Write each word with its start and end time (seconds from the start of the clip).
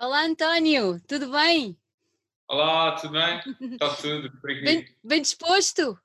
Olá 0.00 0.24
António, 0.24 0.98
tudo 1.06 1.30
bem? 1.30 1.78
Olá, 2.48 2.92
tudo 2.92 3.12
bem? 3.12 3.38
Está 3.72 3.94
tudo 3.96 4.32
por 4.40 4.50
aqui. 4.50 4.62
Bem, 4.62 4.88
bem 5.04 5.20
disposto? 5.20 6.00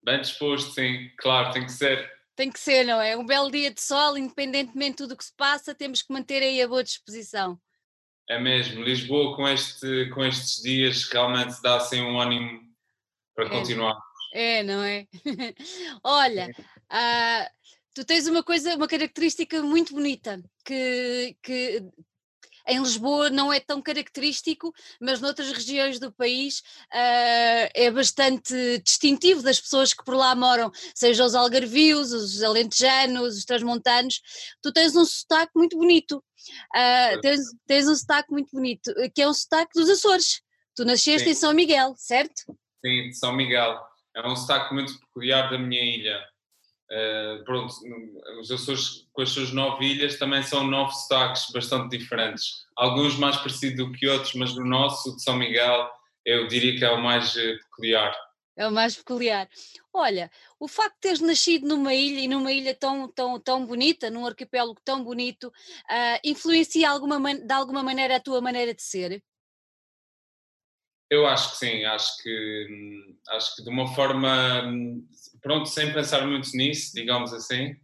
Bem 0.00 0.20
disposto, 0.20 0.70
sim, 0.70 1.10
claro, 1.18 1.52
tem 1.52 1.66
que 1.66 1.72
ser. 1.72 2.08
Tem 2.36 2.52
que 2.52 2.60
ser, 2.60 2.84
não 2.84 3.00
é? 3.00 3.16
Um 3.16 3.26
belo 3.26 3.50
dia 3.50 3.72
de 3.72 3.80
sol, 3.80 4.16
independentemente 4.16 4.92
de 4.92 4.96
tudo 4.98 5.14
o 5.14 5.16
que 5.16 5.24
se 5.24 5.34
passa, 5.34 5.74
temos 5.74 6.02
que 6.02 6.12
manter 6.12 6.40
aí 6.40 6.62
a 6.62 6.68
boa 6.68 6.84
disposição. 6.84 7.60
É 8.28 8.38
mesmo, 8.38 8.80
Lisboa 8.80 9.34
com, 9.34 9.48
este, 9.48 10.08
com 10.10 10.24
estes 10.24 10.62
dias 10.62 11.02
realmente 11.10 11.60
dá 11.60 11.78
assim 11.78 12.00
um 12.02 12.20
ânimo 12.20 12.60
para 13.34 13.46
É, 13.46 13.48
continuar. 13.48 14.00
é, 14.34 14.62
não 14.62 14.84
é? 14.84 15.08
Olha, 16.04 16.54
ah, 16.88 17.50
tu 17.92 18.04
tens 18.04 18.28
uma 18.28 18.44
coisa, 18.44 18.76
uma 18.76 18.86
característica 18.86 19.60
muito 19.64 19.94
bonita 19.94 20.40
que, 20.64 21.36
que 21.42 21.82
em 22.66 22.80
Lisboa 22.80 23.30
não 23.30 23.52
é 23.52 23.60
tão 23.60 23.80
característico, 23.80 24.72
mas 25.00 25.20
noutras 25.20 25.50
regiões 25.52 25.98
do 25.98 26.12
país 26.12 26.62
ah, 26.92 27.68
é 27.74 27.90
bastante 27.90 28.78
distintivo 28.84 29.42
das 29.42 29.60
pessoas 29.60 29.92
que 29.92 30.04
por 30.04 30.14
lá 30.14 30.34
moram, 30.34 30.70
seja 30.94 31.24
os 31.24 31.34
algarvios, 31.34 32.12
os 32.12 32.42
alentejanos, 32.42 33.36
os 33.36 33.44
transmontanos. 33.44 34.20
Tu 34.62 34.72
tens 34.72 34.96
um 34.96 35.04
sotaque 35.04 35.52
muito 35.54 35.76
bonito, 35.76 36.22
ah, 36.74 37.18
tens, 37.20 37.40
tens 37.66 37.88
um 37.88 37.94
sotaque 37.94 38.30
muito 38.32 38.50
bonito, 38.52 38.92
que 39.14 39.22
é 39.22 39.28
um 39.28 39.34
sotaque 39.34 39.72
dos 39.74 39.88
Açores. 39.88 40.42
Tu 40.74 40.84
nasceste 40.84 41.24
Sim, 41.24 41.30
em 41.30 41.34
São 41.34 41.54
Miguel, 41.54 41.94
certo? 41.96 42.42
sim, 42.84 43.08
de 43.08 43.14
São 43.14 43.32
Miguel. 43.32 43.80
É 44.14 44.26
um 44.26 44.36
sotaque 44.36 44.72
muito 44.72 44.98
peculiar 45.00 45.50
da 45.50 45.58
minha 45.58 45.82
ilha. 45.82 46.22
Eh, 46.90 47.42
pronto, 47.44 47.74
os 48.40 48.50
Açores, 48.50 49.06
com 49.12 49.22
as 49.22 49.30
suas 49.30 49.52
nove 49.52 49.84
ilhas, 49.84 50.18
também 50.18 50.42
são 50.42 50.64
nove 50.66 50.92
sotaques 50.92 51.50
bastante 51.52 51.96
diferentes. 51.96 52.64
Alguns 52.76 53.18
mais 53.18 53.36
parecidos 53.36 53.84
do 53.84 53.92
que 53.92 54.06
outros, 54.06 54.34
mas 54.34 54.56
o 54.56 54.64
nosso, 54.64 55.16
de 55.16 55.22
São 55.22 55.36
Miguel, 55.36 55.88
eu 56.24 56.46
diria 56.46 56.76
que 56.78 56.84
é 56.84 56.90
o 56.90 57.02
mais 57.02 57.36
eh, 57.36 57.56
peculiar. 57.56 58.16
É 58.56 58.66
o 58.66 58.72
mais 58.72 58.96
peculiar. 58.96 59.48
Olha, 59.92 60.30
o 60.58 60.66
facto 60.66 60.94
de 60.94 61.00
teres 61.00 61.20
nascido 61.20 61.68
numa 61.68 61.92
ilha 61.92 62.20
e 62.20 62.28
numa 62.28 62.50
ilha 62.50 62.74
tão, 62.74 63.06
tão, 63.12 63.38
tão 63.38 63.66
bonita, 63.66 64.08
num 64.08 64.24
arquipélago 64.24 64.80
tão 64.82 65.04
bonito, 65.04 65.52
ah, 65.90 66.18
influencia 66.24 66.88
alguma, 66.88 67.34
de 67.34 67.52
alguma 67.52 67.82
maneira 67.82 68.16
a 68.16 68.20
tua 68.20 68.40
maneira 68.40 68.72
de 68.72 68.82
ser? 68.82 69.22
Eu 71.10 71.26
acho 71.26 71.52
que 71.52 71.56
sim, 71.58 71.84
acho 71.84 72.16
que, 72.22 72.66
hum, 72.70 73.16
acho 73.28 73.54
que 73.56 73.62
de 73.62 73.70
uma 73.70 73.86
forma, 73.94 74.62
hum, 74.66 75.06
pronto, 75.40 75.68
sem 75.68 75.92
pensar 75.92 76.26
muito 76.26 76.48
nisso, 76.56 76.92
digamos 76.94 77.32
assim, 77.32 77.76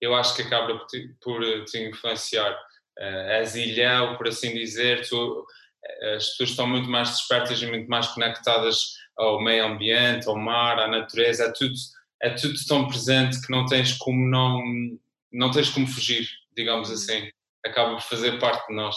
eu 0.00 0.14
acho 0.14 0.34
que 0.34 0.42
acaba 0.42 0.76
por 0.78 0.86
te, 0.86 1.08
por 1.22 1.64
te 1.64 1.78
influenciar. 1.88 2.58
Eh, 2.98 3.38
és 3.40 3.54
ilhéu, 3.54 4.16
por 4.16 4.26
assim 4.28 4.54
dizer, 4.54 5.06
tu, 5.08 5.46
eh, 5.84 6.16
as 6.16 6.26
pessoas 6.30 6.50
estão 6.50 6.66
muito 6.66 6.88
mais 6.90 7.10
despertas 7.10 7.60
e 7.62 7.66
muito 7.66 7.88
mais 7.88 8.06
conectadas 8.08 8.94
ao 9.16 9.40
meio 9.42 9.64
ambiente, 9.66 10.28
ao 10.28 10.36
mar, 10.36 10.78
à 10.78 10.88
natureza, 10.88 11.44
é 11.44 11.52
tudo, 11.52 11.74
é 12.22 12.30
tudo 12.30 12.54
tão 12.66 12.88
presente 12.88 13.40
que 13.42 13.50
não 13.50 13.64
tens 13.66 13.92
como 13.98 14.26
não, 14.28 14.62
não 15.32 15.50
tens 15.50 15.68
como 15.70 15.86
fugir, 15.86 16.28
digamos 16.56 16.88
Uhum. 16.88 16.94
assim. 16.94 17.30
Acaba 17.64 17.92
por 17.94 18.02
fazer 18.02 18.38
parte 18.38 18.66
de 18.68 18.74
nós. 18.74 18.96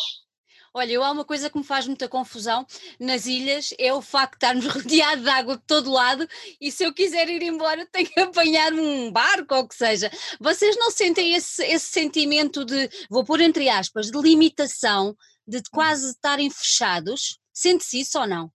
Olha, 0.73 0.91
eu 0.91 1.03
há 1.03 1.11
uma 1.11 1.25
coisa 1.25 1.49
que 1.49 1.57
me 1.57 1.63
faz 1.63 1.87
muita 1.87 2.07
confusão 2.07 2.65
nas 2.99 3.25
ilhas, 3.25 3.73
é 3.77 3.93
o 3.93 4.01
facto 4.01 4.31
de 4.31 4.45
estarmos 4.45 4.65
rodeados 4.73 5.23
de 5.23 5.29
água 5.29 5.57
de 5.57 5.63
todo 5.63 5.91
lado 5.91 6.27
e 6.59 6.71
se 6.71 6.83
eu 6.83 6.93
quiser 6.93 7.29
ir 7.29 7.41
embora 7.43 7.85
tenho 7.87 8.09
que 8.09 8.19
apanhar 8.19 8.73
um 8.73 9.11
barco 9.11 9.55
ou 9.55 9.61
o 9.61 9.67
que 9.67 9.75
seja. 9.75 10.11
Vocês 10.39 10.75
não 10.77 10.91
sentem 10.91 11.33
esse, 11.33 11.63
esse 11.63 11.87
sentimento 11.87 12.63
de, 12.65 12.89
vou 13.09 13.23
pôr 13.23 13.41
entre 13.41 13.69
aspas, 13.69 14.11
de 14.11 14.19
limitação, 14.19 15.15
de 15.47 15.61
quase 15.71 16.11
estarem 16.11 16.49
fechados? 16.49 17.39
Sente-se 17.51 17.99
isso 17.99 18.19
ou 18.19 18.27
não? 18.27 18.51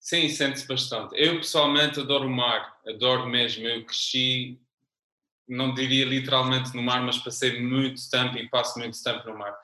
Sim, 0.00 0.28
sente-se 0.28 0.66
bastante. 0.66 1.14
Eu 1.16 1.36
pessoalmente 1.36 1.98
adoro 1.98 2.26
o 2.26 2.30
mar, 2.30 2.78
adoro 2.86 3.26
mesmo. 3.26 3.66
Eu 3.66 3.86
cresci, 3.86 4.60
não 5.48 5.72
diria 5.72 6.04
literalmente 6.04 6.74
no 6.74 6.82
mar, 6.82 7.02
mas 7.02 7.16
passei 7.16 7.62
muito 7.62 8.00
tempo 8.10 8.36
e 8.36 8.48
passo 8.50 8.78
muito 8.78 9.02
tempo 9.02 9.26
no 9.30 9.38
mar. 9.38 9.56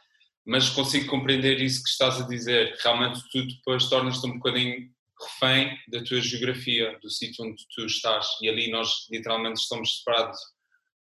Mas 0.50 0.69
consigo 0.69 1.09
compreender 1.09 1.61
isso 1.61 1.81
que 1.81 1.91
estás 1.91 2.21
a 2.21 2.27
dizer. 2.27 2.77
Realmente 2.83 3.22
tu 3.31 3.47
depois 3.47 3.88
tornas-te 3.88 4.27
um 4.27 4.33
bocadinho 4.33 4.91
refém 5.16 5.78
da 5.87 6.03
tua 6.03 6.21
geografia, 6.21 6.99
do 7.00 7.09
sítio 7.09 7.44
onde 7.44 7.65
tu 7.72 7.87
estás. 7.87 8.27
E 8.43 8.49
ali 8.49 8.69
nós 8.69 9.06
literalmente 9.12 9.60
estamos 9.60 9.99
separados 9.99 10.41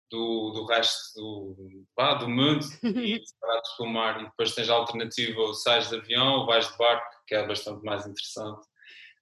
do, 0.08 0.52
do 0.52 0.66
resto 0.66 1.00
do, 1.16 1.84
vá, 1.96 2.14
do 2.14 2.28
mundo 2.28 2.64
e 2.84 3.20
separados 3.26 3.70
pelo 3.76 3.88
mar. 3.88 4.20
E 4.20 4.24
depois 4.26 4.54
tens 4.54 4.70
a 4.70 4.74
alternativa, 4.74 5.40
ou 5.40 5.52
sais 5.52 5.88
de 5.88 5.96
avião 5.96 6.28
ou 6.38 6.46
vais 6.46 6.70
de 6.70 6.78
barco, 6.78 7.10
que 7.26 7.34
é 7.34 7.44
bastante 7.44 7.84
mais 7.84 8.06
interessante. 8.06 8.64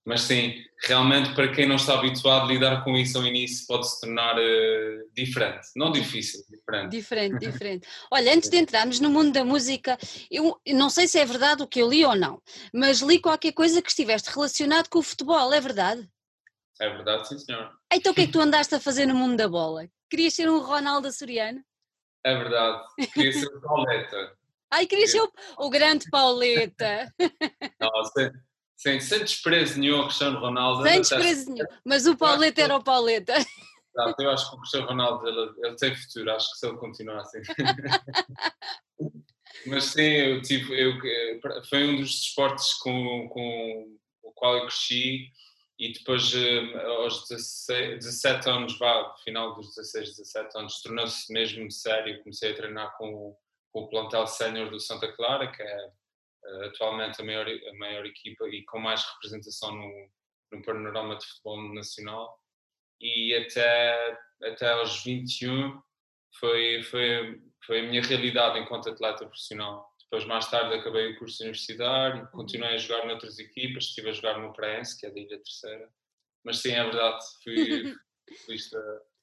Mas 0.08 0.22
sim, 0.22 0.64
realmente 0.84 1.34
para 1.34 1.52
quem 1.52 1.68
não 1.68 1.76
está 1.76 1.92
habituado, 1.92 2.48
lidar 2.48 2.82
com 2.82 2.96
isso 2.96 3.18
ao 3.18 3.26
início 3.26 3.66
pode 3.66 3.86
se 3.86 4.00
tornar 4.00 4.36
eh, 4.38 5.02
diferente. 5.14 5.68
Não 5.76 5.92
difícil, 5.92 6.40
diferente. 6.48 6.90
Diferente, 6.90 7.38
diferente. 7.38 7.86
Olha, 8.10 8.32
antes 8.32 8.48
de 8.48 8.56
entrarmos 8.56 9.00
no 9.00 9.10
mundo 9.10 9.32
da 9.32 9.44
música, 9.44 9.98
eu 10.30 10.58
não 10.68 10.88
sei 10.88 11.06
se 11.06 11.18
é 11.18 11.26
verdade 11.26 11.62
o 11.62 11.66
que 11.66 11.82
eu 11.82 11.90
li 11.90 12.06
ou 12.06 12.16
não, 12.16 12.40
mas 12.72 13.02
li 13.02 13.20
qualquer 13.20 13.52
coisa 13.52 13.82
que 13.82 13.90
estiveste 13.90 14.30
relacionado 14.30 14.88
com 14.88 15.00
o 15.00 15.02
futebol, 15.02 15.52
é 15.52 15.60
verdade? 15.60 16.08
É 16.80 16.88
verdade, 16.88 17.28
sim 17.28 17.38
senhor. 17.38 17.70
Então 17.92 18.12
o 18.12 18.14
que 18.14 18.22
é 18.22 18.26
que 18.26 18.32
tu 18.32 18.40
andaste 18.40 18.74
a 18.74 18.80
fazer 18.80 19.04
no 19.04 19.14
mundo 19.14 19.36
da 19.36 19.46
bola? 19.46 19.86
Querias 20.08 20.32
ser 20.32 20.48
um 20.48 20.58
Ronaldo 20.58 21.08
açoriano? 21.08 21.62
É 22.24 22.34
verdade. 22.34 22.82
Queria 23.12 23.32
ser 23.34 23.46
o 23.46 23.60
Pauleta. 23.60 24.38
Ai, 24.70 24.86
querias 24.86 25.10
ser 25.10 25.20
o, 25.20 25.30
o 25.58 25.68
grande 25.68 26.08
Pauleta, 26.10 27.12
Não, 27.78 27.90
sem, 28.78 29.00
sem, 29.00 29.18
desprezo 29.20 29.78
nenhum 29.80 29.98
ao 29.98 30.04
Cristiano 30.06 30.38
Ronaldo. 30.40 30.82
sem 30.84 31.00
desprezo 31.00 31.50
nenhum, 31.52 31.66
mas 31.84 32.06
o 32.06 32.16
Pauleta 32.16 32.62
era 32.62 32.76
o 32.76 32.82
Pauleta. 32.82 33.34
Exato, 33.34 34.22
Eu 34.22 34.30
acho 34.30 34.48
que 34.50 34.56
o 34.56 34.60
Cristiano 34.60 34.86
Ronaldo 34.86 35.28
ele, 35.28 35.52
ele 35.66 35.76
tem 35.76 35.94
futuro, 35.96 36.30
acho 36.32 36.50
que 36.52 36.58
se 36.58 36.66
ele 36.66 36.76
continuar 36.78 37.20
assim. 37.20 37.38
Mas 39.66 39.84
sim, 39.86 40.02
eu 40.02 40.40
tive, 40.42 40.72
eu, 40.80 40.94
foi 41.68 41.84
um 41.88 41.96
dos 41.96 42.10
desportos 42.20 42.74
com, 42.74 43.28
com 43.28 43.96
o 44.22 44.32
qual 44.32 44.54
eu 44.56 44.62
cresci 44.62 45.30
e 45.78 45.92
depois 45.92 46.32
eh, 46.34 46.84
aos 47.02 47.28
16, 47.28 47.98
17 48.04 48.48
anos, 48.48 48.78
vá, 48.78 49.14
final 49.24 49.54
dos 49.54 49.74
16, 49.74 50.16
17 50.16 50.58
anos, 50.58 50.80
tornou-se 50.82 51.32
mesmo 51.32 51.70
sério. 51.70 52.20
Comecei 52.22 52.52
a 52.52 52.54
treinar 52.54 52.96
com, 52.96 53.12
o- 53.12 53.36
com 53.72 53.80
o 53.82 53.88
plantel 53.88 54.26
sénior 54.26 54.70
do 54.70 54.80
Santa 54.80 55.10
Clara, 55.12 55.48
que 55.50 55.62
é 55.62 55.90
atualmente 56.64 57.20
a 57.20 57.24
maior, 57.24 57.46
a 57.46 57.74
maior 57.78 58.06
equipa 58.06 58.48
e 58.48 58.64
com 58.64 58.78
mais 58.78 59.04
representação 59.04 59.74
no, 59.74 60.10
no 60.52 60.62
panorama 60.62 61.16
de 61.16 61.26
futebol 61.26 61.74
nacional 61.74 62.38
e 63.00 63.34
até, 63.34 64.18
até 64.42 64.70
aos 64.72 65.02
21 65.04 65.80
foi, 66.38 66.82
foi, 66.84 67.40
foi 67.64 67.80
a 67.80 67.82
minha 67.82 68.02
realidade 68.02 68.58
enquanto 68.58 68.90
atleta 68.90 69.26
profissional. 69.26 69.88
Depois, 70.02 70.24
mais 70.24 70.50
tarde, 70.50 70.74
acabei 70.74 71.12
o 71.12 71.18
curso 71.18 71.42
universitário, 71.42 72.28
continuei 72.30 72.74
a 72.74 72.78
jogar 72.78 73.06
noutras 73.06 73.38
equipas, 73.38 73.84
estive 73.84 74.08
a 74.08 74.12
jogar 74.12 74.38
no 74.38 74.52
Praense, 74.52 74.98
que 74.98 75.06
é 75.06 75.10
da 75.10 75.20
Ilha 75.20 75.38
Terceira. 75.38 75.88
Mas 76.44 76.58
sim, 76.58 76.72
é 76.72 76.82
verdade, 76.82 77.24
fui 77.44 77.94
futebolista. 78.26 78.78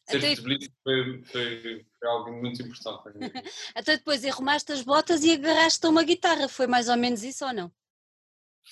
Ser 0.07 0.17
Até, 0.17 0.35
futebolista 0.35 0.73
foi, 0.83 1.23
foi, 1.23 1.85
foi 1.99 2.07
algo 2.07 2.31
muito 2.31 2.61
importante 2.61 3.17
minha 3.17 3.29
vida. 3.33 3.43
até 3.73 3.97
depois 3.97 4.23
arrumaste 4.23 4.71
as 4.71 4.81
botas 4.83 5.23
e 5.23 5.31
agarraste 5.33 5.85
uma 5.87 6.03
guitarra, 6.03 6.47
foi 6.47 6.67
mais 6.67 6.87
ou 6.89 6.95
menos 6.95 7.23
isso 7.23 7.45
ou 7.45 7.53
não? 7.53 7.71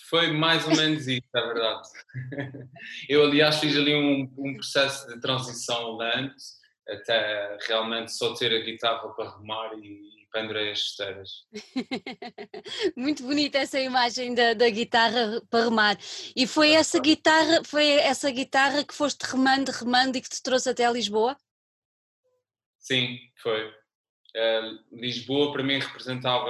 Foi 0.09 0.31
mais 0.31 0.65
ou 0.67 0.75
menos 0.75 1.07
isso, 1.07 1.27
é 1.35 1.41
verdade. 1.41 1.87
Eu, 3.09 3.23
aliás, 3.23 3.59
fiz 3.59 3.75
ali 3.75 3.95
um, 3.95 4.31
um 4.37 4.55
processo 4.55 5.07
de 5.07 5.19
transição 5.19 5.97
lento, 5.97 6.35
até 6.87 7.57
realmente 7.67 8.11
só 8.11 8.33
ter 8.33 8.53
a 8.53 8.63
guitarra 8.63 9.07
para 9.09 9.75
e, 9.75 9.87
e 9.87 10.12
pendurei 10.33 10.71
as 10.71 10.79
esteiras. 10.79 11.29
Muito 12.97 13.23
bonita 13.23 13.59
essa 13.59 13.79
imagem 13.79 14.33
da, 14.33 14.53
da 14.53 14.69
guitarra 14.69 15.41
para 15.49 15.65
remar. 15.65 15.97
E 16.35 16.47
foi 16.47 16.71
essa 16.71 16.99
guitarra, 16.99 17.63
foi 17.63 17.87
essa 17.91 18.29
guitarra 18.31 18.83
que 18.83 18.93
foste 18.93 19.21
remando, 19.21 19.71
remando 19.71 20.17
e 20.17 20.21
que 20.21 20.29
te 20.29 20.41
trouxe 20.41 20.69
até 20.69 20.91
Lisboa? 20.91 21.37
Sim, 22.79 23.17
foi. 23.41 23.73
Eh, 24.35 24.71
Lisboa 24.91 25.53
para 25.53 25.63
mim 25.63 25.77
representava, 25.77 26.49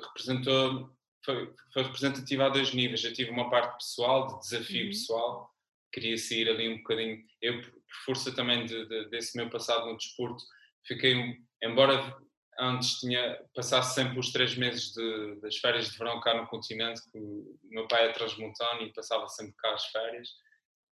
representou, 0.00 0.96
foi, 1.24 1.52
foi 1.72 1.82
representativa 1.82 2.46
a 2.46 2.48
dois 2.48 2.72
níveis. 2.72 3.02
Eu 3.04 3.12
tive 3.12 3.30
uma 3.30 3.50
parte 3.50 3.76
pessoal, 3.78 4.28
de 4.28 4.38
desafio 4.38 4.84
Uhum. 4.84 4.90
pessoal, 4.90 5.54
queria 5.92 6.16
sair 6.16 6.48
ali 6.48 6.68
um 6.68 6.78
bocadinho. 6.78 7.22
Eu, 7.42 7.60
por 7.60 7.72
força 8.06 8.34
também 8.34 8.64
de, 8.64 8.86
de, 8.86 9.10
desse 9.10 9.36
meu 9.36 9.50
passado 9.50 9.86
no 9.86 9.96
desporto, 9.96 10.42
fiquei, 10.86 11.38
embora 11.62 12.16
antes 12.58 13.00
tinha 13.00 13.38
passasse 13.54 13.94
sempre 13.94 14.18
os 14.18 14.32
três 14.32 14.56
meses 14.56 14.92
de, 14.92 15.40
das 15.40 15.56
férias 15.56 15.90
de 15.90 15.98
verão 15.98 16.20
cá 16.20 16.34
no 16.34 16.46
continente, 16.46 17.02
que 17.10 17.18
o 17.18 17.58
meu 17.64 17.86
pai 17.88 18.08
é 18.08 18.12
transmontano 18.12 18.82
e 18.82 18.92
passava 18.92 19.28
sempre 19.28 19.54
cá 19.56 19.72
as 19.74 19.86
férias. 19.86 20.28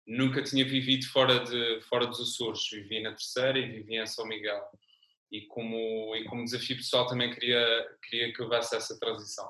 Nunca 0.07 0.43
tinha 0.43 0.65
vivido 0.65 1.07
fora, 1.07 1.41
de, 1.41 1.81
fora 1.83 2.07
dos 2.07 2.21
Açores, 2.21 2.69
vivi 2.71 3.03
na 3.03 3.11
Terceira 3.11 3.59
e 3.59 3.71
vivi 3.71 3.97
em 3.97 4.07
São 4.07 4.27
Miguel. 4.27 4.63
E 5.31 5.43
como, 5.47 6.17
e 6.17 6.25
como 6.25 6.45
desafio 6.45 6.77
pessoal 6.77 7.07
também 7.07 7.33
queria, 7.33 7.99
queria 8.09 8.33
que 8.33 8.43
houvesse 8.43 8.75
essa 8.75 8.99
transição. 8.99 9.49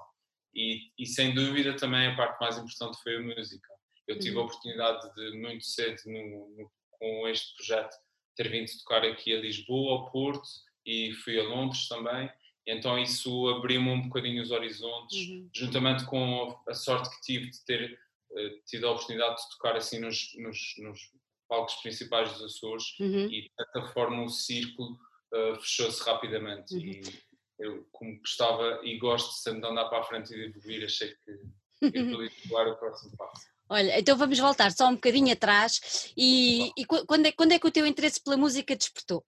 e, 0.55 0.91
e, 0.99 1.07
sem 1.07 1.33
dúvida 1.33 1.75
também 1.77 2.09
a 2.09 2.17
parte 2.17 2.41
mais 2.41 2.59
importante 2.59 3.01
foi 3.03 3.17
a 3.17 3.21
música. 3.21 3.69
Eu 4.07 4.19
tive 4.19 4.37
uhum. 4.37 4.43
a 4.43 4.45
oportunidade 4.47 5.15
de 5.15 5.39
muito 5.39 5.65
cedo 5.65 6.03
no, 6.07 6.51
no, 6.57 6.73
com 6.91 7.29
este 7.29 7.55
projeto 7.55 7.97
ter 8.37 8.49
vindo 8.51 8.67
tocar 8.79 9.05
aqui 9.05 9.35
a 9.35 9.41
Lisboa, 9.41 9.93
ao 9.93 10.11
Porto 10.11 10.49
e 10.85 11.13
fui 11.25 11.39
a 11.39 11.43
Londres 11.43 11.89
também. 11.89 12.31
Então 12.67 12.99
isso 12.99 13.49
abriu-me 13.49 13.89
um 13.89 14.03
bocadinho 14.03 14.43
os 14.43 14.51
horizontes, 14.51 15.29
uhum. 15.29 15.51
juntamente 15.55 16.05
com 16.05 16.57
a 16.69 16.75
sorte 16.75 17.11
que 17.17 17.21
tive 17.23 17.51
de 17.51 17.65
ter 17.65 17.99
uh, 18.31 18.61
tido 18.67 18.87
a 18.87 18.93
oportunidade 18.93 19.37
de 19.37 19.51
tocar 19.57 19.77
assim 19.77 19.99
nos, 19.99 20.33
nos, 20.37 20.75
nos 20.79 21.01
palcos 21.49 21.75
principais 21.77 22.33
dos 22.33 22.43
Açores 22.43 22.85
uhum. 23.01 23.27
e 23.27 23.43
de 23.43 23.51
certa 23.57 23.93
forma 23.93 24.23
o 24.23 24.29
círculo 24.29 24.99
uh, 25.35 25.61
fechou-se 25.61 26.03
rapidamente. 26.05 26.75
Uhum. 26.75 26.81
E 26.81 27.01
eu, 27.59 27.87
como 27.93 28.19
gostava 28.19 28.81
e 28.85 28.99
gosto 28.99 29.33
sempre 29.33 29.61
de 29.61 29.67
andar 29.67 29.89
para 29.89 30.01
a 30.01 30.05
frente 30.05 30.33
e 30.33 30.37
de 30.37 30.57
evoluir, 30.57 30.85
achei 30.85 31.09
que 31.09 31.31
eu 31.83 32.11
podia 32.11 32.31
dar 32.51 32.69
o 32.69 32.77
próximo 32.77 33.17
passo. 33.17 33.47
Olha, 33.69 34.01
então 34.01 34.17
vamos 34.17 34.39
voltar 34.39 34.73
só 34.73 34.89
um 34.89 34.95
bocadinho 34.95 35.33
atrás 35.33 36.13
e, 36.17 36.73
e 36.77 36.85
quando, 36.85 37.27
é, 37.27 37.33
quando 37.33 37.53
é 37.53 37.59
que 37.59 37.67
o 37.67 37.71
teu 37.71 37.87
interesse 37.87 38.21
pela 38.21 38.37
música 38.37 38.75
despertou? 38.75 39.25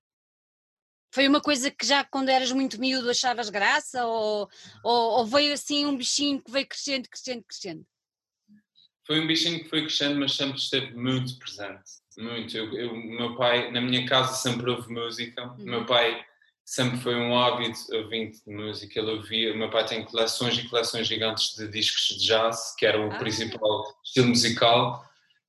Foi 1.12 1.28
uma 1.28 1.40
coisa 1.40 1.70
que 1.70 1.86
já 1.86 2.02
quando 2.04 2.30
eras 2.30 2.50
muito 2.52 2.80
miúdo 2.80 3.10
achavas 3.10 3.50
graça 3.50 4.06
ou, 4.06 4.48
ou, 4.82 5.18
ou 5.18 5.26
veio 5.26 5.52
assim 5.52 5.84
um 5.84 5.96
bichinho 5.96 6.42
que 6.42 6.50
veio 6.50 6.66
crescendo, 6.66 7.08
crescendo, 7.08 7.44
crescendo? 7.44 7.86
Foi 9.06 9.20
um 9.20 9.26
bichinho 9.26 9.62
que 9.62 9.68
foi 9.68 9.82
crescendo, 9.82 10.18
mas 10.18 10.32
sempre 10.34 10.58
esteve 10.58 10.94
muito 10.94 11.38
presente, 11.38 11.90
muito. 12.16 12.56
Eu, 12.56 12.72
eu 12.72 12.96
meu 12.96 13.36
pai, 13.36 13.70
na 13.70 13.80
minha 13.80 14.06
casa 14.06 14.34
sempre 14.34 14.70
houve 14.70 14.90
música, 14.90 15.42
uhum. 15.42 15.64
meu 15.64 15.84
pai 15.84 16.24
sempre 16.64 16.98
foi 16.98 17.16
um 17.16 17.36
hábito 17.38 17.94
ouvinte 17.94 18.42
de 18.46 18.54
música. 18.54 18.98
Ele 18.98 19.10
ouvia, 19.10 19.52
o 19.52 19.58
meu 19.58 19.68
pai 19.68 19.84
tem 19.84 20.04
coleções 20.04 20.56
e 20.56 20.68
coleções 20.68 21.06
gigantes 21.06 21.54
de 21.56 21.68
discos 21.68 22.16
de 22.16 22.26
jazz, 22.26 22.74
que 22.78 22.86
era 22.86 22.98
o 22.98 23.12
ah. 23.12 23.18
principal 23.18 23.84
estilo 24.02 24.28
musical 24.28 25.04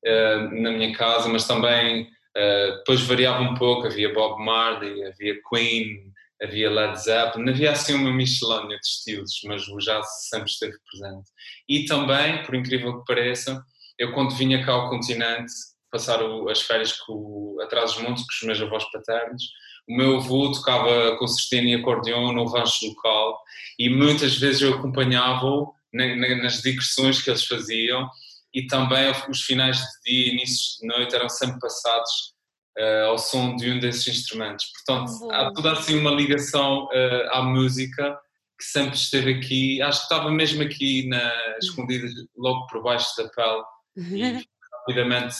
uh, 0.05 0.61
na 0.61 0.71
minha 0.71 0.93
casa, 0.93 1.29
mas 1.29 1.47
também 1.47 2.11
uh, 2.37 2.77
depois 2.77 3.01
variava 3.01 3.41
um 3.41 3.55
pouco. 3.55 3.87
Havia 3.87 4.13
Bob 4.13 4.43
Marley, 4.43 5.03
havia 5.05 5.35
Queen, 5.49 6.11
havia 6.41 6.69
Led 6.69 7.01
Zeppelin, 7.01 7.49
havia 7.49 7.71
assim 7.71 7.93
uma 7.93 8.11
miscelânea 8.11 8.77
de 8.77 8.85
estilos, 8.85 9.39
mas 9.45 9.67
o 9.67 9.77
jazz 9.77 10.05
sempre 10.29 10.49
esteve 10.49 10.75
presente. 10.91 11.29
E 11.67 11.85
também, 11.85 12.43
por 12.43 12.55
incrível 12.55 12.99
que 12.99 13.05
pareça, 13.05 13.63
eu 13.97 14.13
quando 14.13 14.35
vinha 14.35 14.63
cá 14.65 14.73
ao 14.73 14.89
continente 14.89 15.53
passar 15.91 16.21
o, 16.23 16.49
as 16.49 16.61
férias 16.61 16.93
com, 16.93 17.57
atrás 17.61 17.93
dos 17.93 18.03
montes 18.03 18.23
com 18.23 18.33
os 18.33 18.41
meus 18.43 18.61
avós 18.61 18.83
paternos, 18.91 19.43
o 19.87 19.95
meu 19.95 20.17
avô 20.17 20.51
tocava 20.51 21.15
concertina 21.17 21.69
e 21.69 21.75
acordeão 21.75 22.33
no 22.33 22.45
rancho 22.45 22.87
local 22.87 23.39
e 23.77 23.89
muitas 23.89 24.37
vezes 24.37 24.61
eu 24.61 24.73
acompanhava-o 24.75 25.73
nas 25.93 26.61
digressões 26.61 27.21
que 27.21 27.29
eles 27.29 27.45
faziam 27.45 28.09
e 28.53 28.67
também 28.67 29.11
os 29.29 29.41
finais 29.41 29.77
de 29.77 30.11
dia 30.11 30.27
e 30.27 30.29
inícios 30.33 30.77
de 30.79 30.87
noite 30.87 31.15
eram 31.15 31.27
sempre 31.27 31.59
passados 31.59 32.33
uh, 32.77 33.05
ao 33.07 33.17
som 33.17 33.55
de 33.55 33.71
um 33.71 33.79
desses 33.79 34.07
instrumentos. 34.07 34.65
Portanto, 34.85 35.31
há 35.31 35.51
toda 35.53 35.73
assim 35.73 35.97
uma 35.97 36.11
ligação 36.11 36.85
uh, 36.85 37.29
à 37.31 37.41
música 37.41 38.17
que 38.57 38.65
sempre 38.65 38.95
esteve 38.95 39.33
aqui, 39.33 39.81
acho 39.81 39.99
que 39.99 40.13
estava 40.13 40.31
mesmo 40.31 40.61
aqui 40.61 41.07
na, 41.07 41.57
escondida 41.57 42.07
logo 42.37 42.67
por 42.67 42.83
baixo 42.83 43.09
da 43.17 43.27
pele 43.29 43.63
e 43.97 44.47
rapidamente 44.71 45.35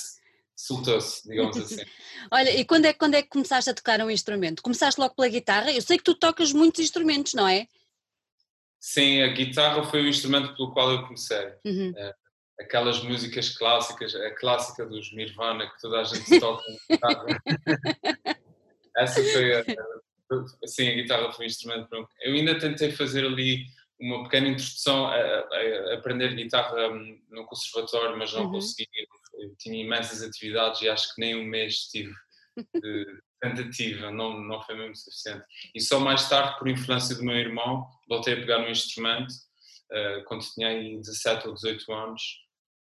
soltou-se, 0.56 1.28
digamos 1.28 1.58
assim. 1.62 1.84
Olha, 2.32 2.50
e 2.50 2.66
quando 2.66 2.86
é, 2.86 2.94
quando 2.94 3.16
é 3.16 3.22
que 3.22 3.30
começaste 3.30 3.70
a 3.70 3.74
tocar 3.74 4.02
um 4.02 4.10
instrumento? 4.10 4.64
Começaste 4.64 5.00
logo 5.00 5.16
pela 5.16 5.28
guitarra? 5.30 5.72
Eu 5.72 5.82
sei 5.82 5.98
que 5.98 6.04
tu 6.04 6.16
tocas 6.16 6.52
muitos 6.52 6.82
instrumentos, 6.82 7.34
não 7.34 7.48
é? 7.48 7.68
Sim, 8.80 9.22
a 9.22 9.28
guitarra 9.28 9.84
foi 9.84 10.02
o 10.02 10.08
instrumento 10.08 10.56
pelo 10.56 10.74
qual 10.74 10.92
eu 10.92 11.04
comecei. 11.04 11.54
Uhum. 11.64 11.94
É, 11.96 12.14
aquelas 12.60 13.02
músicas 13.04 13.50
clássicas, 13.58 14.16
a 14.16 14.32
clássica 14.36 14.86
dos 14.86 15.12
Nirvana 15.14 15.70
que 15.70 15.82
toda 15.82 16.02
a 16.02 16.04
gente 16.04 16.40
toca 16.40 16.64
Essa 18.96 19.24
foi 19.24 19.56
a, 19.56 19.64
sim, 20.68 20.88
a 20.88 20.94
guitarra 20.94 21.32
foi 21.32 21.46
o 21.46 21.48
instrumento. 21.48 21.90
Eu 22.22 22.34
ainda 22.34 22.60
tentei 22.60 22.92
fazer 22.92 23.26
ali 23.26 23.66
uma 24.00 24.24
pequena 24.24 24.50
introdução 24.50 25.08
a, 25.08 25.16
a, 25.16 25.94
aprender 25.96 26.36
guitarra 26.36 26.92
hum, 26.92 27.20
no 27.30 27.46
conservatório, 27.46 28.18
mas 28.18 28.32
não 28.34 28.46
uhum. 28.46 28.52
consegui 28.52 28.88
eu 29.36 29.56
tinha 29.58 29.82
imensas 29.82 30.22
atividades 30.22 30.82
e 30.82 30.90
acho 30.90 31.14
que 31.14 31.22
nem 31.22 31.36
um 31.36 31.46
mês 31.46 31.88
tive 31.90 32.14
de 32.76 33.06
tentativa, 33.42 34.12
não, 34.12 34.40
não 34.40 34.62
foi 34.62 34.76
mesmo 34.76 34.96
suficiente. 34.96 35.46
E 35.76 35.82
só 35.82 36.00
mais 36.00 36.30
tarde, 36.30 36.58
por 36.58 36.68
influência 36.68 37.16
do 37.16 37.24
meu 37.24 37.36
irmão, 37.36 37.86
voltei 38.08 38.34
a 38.34 38.38
pegar 38.38 38.60
no 38.60 38.70
instrumento 38.70 39.32
uh, 39.32 40.24
quando 40.26 40.46
tinha 40.54 40.70
aí 40.70 40.98
17 40.98 41.48
ou 41.48 41.54
18 41.54 41.92
anos. 41.92 42.22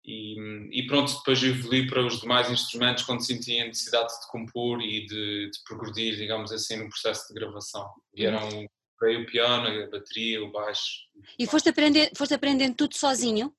E, 0.08 0.36
e, 0.72 0.86
pronto, 0.86 1.18
depois 1.18 1.42
evolui 1.42 1.88
para 1.88 2.06
os 2.06 2.22
demais 2.22 2.52
instrumentos 2.52 3.04
quando 3.04 3.26
senti 3.26 3.60
a 3.60 3.66
necessidade 3.66 4.08
de 4.22 4.28
compor 4.30 4.82
e 4.82 5.06
de, 5.06 5.50
de 5.50 5.64
progredir, 5.66 6.16
digamos 6.16 6.52
assim, 6.52 6.76
no 6.78 6.90
processo 6.90 7.28
de 7.28 7.34
gravação. 7.34 7.90
Vieram 8.14 8.68
veio 9.02 9.24
o 9.24 9.26
piano, 9.26 9.68
a 9.68 9.90
bateria, 9.90 10.44
o 10.44 10.52
baixo. 10.52 11.02
E 11.38 11.46
foste 11.46 11.70
aprendendo, 11.70 12.12
foste 12.16 12.34
aprendendo 12.34 12.76
tudo 12.76 12.96
sozinho? 12.96 13.54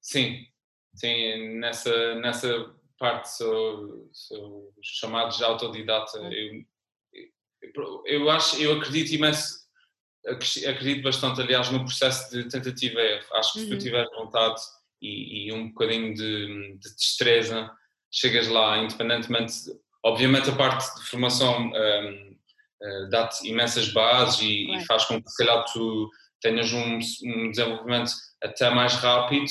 Sim, 0.00 0.46
Sim, 0.94 1.58
nessa, 1.58 2.14
nessa 2.16 2.74
parte 2.98 3.30
sou, 3.30 4.10
sou 4.12 4.72
chamado 4.82 5.36
de 5.36 5.44
autodidata. 5.44 6.18
Eu, 6.18 6.64
eu, 7.62 8.02
eu, 8.06 8.30
acho, 8.30 8.60
eu 8.60 8.78
acredito 8.78 9.14
imenso, 9.14 9.60
acredito 10.26 11.02
bastante, 11.02 11.40
aliás, 11.40 11.70
no 11.70 11.84
processo 11.84 12.30
de 12.30 12.48
tentativa 12.48 13.00
e 13.00 13.14
erro. 13.14 13.34
Acho 13.34 13.52
que 13.52 13.58
uhum. 13.60 13.64
se 13.64 13.70
tu 13.70 13.72
uhum. 13.74 13.78
tiveres 13.78 14.10
vontade 14.10 14.60
e, 15.00 15.48
e, 15.48 15.52
um 15.52 15.68
bocadinho 15.68 16.14
de, 16.14 16.76
de 16.78 16.94
destreza, 16.94 17.70
chegas 18.10 18.48
lá, 18.48 18.78
independentemente. 18.78 19.54
Obviamente, 20.04 20.50
a 20.50 20.56
parte 20.56 20.94
de 20.98 21.06
formação 21.08 21.60
um, 21.60 21.68
uh, 21.68 22.36
eh, 22.82 23.08
dá-te 23.10 23.46
imensas 23.46 23.92
bases 23.92 24.40
e, 24.40 24.74
e, 24.74 24.86
faz 24.86 25.04
com 25.04 25.22
que, 25.22 25.28
se 25.30 25.44
calhar, 25.44 25.64
tu 25.72 26.08
tenhas 26.40 26.72
um, 26.72 26.98
um 27.24 27.50
desenvolvimento 27.50 28.12
até 28.42 28.70
mais 28.70 28.94
rápido 28.94 29.46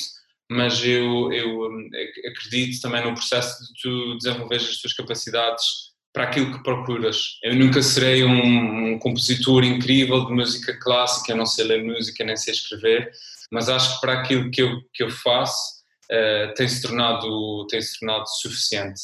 mas 0.52 0.84
eu, 0.84 1.32
eu 1.32 1.70
hum, 1.70 1.90
acredito 2.28 2.82
também 2.82 3.04
no 3.04 3.14
processo 3.14 3.62
de 3.62 3.82
tu 3.82 4.18
desenvolver 4.18 4.56
as 4.56 4.78
tuas 4.78 4.94
capacidades 4.94 5.64
para 6.12 6.24
aquilo 6.24 6.52
que 6.52 6.64
procuras. 6.64 7.38
Eu 7.44 7.56
nunca 7.56 7.84
serei 7.84 8.24
um, 8.24 8.94
um, 8.94 9.00
compositor 9.00 9.64
incrível 9.64 10.26
de 10.26 10.34
música 10.34 10.78
clássica, 10.80 11.32
eu 11.32 11.38
não 11.38 11.46
sei 11.46 11.66
ler 11.66 11.84
música 11.84 12.24
nem 12.24 12.36
sei 12.36 12.54
escrever, 12.54 13.12
mas 13.52 13.70
acho 13.70 13.96
que 13.96 14.02
para 14.02 14.22
aquilo 14.22 14.50
que 14.52 14.62
eu, 14.62 14.82
que 14.94 15.04
eu 15.04 15.10
faço 15.10 15.84
uh, 16.12 16.54
tem-se 16.56 16.82
tornado, 16.82 17.66
tem 17.68 17.82
-se 17.82 18.00
tornado 18.00 18.26
suficiente. 18.28 19.02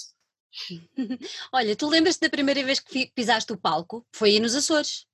Olha, 1.52 1.75
tu 1.75 1.90
lembras-te 1.90 2.22
da 2.22 2.30
primeira 2.30 2.64
vez 2.64 2.80
que 2.80 3.12
pisaste 3.14 3.52
o 3.52 3.58
palco? 3.58 4.06
Foi 4.14 4.30
aí 4.30 4.40
nos 4.40 4.56
Açores. 4.56 5.06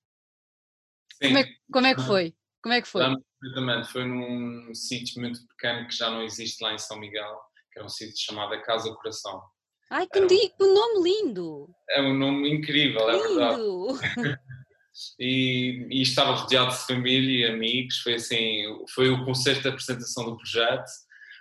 Sim. 1.21 1.29
Como 1.29 1.37
é, 1.37 1.45
como 1.71 1.87
é 1.87 1.95
que 1.95 2.01
foi? 2.01 2.35
Como 2.61 2.73
é 2.73 2.81
que 2.81 2.87
foi? 2.87 3.03
Perfeitamente, 3.39 3.91
foi 3.91 4.05
num 4.05 4.73
sítio 4.75 5.19
muito 5.19 5.39
pequeno 5.47 5.87
que 5.87 5.95
já 5.95 6.11
não 6.11 6.21
existe 6.21 6.63
lá 6.63 6.73
em 6.73 6.77
São 6.77 6.99
Miguel, 6.99 7.39
que 7.71 7.79
era 7.79 7.85
um 7.85 7.89
sítio 7.89 8.23
chamado 8.23 8.59
Casa 8.61 8.93
Coração. 8.93 9.41
Ai, 9.89 10.07
que, 10.07 10.19
um, 10.19 10.27
um 10.61 10.73
nome 10.73 11.09
lindo! 11.09 11.69
É 11.89 12.01
um 12.01 12.17
nome 12.17 12.49
incrível, 12.53 13.09
lindo. 13.09 13.41
é 13.41 13.97
verdade. 13.97 14.41
e, 15.19 15.87
e, 15.89 16.01
estava 16.01 16.35
rodeado 16.35 16.71
de 16.71 16.85
família 16.85 17.47
e 17.47 17.51
amigos, 17.51 17.99
foi 17.99 18.15
assim, 18.15 18.63
foi 18.93 19.09
o 19.09 19.25
concerto 19.25 19.63
de 19.63 19.67
apresentação 19.69 20.25
do 20.25 20.37
projeto, 20.37 20.89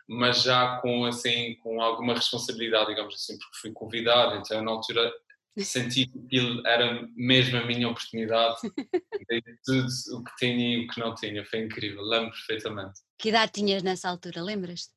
mas 0.09 0.43
já 0.43 0.79
com 0.79 1.05
assim, 1.05 1.55
com 1.63 1.81
alguma 1.81 2.15
responsabilidade, 2.15 2.89
digamos 2.89 3.15
assim, 3.15 3.39
porque 3.39 3.59
fui 3.61 3.73
convidado, 3.73 4.37
então 4.37 4.63
na 4.63 4.71
altura 4.71 5.13
senti 5.59 6.07
que 6.07 6.19
aquilo 6.19 6.67
era 6.67 7.07
mesmo 7.15 7.59
a 7.59 7.65
minha 7.65 7.89
oportunidade 7.89 8.57
de 9.31 9.43
tudo 9.65 9.89
o 10.15 10.25
que 10.25 10.37
tinha 10.37 10.77
e 10.77 10.85
o 10.85 10.89
que 10.89 11.01
não 11.01 11.15
tinha, 11.15 11.45
foi 11.45 11.61
incrível, 11.61 12.03
lembro 12.03 12.31
perfeitamente. 12.31 13.01
Que 13.19 13.29
idade 13.29 13.53
tinhas 13.53 13.83
nessa 13.83 14.09
altura, 14.09 14.43
lembras-te? 14.43 14.93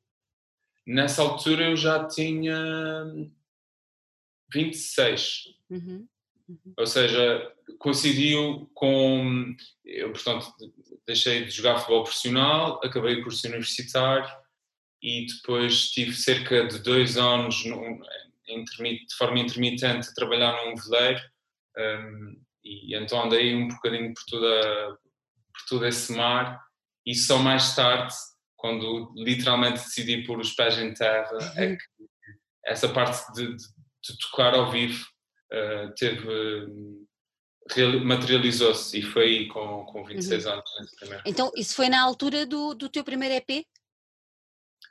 Nessa 0.85 1.21
altura 1.21 1.69
eu 1.69 1.77
já 1.77 2.07
tinha 2.07 3.05
26. 4.51 5.43
Uhum. 5.69 6.07
Uhum. 6.47 6.73
Ou 6.77 6.85
seja, 6.85 7.53
coincidiu 7.79 8.69
com. 8.73 9.55
Eu, 9.85 10.11
portanto, 10.11 10.47
deixei 11.05 11.45
de 11.45 11.51
jogar 11.51 11.77
futebol 11.77 12.03
profissional, 12.03 12.79
acabei 12.83 13.19
o 13.19 13.23
curso 13.23 13.47
universitário 13.47 14.29
e 15.01 15.25
depois 15.25 15.89
tive 15.89 16.13
cerca 16.13 16.65
de 16.67 16.79
dois 16.79 17.17
anos 17.17 17.55
de 17.55 19.15
forma 19.17 19.39
intermitente 19.39 20.09
a 20.09 20.13
trabalhar 20.13 20.65
num 20.65 20.75
veleiro 20.75 21.21
um, 21.77 22.41
e 22.63 22.95
então 22.95 23.23
andei 23.23 23.55
um 23.55 23.67
bocadinho 23.67 24.13
por, 24.13 24.23
toda, 24.25 24.97
por 25.53 25.65
todo 25.67 25.85
esse 25.85 26.13
mar 26.13 26.61
e 27.05 27.13
só 27.13 27.37
mais 27.37 27.75
tarde, 27.75 28.13
quando 28.55 29.13
literalmente 29.17 29.83
decidi 29.83 30.23
pôr 30.23 30.39
os 30.39 30.53
pés 30.53 30.77
em 30.77 30.93
terra, 30.93 31.37
é 31.57 31.67
uhum. 31.67 31.77
que 31.77 32.05
essa 32.65 32.87
parte 32.87 33.33
de, 33.33 33.47
de, 33.47 33.57
de 33.57 34.17
tocar 34.19 34.53
ao 34.53 34.71
vivo 34.71 35.05
uh, 35.53 35.93
teve, 35.95 36.67
materializou-se 38.03 38.97
e 38.97 39.01
foi 39.01 39.23
aí 39.23 39.47
com, 39.47 39.85
com 39.85 40.03
26 40.03 40.45
uhum. 40.45 40.51
anos. 40.51 40.71
Então, 41.25 41.51
isso 41.55 41.75
foi 41.75 41.89
na 41.89 42.01
altura 42.01 42.45
do, 42.45 42.73
do 42.73 42.89
teu 42.89 43.03
primeiro 43.03 43.35
EP? 43.35 43.65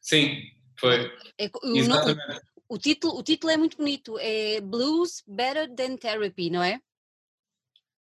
Sim, 0.01 0.43
foi. 0.79 1.13
É. 1.39 1.51
O, 1.55 2.75
o, 2.75 2.79
título, 2.79 3.19
o 3.19 3.23
título 3.23 3.53
é 3.53 3.57
muito 3.57 3.77
bonito, 3.77 4.19
é 4.19 4.61
Blues 4.61 5.23
Better 5.27 5.73
Than 5.75 5.97
Therapy, 5.97 6.51
não 6.51 6.63
é? 6.63 6.81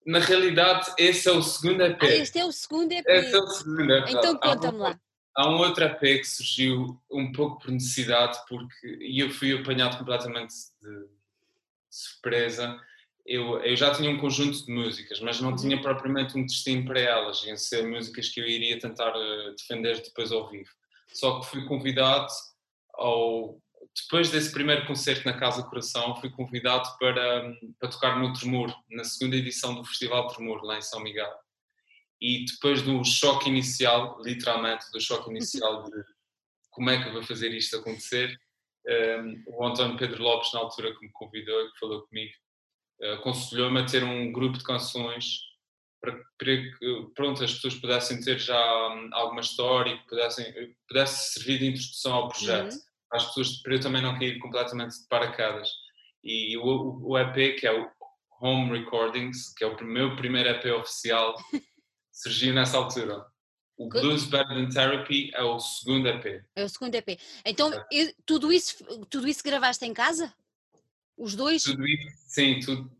Na 0.07 0.19
realidade, 0.19 0.93
esse 0.99 1.29
é 1.29 1.33
o 1.33 1.43
segundo 1.43 1.83
EP. 1.83 2.03
Ah, 2.03 2.07
este 2.07 2.39
é 2.39 2.45
o 2.45 2.53
segundo 2.53 2.93
EP. 2.93 3.05
Esse 3.07 3.35
é 3.35 3.39
o 3.39 3.47
segundo 3.47 3.93
EP. 3.93 4.09
Então 4.09 4.39
conta-me 4.39 4.79
lá. 4.79 4.99
Há 5.37 5.49
um 5.49 5.59
outro 5.59 5.85
EP 5.85 6.01
que 6.01 6.25
surgiu 6.25 7.01
um 7.11 7.31
pouco 7.33 7.61
por 7.61 7.71
necessidade, 7.71 8.39
porque 8.49 8.99
e 9.01 9.21
eu 9.21 9.31
fui 9.31 9.57
apanhado 9.57 9.99
completamente 9.99 10.55
de 10.81 11.20
surpresa. 11.91 12.79
Eu, 13.27 13.61
eu 13.61 13.77
já 13.77 13.93
tinha 13.93 14.11
um 14.11 14.19
conjunto 14.19 14.65
de 14.65 14.73
músicas, 14.73 15.21
mas 15.21 15.41
não 15.41 15.55
tinha 15.55 15.81
propriamente 15.81 16.37
um 16.37 16.45
destino 16.45 16.87
para 16.87 17.01
elas, 17.01 17.47
em 17.47 17.57
ser 17.57 17.87
músicas 17.87 18.29
que 18.29 18.41
eu 18.41 18.47
iria 18.47 18.79
tentar 18.79 19.13
eh, 19.15 19.51
defender 19.57 20.01
depois 20.03 20.33
ao 20.33 20.49
vivo. 20.49 20.71
Só 21.13 21.41
que 21.41 21.47
fui 21.47 21.65
convidado 21.67 22.33
ao 22.95 23.61
depois 23.97 24.31
desse 24.31 24.53
primeiro 24.53 24.87
concerto 24.87 25.25
na 25.25 25.37
Casa 25.37 25.63
Coração, 25.65 26.15
fui 26.17 26.31
convidado 26.31 26.89
para, 26.99 27.57
para 27.79 27.91
tocar 27.91 28.19
no 28.19 28.33
Tremor, 28.33 28.73
na 28.91 29.05
segunda 29.05 29.37
edição 29.37 29.75
do 29.75 29.85
Festival 29.85 30.29
Tremor, 30.29 30.63
lá 30.63 30.79
em 30.79 30.83
São 30.83 31.01
Miguel. 31.01 31.33
E 32.21 32.45
depois 32.45 32.83
do 32.83 33.03
choque 33.05 33.49
inicial, 33.49 34.21
literalmente, 34.23 34.85
do 34.93 35.01
choque 35.01 35.31
inicial 35.31 35.85
de 35.85 36.05
como 36.71 36.91
é 36.91 37.03
que 37.03 37.09
eu 37.09 37.13
vou 37.13 37.23
fazer 37.23 37.53
isto 37.53 37.77
acontecer, 37.77 38.39
um, 38.89 39.45
o 39.47 39.67
António 39.67 39.97
Pedro 39.97 40.23
Lopes, 40.23 40.53
na 40.53 40.61
altura 40.61 40.95
que 40.95 41.07
me 41.07 41.13
convidou 41.13 41.61
e 41.63 41.71
que 41.73 41.79
falou 41.79 42.07
comigo, 42.07 42.33
uh, 43.03 43.13
aconselhou-me 43.15 43.81
a 43.81 43.87
ter 43.87 44.03
um 44.05 44.33
grupo 44.33 44.59
de 44.59 44.65
canções 44.65 45.39
para, 46.01 46.13
para, 46.13 46.57
que 46.57 47.07
pronto, 47.15 47.45
as 47.45 47.53
pessoas 47.55 47.75
pudessem 47.75 48.21
ter 48.23 48.39
já 48.39 48.89
hum, 48.89 49.11
alguma 49.13 49.43
história 49.43 49.93
e 49.93 49.99
que 49.99 50.07
pudessem, 50.07 50.75
pudesse 50.89 51.35
servir 51.35 51.59
de 51.59 51.67
introdução 51.67 52.15
ao 52.15 52.29
projeto. 52.29 52.73
Uhum 52.73 52.91
as 53.13 53.27
pessoas 53.27 53.61
para 53.63 53.75
eu 53.75 53.81
também 53.81 54.03
não 54.03 54.19
cair 54.19 54.39
completamente 54.39 55.01
de 55.01 55.09
paracadas. 55.09 55.69
E 56.23 56.57
o, 56.59 57.01
o 57.03 57.19
EP, 57.19 57.59
que 57.59 57.67
é 57.67 57.73
o 57.73 57.91
Home 58.41 58.79
Recordings, 58.79 59.53
que 59.55 59.65
é 59.65 59.67
o 59.67 59.85
meu 59.85 60.17
primeiro 60.17 60.49
EP 60.49 60.65
oficial, 60.77 61.35
surgiu 62.13 62.55
nessa 62.55 62.79
altura. 62.79 63.25
O 63.81 63.89
Blues 63.89 64.27
Better 64.27 64.47
Than 64.47 64.69
Therapy 64.69 65.31
é 65.33 65.43
o 65.43 65.59
segundo 65.59 66.07
EP. 66.07 66.45
É 66.55 66.63
o 66.63 66.69
segundo 66.69 66.95
EP. 66.95 67.19
Então, 67.47 67.73
é. 67.73 68.13
tudo, 68.27 68.53
isso, 68.53 68.85
tudo 69.09 69.27
isso 69.27 69.43
gravaste 69.43 69.87
em 69.87 69.95
casa? 69.95 70.35
Os 71.17 71.35
dois? 71.35 71.63
Tudo 71.63 71.87
isso, 71.87 72.15
sim. 72.27 72.61
Tudo, 72.61 72.93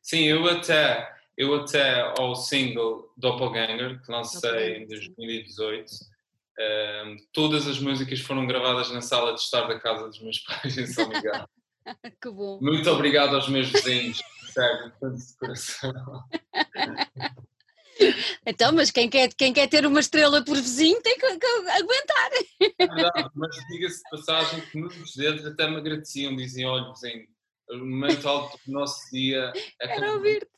sim, 0.00 0.22
eu 0.26 0.48
até, 0.48 1.12
eu 1.36 1.56
até 1.56 2.14
ao 2.16 2.36
single 2.36 3.12
Doppelganger, 3.16 4.00
que 4.00 4.12
lancei 4.12 4.76
em 4.76 4.86
2018, 4.86 5.92
um, 6.60 7.16
todas 7.32 7.66
as 7.66 7.80
músicas 7.80 8.20
foram 8.20 8.46
gravadas 8.46 8.92
na 8.92 9.00
sala 9.00 9.34
de 9.34 9.40
estar 9.40 9.66
da 9.66 9.80
casa 9.80 10.06
dos 10.06 10.20
meus 10.20 10.38
pais 10.46 10.78
em 10.78 10.86
São 10.86 11.08
Miguel. 11.08 11.48
que 12.22 12.30
bom. 12.30 12.60
Muito 12.62 12.88
obrigado 12.88 13.34
aos 13.34 13.48
meus 13.48 13.70
vizinhos, 13.70 14.22
sério, 14.54 14.92
tanto 15.00 15.16
de 15.16 15.36
coração. 15.36 16.22
Então, 18.46 18.72
mas 18.72 18.90
quem 18.90 19.08
quer, 19.08 19.32
quem 19.34 19.52
quer 19.52 19.68
ter 19.68 19.86
uma 19.86 20.00
estrela 20.00 20.44
por 20.44 20.56
vizinho 20.56 21.00
tem 21.02 21.16
que, 21.18 21.38
que 21.38 21.46
aguentar. 21.46 22.30
Mas 23.34 23.56
diga-se 23.68 24.02
de 24.02 24.10
passagem 24.10 24.60
que 24.60 24.78
muitos 24.78 25.14
deles 25.14 25.44
até 25.44 25.68
me 25.68 25.76
agradeciam, 25.76 26.34
diziam, 26.34 26.72
olha 26.72 26.92
vizinho, 26.92 27.26
o 27.70 27.76
momento 27.78 28.26
alto 28.26 28.58
do 28.66 28.72
nosso 28.72 29.10
dia 29.10 29.52
é 29.82 29.96
era 29.96 30.14
ouvir 30.14 30.48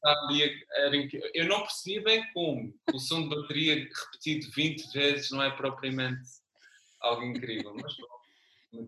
Eu 1.35 1.47
não 1.47 1.61
percebia 1.63 2.03
bem 2.03 2.25
como. 2.33 2.73
O 2.93 2.99
som 2.99 3.29
de 3.29 3.35
bateria 3.35 3.75
repetido 3.75 4.51
20 4.55 4.93
vezes 4.93 5.31
não 5.31 5.43
é 5.43 5.51
propriamente 5.51 6.23
algo 7.01 7.25
incrível, 7.25 7.75
mas 7.75 7.95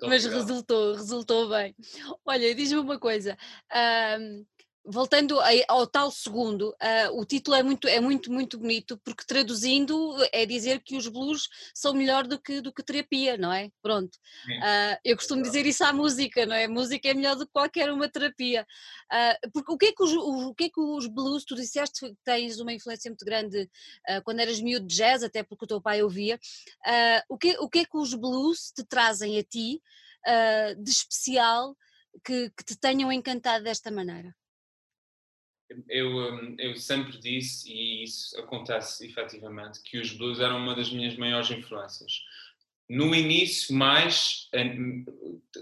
mas 0.02 0.24
resultou, 0.24 0.94
resultou 0.94 1.48
bem. 1.48 1.74
Olha, 2.24 2.54
diz-me 2.54 2.78
uma 2.78 2.98
coisa. 2.98 3.36
Um, 4.20 4.46
voltando 4.84 5.38
ao 5.68 5.86
tal 5.86 6.10
segundo, 6.10 6.70
uh, 6.70 7.18
o 7.20 7.24
título 7.24 7.56
é 7.56 7.62
muito, 7.62 7.86
é 7.86 8.00
muito, 8.00 8.32
muito 8.32 8.58
bonito, 8.58 8.98
porque 9.04 9.24
traduzindo 9.24 9.94
é 10.32 10.44
dizer 10.44 10.80
que 10.80 10.96
os 10.96 11.06
blues 11.06 11.48
são 11.74 11.94
melhor 11.94 12.26
do 12.26 12.40
que, 12.40 12.60
do 12.60 12.72
que 12.72 12.82
terapia, 12.82 13.36
não 13.36 13.52
é? 13.52 13.70
Pronto. 13.80 14.16
Uh, 14.48 14.98
eu 15.04 15.16
costumo 15.16 15.42
dizer 15.42 15.66
isso 15.66 15.84
à 15.84 15.92
música, 15.92 16.44
não 16.46 16.54
é? 16.54 16.66
música 16.66 17.08
é 17.08 17.14
melhor 17.14 17.36
do 17.36 17.46
que 17.46 17.52
qualquer 17.52 17.92
uma 17.92 18.08
terapia. 18.08 18.66
Uh, 19.12 19.50
porque 19.52 19.72
o 19.72 19.78
que, 19.78 19.86
é 19.86 19.92
que 19.92 20.02
os, 20.02 20.12
o, 20.12 20.54
que 20.54 20.64
é 20.64 20.68
que 20.68 20.80
os 20.80 21.06
blues, 21.06 21.44
tu 21.44 21.54
disseste 21.54 22.00
que 22.00 22.14
tens 22.24 22.58
uma 22.58 22.72
influência 22.72 23.10
muito 23.10 23.24
grande 23.24 23.70
quando 24.24 24.40
eras 24.40 24.60
miúdo 24.60 24.86
de 24.86 24.96
jazz, 24.96 25.22
até 25.22 25.42
porque 25.42 25.64
o 25.64 25.68
teu 25.68 25.80
pai 25.80 26.02
ouvia, 26.02 26.38
o, 27.28 27.38
que, 27.38 27.56
o 27.58 27.68
que 27.68 27.80
é 27.80 27.84
que 27.84 27.96
os 27.96 28.14
blues 28.14 28.72
te 28.74 28.84
trazem 28.84 29.38
a 29.38 29.42
ti 29.42 29.80
de 30.78 30.90
especial 30.90 31.76
que, 32.24 32.50
que 32.50 32.64
te 32.64 32.76
tenham 32.76 33.12
encantado 33.12 33.64
desta 33.64 33.90
maneira? 33.90 34.34
Eu, 35.88 36.08
hum, 36.08 36.56
eu 36.58 36.76
sempre 36.76 37.18
disse, 37.18 37.72
e 37.72 38.04
isso 38.04 38.38
acontece 38.38 39.06
efetivamente, 39.06 39.80
que 39.82 39.98
os 39.98 40.12
blues 40.12 40.40
eram 40.40 40.58
uma 40.58 40.74
das 40.74 40.90
minhas 40.90 41.16
maiores 41.16 41.50
influências. 41.50 42.22
No 42.88 43.14
início, 43.14 43.74
mais 43.74 44.50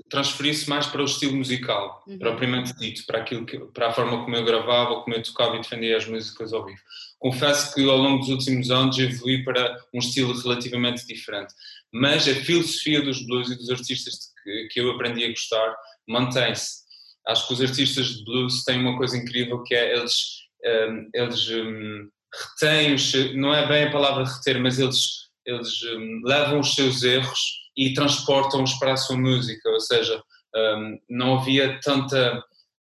transferi-se 0.09 0.69
mais 0.69 0.87
para 0.87 1.03
o 1.03 1.05
estilo 1.05 1.37
musical, 1.37 2.03
uhum. 2.07 2.19
propriamente 2.19 2.77
dito, 2.77 3.05
para, 3.07 3.21
aquilo 3.21 3.47
que, 3.47 3.59
para 3.59 3.89
a 3.89 3.93
forma 3.93 4.25
como 4.25 4.35
eu 4.35 4.45
gravava, 4.45 5.01
como 5.03 5.15
eu 5.15 5.23
tocava 5.23 5.57
e 5.57 5.61
defendia 5.61 5.97
as 5.97 6.07
músicas 6.07 6.53
ao 6.53 6.65
vivo. 6.65 6.81
Confesso 7.19 7.75
que 7.75 7.89
ao 7.89 7.97
longo 7.97 8.19
dos 8.19 8.29
últimos 8.31 8.71
anos 8.71 8.99
evolui 8.99 9.45
para 9.45 9.79
um 9.95 9.99
estilo 9.99 10.33
relativamente 10.41 11.07
diferente, 11.07 11.55
mas 11.93 12.27
a 12.27 12.35
filosofia 12.35 13.03
dos 13.03 13.25
blues 13.25 13.51
e 13.51 13.57
dos 13.57 13.71
artistas 13.71 14.33
que, 14.43 14.69
que 14.73 14.81
eu 14.81 14.91
aprendi 14.91 15.25
a 15.25 15.29
gostar 15.29 15.77
mantém-se 16.09 16.81
acho 17.29 17.47
que 17.47 17.55
os 17.55 17.61
artistas 17.61 18.07
de 18.07 18.25
blues 18.25 18.65
têm 18.65 18.81
uma 18.81 18.97
coisa 18.97 19.17
incrível 19.17 19.63
que 19.63 19.75
é 19.75 19.97
eles, 19.97 20.15
um, 20.65 21.11
eles 21.15 21.49
um, 21.51 22.09
retêm, 22.61 22.95
os, 22.95 23.35
não 23.35 23.55
é 23.55 23.67
bem 23.67 23.85
a 23.85 23.93
palavra 23.93 24.25
reter, 24.25 24.61
mas 24.61 24.79
eles, 24.79 25.29
eles 25.47 25.83
um, 25.83 26.23
levam 26.25 26.61
os 26.61 26.75
seus 26.75 27.03
erros 27.03 27.41
e 27.77 27.95
transportam-os 27.95 28.75
para 28.75 28.93
a 28.93 28.97
sua 28.97 29.17
música, 29.17 29.69
ou 29.71 29.81
seja, 29.81 30.21
não 31.09 31.39
havia 31.39 31.79
tanta. 31.81 32.43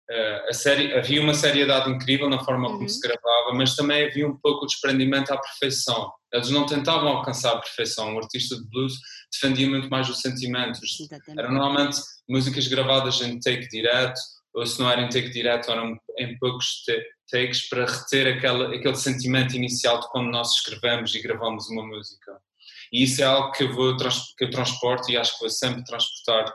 Uh, 0.09 0.53
série, 0.53 0.93
havia 0.93 1.19
uma 1.19 1.33
seriedade 1.33 1.89
incrível 1.89 2.29
na 2.29 2.43
forma 2.43 2.67
uhum. 2.67 2.75
como 2.75 2.89
se 2.89 2.99
gravava, 2.99 3.53
mas 3.55 3.75
também 3.75 4.05
havia 4.05 4.27
um 4.27 4.37
pouco 4.37 4.65
de 4.65 4.73
desprendimento 4.73 5.33
à 5.33 5.37
perfeição. 5.37 6.11
Eles 6.31 6.51
não 6.51 6.65
tentavam 6.65 7.07
alcançar 7.09 7.53
a 7.53 7.59
perfeição. 7.59 8.13
O 8.13 8.19
artista 8.19 8.55
de 8.55 8.69
blues 8.69 8.93
defendia 9.33 9.67
muito 9.67 9.89
mais 9.89 10.07
os 10.07 10.21
sentimentos. 10.21 10.79
Eram 11.37 11.53
normalmente 11.53 11.97
músicas 12.29 12.67
gravadas 12.67 13.19
em 13.21 13.39
take 13.39 13.67
direto, 13.67 14.19
ou 14.53 14.65
se 14.65 14.79
não 14.79 14.89
era 14.89 15.01
em 15.01 15.09
take 15.09 15.29
direto, 15.31 15.71
eram 15.71 15.97
em 16.17 16.37
poucos 16.37 16.83
takes 17.31 17.67
para 17.67 17.85
reter 17.85 18.37
aquele, 18.37 18.77
aquele 18.77 18.95
sentimento 18.95 19.55
inicial 19.55 19.99
de 19.99 20.09
quando 20.09 20.29
nós 20.29 20.53
escrevemos 20.53 21.15
e 21.15 21.21
gravamos 21.21 21.67
uma 21.69 21.85
música. 21.85 22.39
E 22.93 23.03
isso 23.03 23.21
é 23.21 23.25
algo 23.25 23.51
que 23.51 23.63
eu, 23.63 23.73
vou, 23.73 23.95
que 23.97 24.43
eu 24.43 24.49
transporto 24.49 25.11
e 25.11 25.17
acho 25.17 25.33
que 25.33 25.39
vou 25.39 25.49
sempre 25.49 25.83
transportar 25.83 26.53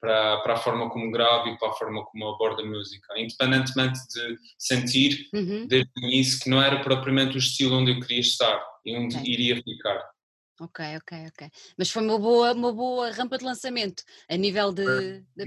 para, 0.00 0.38
para 0.38 0.54
a 0.54 0.56
forma 0.56 0.88
como 0.90 1.10
gravo 1.10 1.48
e 1.48 1.58
para 1.58 1.68
a 1.68 1.74
forma 1.74 2.04
como 2.06 2.28
abordo 2.28 2.62
a 2.62 2.66
música, 2.66 3.18
independentemente 3.18 4.00
de 4.08 4.36
sentir 4.58 5.28
uhum. 5.34 5.66
desde 5.66 5.90
o 5.96 6.06
início 6.06 6.40
que 6.40 6.50
não 6.50 6.62
era 6.62 6.80
propriamente 6.82 7.36
o 7.36 7.38
estilo 7.38 7.76
onde 7.76 7.92
eu 7.92 8.00
queria 8.00 8.20
estar 8.20 8.62
e 8.84 8.96
onde 8.96 9.16
okay. 9.16 9.32
iria 9.32 9.62
ficar. 9.62 10.02
Ok, 10.60 10.84
ok, 10.96 11.26
ok. 11.28 11.50
Mas 11.78 11.90
foi 11.90 12.02
uma 12.02 12.18
boa, 12.18 12.52
uma 12.52 12.72
boa 12.72 13.10
rampa 13.10 13.38
de 13.38 13.44
lançamento 13.44 14.02
a 14.28 14.36
nível 14.36 14.72
de. 14.72 15.22
É. 15.38 15.44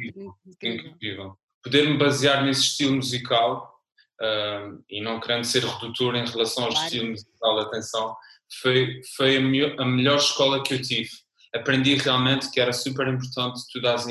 Incrível 0.64 1.38
poder-me 1.64 1.98
basear 1.98 2.44
nesse 2.44 2.62
estilo 2.62 2.98
musical 2.98 3.80
uh, 4.22 4.84
e 4.90 5.02
não 5.02 5.20
querendo 5.20 5.46
ser 5.46 5.64
redutor 5.64 6.16
em 6.16 6.26
relação 6.26 6.66
ao 6.66 6.72
claro. 6.72 6.86
estilo 6.86 7.10
musical, 7.10 7.60
atenção, 7.60 8.16
foi, 8.62 9.02
foi 9.16 9.38
a, 9.38 9.42
melhor, 9.42 9.80
a 9.80 9.86
melhor 9.86 10.18
escola 10.18 10.62
que 10.62 10.74
eu 10.74 10.82
tive. 10.82 11.10
Aprendi 11.54 11.96
realmente 11.96 12.50
que 12.52 12.60
era 12.60 12.74
super 12.74 13.08
importante 13.08 13.62
tu 13.72 13.82
dás, 13.82 14.06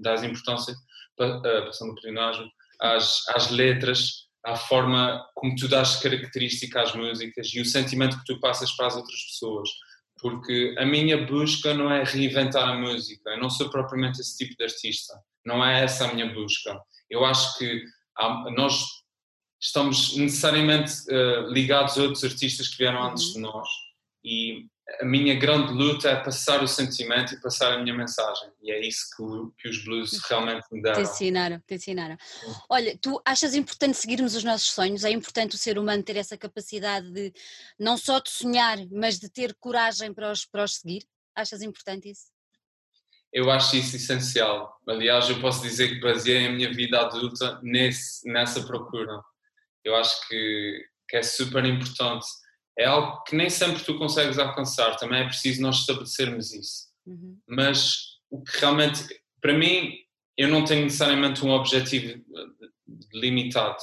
dás 0.00 0.22
importância, 0.22 0.74
uh, 1.20 1.42
passando 1.66 1.94
por 1.94 2.08
imagem, 2.08 2.50
às, 2.80 3.28
às 3.30 3.50
letras, 3.50 4.28
à 4.44 4.56
forma 4.56 5.24
como 5.34 5.54
tu 5.56 5.68
dás 5.68 5.96
característica 5.96 6.82
às 6.82 6.94
músicas 6.94 7.48
e 7.54 7.60
o 7.60 7.64
sentimento 7.64 8.18
que 8.18 8.24
tu 8.24 8.40
passas 8.40 8.72
para 8.72 8.86
as 8.86 8.96
outras 8.96 9.22
pessoas. 9.24 9.68
Porque 10.20 10.74
a 10.78 10.84
minha 10.84 11.26
busca 11.26 11.72
não 11.74 11.92
é 11.92 12.02
reinventar 12.02 12.68
a 12.68 12.74
música, 12.74 13.30
eu 13.30 13.40
não 13.40 13.48
sou 13.48 13.70
propriamente 13.70 14.20
esse 14.20 14.36
tipo 14.36 14.56
de 14.56 14.64
artista, 14.64 15.14
não 15.46 15.64
é 15.64 15.84
essa 15.84 16.06
a 16.06 16.12
minha 16.12 16.32
busca 16.32 16.76
eu 17.10 17.24
acho 17.24 17.58
que 17.58 17.84
há, 18.16 18.50
nós 18.50 18.84
estamos 19.60 20.16
necessariamente 20.16 20.92
uh, 21.10 21.48
ligados 21.50 21.98
a 21.98 22.02
outros 22.02 22.24
artistas 22.24 22.68
que 22.68 22.78
vieram 22.78 23.02
antes 23.02 23.32
de 23.32 23.36
uhum. 23.36 23.52
nós 23.52 23.68
e 24.24 24.66
a 25.00 25.04
minha 25.04 25.34
grande 25.34 25.72
luta 25.72 26.08
é 26.08 26.16
passar 26.16 26.62
o 26.62 26.66
sentimento 26.66 27.34
e 27.34 27.40
passar 27.40 27.74
a 27.74 27.78
minha 27.82 27.94
mensagem. 27.94 28.50
E 28.62 28.72
é 28.72 28.80
isso 28.80 29.06
que, 29.14 29.62
que 29.62 29.68
os 29.68 29.84
blues 29.84 30.18
realmente 30.28 30.66
me 30.72 30.80
deram. 30.80 30.96
Te 30.96 31.10
ensinaram, 31.10 31.62
te 31.66 31.74
ensinaram. 31.74 32.16
Olha, 32.68 32.96
tu 33.00 33.20
achas 33.24 33.54
importante 33.54 33.98
seguirmos 33.98 34.34
os 34.34 34.42
nossos 34.42 34.70
sonhos? 34.70 35.04
É 35.04 35.10
importante 35.10 35.54
o 35.54 35.58
ser 35.58 35.78
humano 35.78 36.02
ter 36.02 36.16
essa 36.16 36.38
capacidade 36.38 37.10
de 37.10 37.32
não 37.78 37.98
só 37.98 38.18
de 38.18 38.30
sonhar, 38.30 38.78
mas 38.90 39.18
de 39.18 39.28
ter 39.28 39.54
coragem 39.60 40.12
para 40.14 40.32
os, 40.32 40.46
para 40.46 40.64
os 40.64 40.76
seguir? 40.76 41.04
Achas 41.34 41.60
importante 41.60 42.10
isso? 42.10 42.26
Eu 43.30 43.50
acho 43.50 43.76
isso 43.76 43.96
essencial. 43.96 44.80
Aliás, 44.88 45.28
eu 45.28 45.38
posso 45.38 45.60
dizer 45.60 45.88
que 45.88 46.00
baseei 46.00 46.46
a 46.46 46.52
minha 46.52 46.72
vida 46.72 46.98
adulta 46.98 47.60
nesse, 47.62 48.26
nessa 48.26 48.62
procura. 48.62 49.22
Eu 49.84 49.94
acho 49.94 50.26
que, 50.26 50.82
que 51.06 51.16
é 51.18 51.22
super 51.22 51.64
importante 51.66 52.26
é 52.78 52.86
algo 52.86 53.22
que 53.24 53.34
nem 53.34 53.50
sempre 53.50 53.82
tu 53.82 53.98
consegues 53.98 54.38
alcançar, 54.38 54.96
também 54.96 55.20
é 55.20 55.24
preciso 55.24 55.60
nós 55.60 55.80
estabelecermos 55.80 56.54
isso. 56.54 56.84
Uhum. 57.04 57.36
Mas 57.48 58.18
o 58.30 58.42
que 58.42 58.58
realmente, 58.60 59.04
para 59.40 59.52
mim, 59.52 59.94
eu 60.36 60.48
não 60.48 60.64
tenho 60.64 60.84
necessariamente 60.84 61.44
um 61.44 61.50
objetivo 61.50 62.12
eh, 62.12 62.68
limitado, 63.12 63.76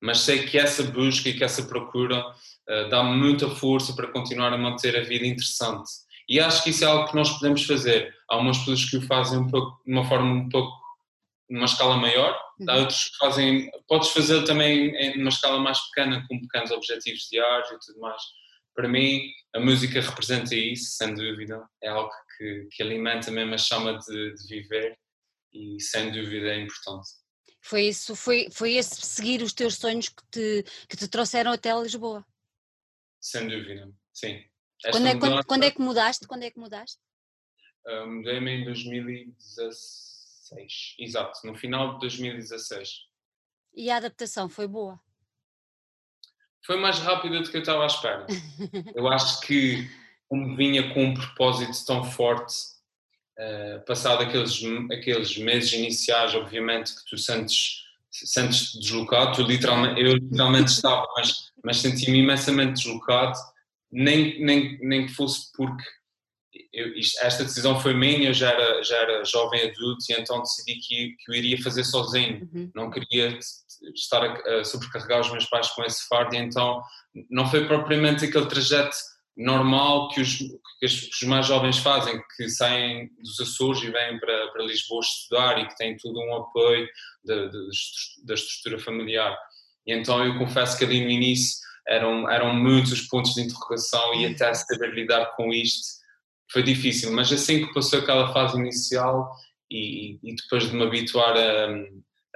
mas 0.00 0.20
sei 0.20 0.46
que 0.46 0.56
essa 0.56 0.84
busca 0.84 1.28
e 1.28 1.34
que 1.34 1.42
essa 1.42 1.64
procura 1.64 2.24
uh, 2.24 2.88
dá-me 2.88 3.16
muita 3.16 3.50
força 3.50 3.92
para 3.94 4.12
continuar 4.12 4.52
a 4.52 4.58
manter 4.58 4.96
a 4.96 5.02
vida 5.02 5.26
interessante. 5.26 5.90
E 6.28 6.38
acho 6.38 6.62
que 6.62 6.70
isso 6.70 6.84
é 6.84 6.86
algo 6.86 7.08
que 7.08 7.16
nós 7.16 7.30
podemos 7.30 7.64
fazer. 7.64 8.14
Há 8.28 8.36
umas 8.36 8.58
pessoas 8.58 8.84
que 8.84 8.98
o 8.98 9.02
fazem 9.02 9.40
um 9.40 9.48
pouco, 9.48 9.82
de 9.84 9.92
uma 9.92 10.04
forma 10.04 10.30
um 10.30 10.48
pouco 10.48 10.72
numa 11.50 11.64
escala 11.64 11.96
maior, 11.96 12.38
há 12.66 12.74
uhum. 12.74 12.80
outros 12.80 13.08
que 13.08 13.16
fazem, 13.18 13.70
podes 13.86 14.10
fazer 14.10 14.44
também 14.44 14.94
em 14.96 15.20
uma 15.20 15.28
escala 15.28 15.58
mais 15.60 15.78
pequena, 15.88 16.24
com 16.28 16.40
pequenos 16.40 16.70
objetivos 16.70 17.28
diários 17.30 17.70
e 17.70 17.86
tudo 17.86 18.00
mais. 18.00 18.22
Para 18.74 18.88
mim, 18.88 19.32
a 19.54 19.60
música 19.60 20.00
representa 20.00 20.54
isso, 20.54 20.96
sem 20.96 21.14
dúvida, 21.14 21.68
é 21.82 21.88
algo 21.88 22.10
que, 22.36 22.68
que 22.70 22.82
alimenta 22.82 23.30
mesmo 23.30 23.54
a 23.54 23.58
chama 23.58 23.98
de, 23.98 24.34
de 24.34 24.46
viver 24.48 24.98
e 25.52 25.80
sem 25.80 26.10
dúvida 26.12 26.48
é 26.48 26.60
importante. 26.60 27.08
Foi 27.60 27.82
isso, 27.82 28.14
foi, 28.14 28.48
foi 28.50 28.74
esse 28.74 29.04
seguir 29.04 29.42
os 29.42 29.52
teus 29.52 29.74
sonhos 29.74 30.08
que 30.08 30.22
te, 30.30 30.64
que 30.88 30.96
te 30.96 31.08
trouxeram 31.08 31.52
até 31.52 31.74
Lisboa? 31.74 32.24
Sem 33.20 33.48
dúvida, 33.48 33.92
sim. 34.12 34.44
Quando 34.92 35.06
é, 35.08 35.18
quando, 35.18 35.44
quando 35.44 35.62
é, 35.64 35.70
que 35.72 35.80
mudaste? 35.80 36.26
Quando 36.26 36.44
é 36.44 36.50
que 36.50 36.58
mudaste? 36.58 36.98
Uh, 37.84 38.06
Mudei-me 38.06 38.52
em 38.52 38.64
2016 38.64 40.07
2016, 40.50 40.94
exato, 40.98 41.46
no 41.46 41.54
final 41.54 41.94
de 41.94 42.00
2016. 42.00 42.88
E 43.74 43.90
a 43.90 43.96
adaptação 43.96 44.48
foi 44.48 44.66
boa? 44.66 45.00
Foi 46.64 46.76
mais 46.76 46.98
rápida 46.98 47.40
do 47.40 47.50
que 47.50 47.56
eu 47.56 47.60
estava 47.60 47.84
à 47.84 47.86
espera. 47.86 48.26
eu 48.94 49.08
acho 49.08 49.40
que, 49.40 49.88
como 50.28 50.56
vinha 50.56 50.92
com 50.92 51.04
um 51.04 51.14
propósito 51.14 51.86
tão 51.86 52.04
forte, 52.04 52.54
uh, 53.38 53.84
passado 53.86 54.22
aqueles, 54.22 54.60
aqueles 54.92 55.36
meses 55.38 55.72
iniciais, 55.72 56.34
obviamente 56.34 56.94
que 56.94 57.04
tu 57.08 57.16
sentes 57.16 57.86
sentes 58.10 58.74
deslocado, 58.74 59.36
tu 59.36 59.42
literalmente, 59.42 60.00
eu 60.00 60.14
literalmente 60.14 60.70
estava, 60.70 61.06
mas, 61.16 61.52
mas 61.62 61.76
senti-me 61.78 62.18
imensamente 62.18 62.82
deslocado, 62.82 63.38
nem, 63.90 64.42
nem, 64.42 64.78
nem 64.80 65.06
que 65.06 65.12
fosse 65.12 65.52
porque 65.52 65.84
eu, 66.72 66.94
isto, 66.94 67.18
esta 67.22 67.44
decisão 67.44 67.80
foi 67.80 67.94
minha, 67.94 68.28
eu 68.28 68.34
já 68.34 68.50
era, 68.50 68.82
já 68.82 68.96
era 68.96 69.24
jovem 69.24 69.62
adulto 69.62 70.04
e 70.08 70.12
então 70.14 70.40
decidi 70.40 70.74
que, 70.74 71.16
que 71.18 71.30
eu 71.30 71.34
iria 71.34 71.62
fazer 71.62 71.84
sozinho, 71.84 72.48
uhum. 72.52 72.70
não 72.74 72.90
queria 72.90 73.38
estar 73.94 74.22
a, 74.22 74.60
a, 74.60 74.64
sobrecarregar 74.64 75.20
os 75.20 75.30
meus 75.30 75.46
pais 75.46 75.68
com 75.68 75.84
esse 75.84 76.06
fardo 76.08 76.34
e 76.34 76.38
então 76.38 76.82
não 77.30 77.48
foi 77.48 77.66
propriamente 77.66 78.24
aquele 78.24 78.46
trajeto 78.46 78.96
normal 79.36 80.08
que 80.08 80.20
os, 80.20 80.36
que 80.36 80.86
os, 80.86 81.22
mais 81.22 81.46
jovens 81.46 81.78
fazem, 81.78 82.20
que 82.36 82.48
saem 82.48 83.08
dos 83.22 83.38
Açores 83.38 83.82
e 83.82 83.90
vêm 83.90 84.18
para, 84.18 84.48
para 84.48 84.64
Lisboa 84.64 85.00
estudar 85.00 85.58
e 85.58 85.68
que 85.68 85.76
têm 85.76 85.96
tudo 85.96 86.20
um 86.20 86.34
apoio 86.34 86.88
da, 87.24 87.46
da 88.24 88.34
estrutura 88.34 88.80
familiar. 88.80 89.36
E 89.86 89.94
então 89.94 90.24
eu 90.24 90.36
confesso 90.38 90.76
que 90.76 90.84
ali 90.84 91.04
no 91.04 91.10
início 91.10 91.56
eram, 91.86 92.28
eram 92.28 92.52
muitos 92.52 93.02
pontos 93.02 93.34
de 93.34 93.42
interrogação 93.42 94.14
e 94.14 94.26
até 94.26 94.52
saber 94.52 94.92
lidar 94.92 95.36
com 95.36 95.52
isto 95.52 95.98
foi 96.50 96.62
difícil, 96.62 97.12
mas 97.12 97.32
assim 97.32 97.66
que 97.66 97.74
passou 97.74 98.00
aquela 98.00 98.32
fase 98.32 98.58
inicial 98.58 99.34
e, 99.70 100.18
e 100.22 100.34
depois 100.34 100.68
de 100.68 100.74
me 100.74 100.82
habituar 100.84 101.36
a, 101.36 101.66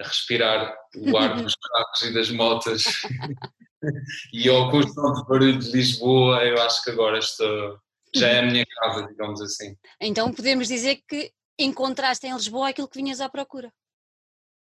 a 0.01 0.07
respirar 0.07 0.77
o 0.97 1.17
ar 1.17 1.37
dos 1.43 1.55
carros 1.55 2.03
e 2.03 2.15
das 2.15 2.31
motas 2.31 2.85
e 4.33 4.49
ao 4.49 4.71
constante 4.71 5.27
barulho 5.27 5.59
de 5.59 5.71
Lisboa, 5.73 6.45
eu 6.45 6.61
acho 6.63 6.83
que 6.85 6.91
agora 6.91 7.19
estou, 7.19 7.79
já 8.15 8.29
é 8.29 8.41
a 8.41 8.47
minha 8.47 8.67
casa, 8.67 9.07
digamos 9.07 9.41
assim. 9.41 9.77
Então 10.01 10.33
podemos 10.33 10.69
dizer 10.69 11.03
que 11.09 11.33
encontraste 11.59 12.27
em 12.27 12.35
Lisboa 12.35 12.69
aquilo 12.69 12.89
que 12.89 12.99
vinhas 12.99 13.21
à 13.21 13.29
procura. 13.29 13.73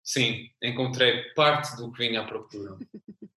Sim, 0.03 0.49
encontrei 0.61 1.23
parte 1.33 1.77
do 1.77 1.91
que 1.91 2.07
vinha 2.07 2.21
à 2.21 2.25
procura. 2.25 2.77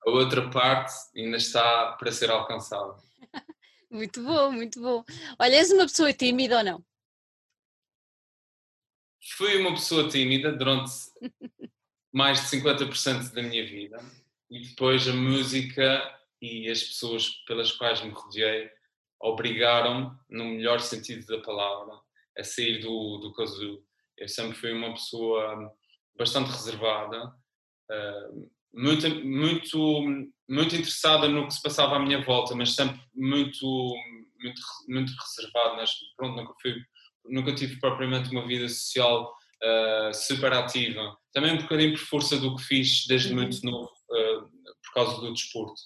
A 0.04 0.10
outra 0.10 0.50
parte 0.50 0.92
ainda 1.16 1.36
está 1.36 1.92
para 1.92 2.12
ser 2.12 2.30
alcançada. 2.30 2.96
Muito 3.90 4.22
bom, 4.22 4.52
muito 4.52 4.80
bom. 4.80 5.04
Olha, 5.38 5.56
és 5.56 5.70
uma 5.70 5.84
pessoa 5.84 6.12
tímida 6.12 6.58
ou 6.58 6.64
não? 6.64 6.84
Fui 9.36 9.56
uma 9.58 9.72
pessoa 9.74 10.08
tímida 10.08 10.52
durante 10.52 10.92
mais 12.12 12.40
de 12.40 12.46
50% 12.46 13.32
da 13.32 13.42
minha 13.42 13.64
vida 13.66 13.98
e 14.50 14.60
depois 14.60 15.06
a 15.08 15.12
música 15.12 16.20
e 16.40 16.70
as 16.70 16.82
pessoas 16.82 17.28
pelas 17.46 17.72
quais 17.72 18.02
me 18.02 18.10
rodeei 18.10 18.70
obrigaram-me, 19.20 20.16
no 20.28 20.44
melhor 20.44 20.80
sentido 20.80 21.26
da 21.26 21.42
palavra, 21.42 21.98
a 22.36 22.44
sair 22.44 22.80
do, 22.80 23.18
do 23.18 23.32
casulo. 23.32 23.84
Eu 24.16 24.28
sempre 24.28 24.56
fui 24.56 24.72
uma 24.72 24.92
pessoa 24.92 25.74
bastante 26.16 26.50
reservada, 26.50 27.34
uh, 27.90 28.50
muito, 28.76 29.08
muito, 29.24 30.04
muito 30.48 30.76
interessada 30.76 31.26
no 31.28 31.46
que 31.46 31.54
se 31.54 31.62
passava 31.62 31.96
à 31.96 31.98
minha 31.98 32.22
volta, 32.22 32.54
mas 32.54 32.74
sempre 32.74 33.00
muito, 33.14 33.94
muito, 34.38 34.60
muito 34.86 35.12
reservado. 35.18 35.76
Mas, 35.76 35.90
pronto, 36.14 36.36
nunca, 36.36 36.52
fui, 36.60 36.74
nunca 37.24 37.54
tive 37.54 37.80
propriamente 37.80 38.30
uma 38.30 38.46
vida 38.46 38.68
social 38.68 39.32
uh, 39.64 40.14
super 40.14 40.52
ativa. 40.52 41.16
Também 41.32 41.54
um 41.54 41.62
bocadinho 41.62 41.92
por 41.92 42.00
força 42.00 42.38
do 42.38 42.54
que 42.54 42.64
fiz 42.64 43.06
desde 43.06 43.30
uhum. 43.30 43.36
muito 43.36 43.64
novo, 43.64 43.90
uh, 44.10 44.42
por 44.42 44.92
causa 44.92 45.20
do 45.22 45.32
desporto. 45.32 45.80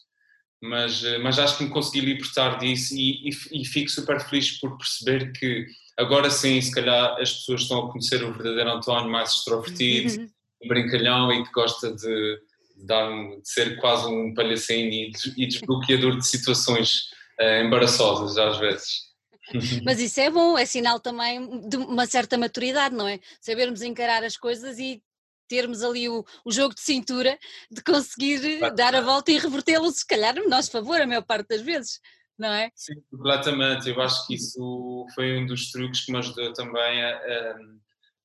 Mas, 0.61 1.05
uh, 1.05 1.21
mas 1.23 1.39
acho 1.39 1.59
que 1.59 1.65
me 1.65 1.71
consegui 1.71 2.05
libertar 2.05 2.59
disso 2.59 2.93
e, 2.97 3.29
e, 3.29 3.63
e 3.63 3.65
fico 3.65 3.89
super 3.89 4.19
feliz 4.21 4.59
por 4.59 4.77
perceber 4.77 5.33
que 5.33 5.65
agora 5.97 6.29
sim, 6.29 6.61
se 6.61 6.73
calhar 6.73 7.13
as 7.21 7.35
pessoas 7.35 7.63
estão 7.63 7.87
a 7.87 7.93
conhecer 7.93 8.25
o 8.25 8.33
verdadeiro 8.33 8.71
António 8.71 9.11
mais 9.11 9.31
extrovertido, 9.31 10.23
uhum. 10.23 10.29
brincalhão 10.69 11.33
e 11.33 11.45
que 11.45 11.53
gosta 11.53 11.95
de 11.95 12.50
de 12.85 13.41
ser 13.45 13.79
quase 13.81 14.07
um 14.07 14.35
palhacinho 14.35 14.91
e, 14.91 15.13
e 15.37 15.47
desbloqueador 15.47 16.17
de 16.17 16.27
situações 16.27 17.11
uh, 17.41 17.65
embaraçosas 17.65 18.37
às 18.39 18.59
vezes. 18.59 19.11
Mas 19.85 20.01
isso 20.01 20.21
é 20.21 20.31
bom, 20.31 20.57
é 20.57 20.65
sinal 20.65 21.01
também 21.01 21.69
de 21.69 21.77
uma 21.77 22.07
certa 22.07 22.39
maturidade, 22.39 22.95
não 22.95 23.09
é? 23.09 23.19
Sabermos 23.41 23.83
encarar 23.83 24.23
as 24.25 24.37
coisas 24.37 24.79
e 24.79 25.03
termos 25.49 25.83
ali 25.83 26.09
o, 26.09 26.25
o 26.45 26.53
jogo 26.53 26.75
de 26.75 26.81
cintura 26.81 27.37
de 27.71 27.83
conseguir 27.83 28.41
dar 28.75 28.95
a 28.95 29.01
volta 29.01 29.33
e 29.33 29.39
revertê-lo, 29.39 29.91
se 29.91 30.07
calhar, 30.07 30.37
no 30.37 30.49
nosso 30.49 30.71
favor, 30.71 31.01
a 31.01 31.07
maior 31.07 31.23
parte 31.23 31.49
das 31.49 31.61
vezes, 31.61 31.99
não 32.39 32.53
é? 32.53 32.71
Sim, 32.77 32.95
completamente. 33.11 33.91
Eu 33.91 34.01
acho 34.01 34.25
que 34.29 34.35
isso 34.35 35.07
foi 35.13 35.37
um 35.39 35.47
dos 35.47 35.73
truques 35.73 36.05
que 36.05 36.13
me 36.13 36.19
ajudou 36.19 36.53
também 36.53 37.03
a, 37.03 37.17
a 37.17 37.57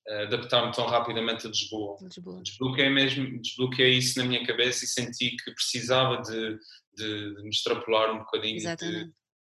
adaptar-me 0.07 0.71
tão 0.71 0.85
rapidamente 0.85 1.47
a 1.47 1.49
Lisboa. 1.49 1.97
Lisboa. 2.01 2.41
Desbloqueei 2.43 2.89
mesmo, 2.89 3.41
desbloqueei 3.41 3.97
isso 3.97 4.19
na 4.19 4.25
minha 4.25 4.45
cabeça 4.45 4.85
e 4.85 4.87
senti 4.87 5.35
que 5.35 5.51
precisava 5.51 6.21
de, 6.21 6.57
de, 6.95 7.35
de 7.35 7.43
me 7.43 7.49
extrapolar 7.49 8.13
um 8.13 8.19
bocadinho. 8.19 8.57
Exatamente. 8.57 9.11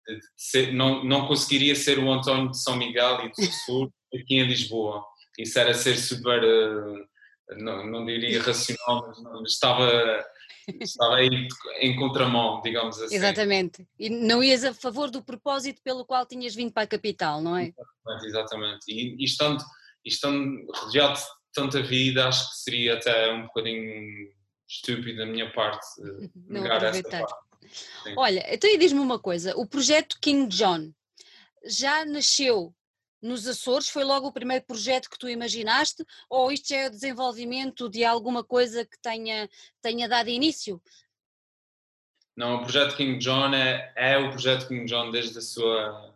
De, 0.07 0.15
de 0.15 0.21
ser, 0.35 0.73
não, 0.73 1.03
não 1.03 1.27
conseguiria 1.27 1.75
ser 1.75 1.99
o 1.99 2.11
António 2.11 2.49
de 2.49 2.61
São 2.61 2.75
Miguel 2.75 3.25
e 3.25 3.29
do 3.29 3.51
Sul 3.65 3.93
aqui 4.13 4.35
em 4.35 4.47
Lisboa. 4.47 5.05
Isso 5.37 5.59
era 5.59 5.73
ser 5.73 5.97
super, 5.97 6.43
uh, 6.43 7.05
não, 7.57 7.85
não 7.85 8.05
diria 8.05 8.41
racional, 8.43 9.07
mas 9.07 9.21
não, 9.21 9.43
estava 9.43 10.25
estava 10.81 11.15
aí 11.15 11.47
em 11.79 11.95
contramão, 11.95 12.61
digamos 12.61 12.99
assim. 12.99 13.15
Exatamente. 13.15 13.87
E 13.97 14.09
não 14.09 14.43
ias 14.43 14.63
a 14.63 14.73
favor 14.73 15.09
do 15.09 15.23
propósito 15.23 15.81
pelo 15.83 16.05
qual 16.05 16.25
tinhas 16.25 16.55
vindo 16.55 16.71
para 16.71 16.83
a 16.83 16.87
capital, 16.87 17.41
não 17.41 17.57
é? 17.57 17.73
Exatamente, 17.73 18.25
exatamente. 18.27 18.85
E, 18.89 19.15
e 19.19 19.23
estando 19.23 19.63
e 20.05 20.09
estando 20.09 20.65
rodeado 20.71 21.17
de 21.17 21.25
tanta 21.53 21.81
vida, 21.81 22.27
acho 22.27 22.49
que 22.49 22.57
seria 22.57 22.95
até 22.95 23.31
um 23.33 23.43
bocadinho 23.43 24.31
estúpido 24.67 25.17
da 25.17 25.25
minha 25.25 25.51
parte 25.51 25.85
eh, 26.01 26.29
negar 26.47 26.83
essa 26.83 27.03
parte. 27.03 27.33
Sim. 28.03 28.13
Olha, 28.17 28.45
então 28.53 28.77
diz-me 28.77 28.99
uma 28.99 29.19
coisa, 29.19 29.55
o 29.57 29.67
projeto 29.67 30.17
King 30.21 30.47
John 30.47 30.91
já 31.65 32.05
nasceu 32.05 32.73
nos 33.21 33.47
Açores? 33.47 33.89
Foi 33.89 34.03
logo 34.03 34.27
o 34.27 34.31
primeiro 34.31 34.65
projeto 34.65 35.09
que 35.09 35.19
tu 35.19 35.29
imaginaste? 35.29 36.05
Ou 36.29 36.51
isto 36.51 36.69
já 36.69 36.77
é 36.77 36.87
o 36.87 36.91
desenvolvimento 36.91 37.89
de 37.89 38.03
alguma 38.03 38.43
coisa 38.43 38.85
que 38.85 38.97
tenha, 39.01 39.49
tenha 39.81 40.07
dado 40.07 40.29
início? 40.29 40.81
Não, 42.35 42.55
o 42.55 42.61
projeto 42.61 42.95
King 42.95 43.19
John 43.19 43.53
é, 43.53 43.91
é 43.95 44.17
o 44.17 44.29
projeto 44.29 44.67
King 44.67 44.85
John 44.85 45.11
desde 45.11 45.37
a 45.37 45.41
sua 45.41 46.15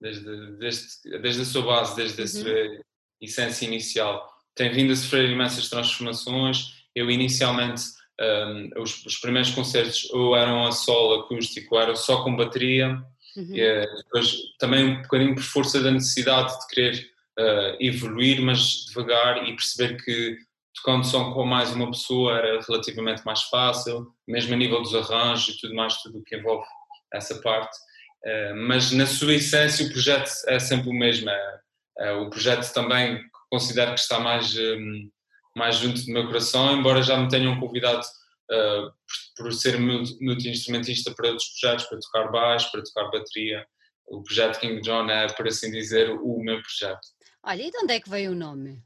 desde, 0.00 0.52
desde, 0.58 1.18
desde 1.18 1.42
a 1.42 1.44
sua 1.44 1.62
base, 1.62 1.96
desde 1.96 2.22
a 2.22 2.26
sua 2.26 2.50
uhum. 2.50 2.80
Essência 3.24 3.66
inicial. 3.66 4.28
Tem 4.54 4.72
vindo 4.72 4.92
a 4.92 4.96
sofrer 4.96 5.28
imensas 5.30 5.68
transformações. 5.68 6.74
Eu, 6.94 7.10
inicialmente, 7.10 7.82
um, 8.20 8.82
os, 8.82 9.04
os, 9.04 9.16
primeiros 9.16 9.50
concertos 9.50 10.08
ou 10.12 10.36
eram 10.36 10.66
a 10.66 10.72
solo 10.72 11.22
acústico, 11.22 11.74
ou 11.74 11.80
eram 11.80 11.96
só 11.96 12.22
com 12.22 12.36
bateria. 12.36 13.02
Uhum. 13.36 13.54
E, 13.54 13.60
eh, 13.60 13.86
depois, 14.04 14.36
também 14.58 14.84
um 14.84 15.02
bocadinho 15.02 15.34
por 15.34 15.42
força 15.42 15.82
da 15.82 15.90
necessidade 15.90 16.52
de 16.60 16.66
querer 16.68 17.10
uh, 17.38 17.76
evoluir, 17.80 18.40
mas 18.40 18.86
devagar 18.86 19.48
e 19.48 19.56
perceber 19.56 20.02
que 20.02 20.38
tocando 20.74 21.04
só 21.04 21.32
com 21.32 21.44
mais 21.44 21.72
uma 21.72 21.90
pessoa 21.90 22.36
era 22.36 22.60
relativamente 22.60 23.24
mais 23.24 23.42
fácil, 23.42 24.12
mesmo 24.26 24.54
a 24.54 24.56
nível 24.56 24.82
dos 24.82 24.94
arranjos 24.94 25.54
e 25.54 25.60
tudo 25.60 25.74
mais, 25.74 25.96
tudo 26.02 26.18
o 26.18 26.22
que 26.22 26.36
envolve 26.36 26.66
essa 27.12 27.40
parte. 27.40 27.76
Uh, 28.24 28.56
mas 28.68 28.92
na 28.92 29.06
sua 29.06 29.34
essência 29.34 29.86
o 29.86 29.90
projeto 29.90 30.30
é 30.46 30.58
sempre 30.58 30.88
o 30.88 30.92
mesmo. 30.92 31.28
É, 31.28 31.34
é, 31.34 31.58
o 31.96 32.28
projeto 32.28 32.72
também 32.72 33.20
considero 33.50 33.94
que 33.94 34.00
está 34.00 34.18
mais, 34.18 34.56
um, 34.56 35.10
mais 35.56 35.76
junto 35.76 36.04
do 36.04 36.12
meu 36.12 36.26
coração, 36.26 36.76
embora 36.76 37.02
já 37.02 37.16
me 37.16 37.28
tenham 37.28 37.58
convidado 37.60 38.04
uh, 38.50 38.90
por, 39.36 39.44
por, 39.44 39.52
ser 39.52 39.78
multi-instrumentista 39.78 41.14
para 41.14 41.28
outros 41.28 41.48
projetos, 41.60 41.86
para 41.86 41.98
tocar 42.00 42.32
baixo, 42.32 42.70
para 42.72 42.82
tocar 42.82 43.10
bateria. 43.10 43.66
O 44.06 44.22
projeto 44.22 44.60
King 44.60 44.80
John 44.80 45.08
é, 45.08 45.26
por 45.32 45.46
assim 45.46 45.70
dizer, 45.70 46.10
o 46.10 46.38
meu 46.42 46.60
projeto. 46.60 47.00
Olha, 47.42 47.62
e 47.62 47.70
de 47.70 47.78
onde 47.78 47.94
é 47.94 48.00
que 48.00 48.10
veio 48.10 48.32
o 48.32 48.34
nome? 48.34 48.82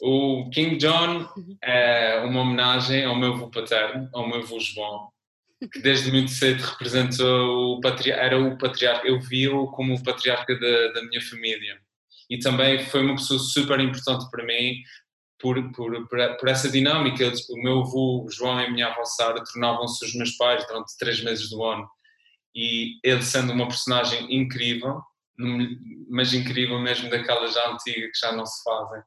O 0.00 0.48
King 0.50 0.76
John 0.76 1.28
uhum. 1.36 1.58
é 1.62 2.20
uma 2.20 2.40
homenagem 2.42 3.04
ao 3.04 3.16
meu 3.16 3.34
avô 3.34 3.50
paterno, 3.50 4.08
ao 4.14 4.28
meu 4.28 4.38
avô 4.38 4.60
João, 4.60 5.10
que 5.66 5.80
desde 5.80 6.10
muito 6.12 6.30
cedo 6.30 6.62
representou 6.62 7.76
o 7.76 7.80
patriarca, 7.80 8.24
era 8.24 8.38
o 8.38 8.56
patriarca, 8.56 9.08
eu 9.08 9.20
vi-o 9.20 9.66
como 9.68 9.94
o 9.94 10.02
patriarca 10.02 10.54
da, 10.58 10.92
da, 10.92 11.02
minha 11.02 11.20
família. 11.20 11.80
E 12.30 12.38
também 12.38 12.84
foi 12.86 13.02
uma 13.02 13.16
pessoa 13.16 13.40
super 13.40 13.80
importante 13.80 14.30
para 14.30 14.44
mim 14.44 14.82
por, 15.40 15.72
por, 15.72 16.08
por, 16.08 16.48
essa 16.48 16.70
dinâmica. 16.70 17.32
O 17.50 17.62
meu 17.62 17.80
avô 17.80 18.26
João 18.30 18.60
e 18.60 18.66
a 18.66 18.70
minha 18.70 18.88
avó 18.88 19.04
Sara 19.04 19.42
tornavam-se 19.42 20.04
os 20.04 20.14
meus 20.14 20.36
pais 20.36 20.66
durante 20.66 20.96
três 20.98 21.22
meses 21.22 21.50
do 21.50 21.64
ano. 21.64 21.88
E 22.54 22.98
ele 23.02 23.22
sendo 23.22 23.52
uma 23.52 23.66
personagem 23.66 24.32
incrível, 24.34 25.00
mas 26.08 26.34
incrível 26.34 26.78
mesmo 26.78 27.10
daquela 27.10 27.46
já 27.48 27.70
antiga 27.70 28.06
que 28.08 28.18
já 28.20 28.32
não 28.32 28.46
se 28.46 28.62
fazem 28.62 29.02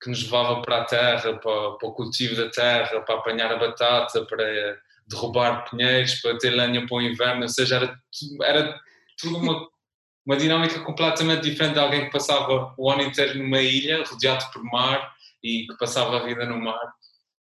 que 0.00 0.10
nos 0.10 0.22
levava 0.22 0.62
para 0.62 0.82
a 0.82 0.84
terra, 0.84 1.38
para, 1.38 1.72
para, 1.72 1.88
o 1.88 1.92
cultivo 1.92 2.36
da 2.36 2.48
terra, 2.50 3.00
para 3.00 3.16
apanhar 3.16 3.52
a 3.52 3.58
batata, 3.58 4.24
para 4.26 4.78
derrubar 5.08 5.68
pinheiros, 5.70 6.20
para 6.20 6.38
ter 6.38 6.50
lenha 6.50 6.86
para 6.86 6.96
o 6.96 7.02
inverno, 7.02 7.42
ou 7.42 7.48
seja, 7.48 7.76
era, 7.76 7.98
era 8.42 8.80
tudo 9.18 9.38
uma, 9.38 9.66
uma 10.26 10.36
dinâmica 10.36 10.80
completamente 10.80 11.48
diferente 11.48 11.74
de 11.74 11.80
alguém 11.80 12.04
que 12.04 12.12
passava 12.12 12.74
o 12.76 12.90
ano 12.90 13.02
inteiro 13.02 13.38
numa 13.38 13.60
ilha, 13.60 14.04
rodeado 14.04 14.44
por 14.52 14.62
mar 14.64 15.12
e 15.42 15.66
que 15.66 15.76
passava 15.78 16.16
a 16.16 16.24
vida 16.24 16.44
no 16.44 16.60
mar. 16.60 16.92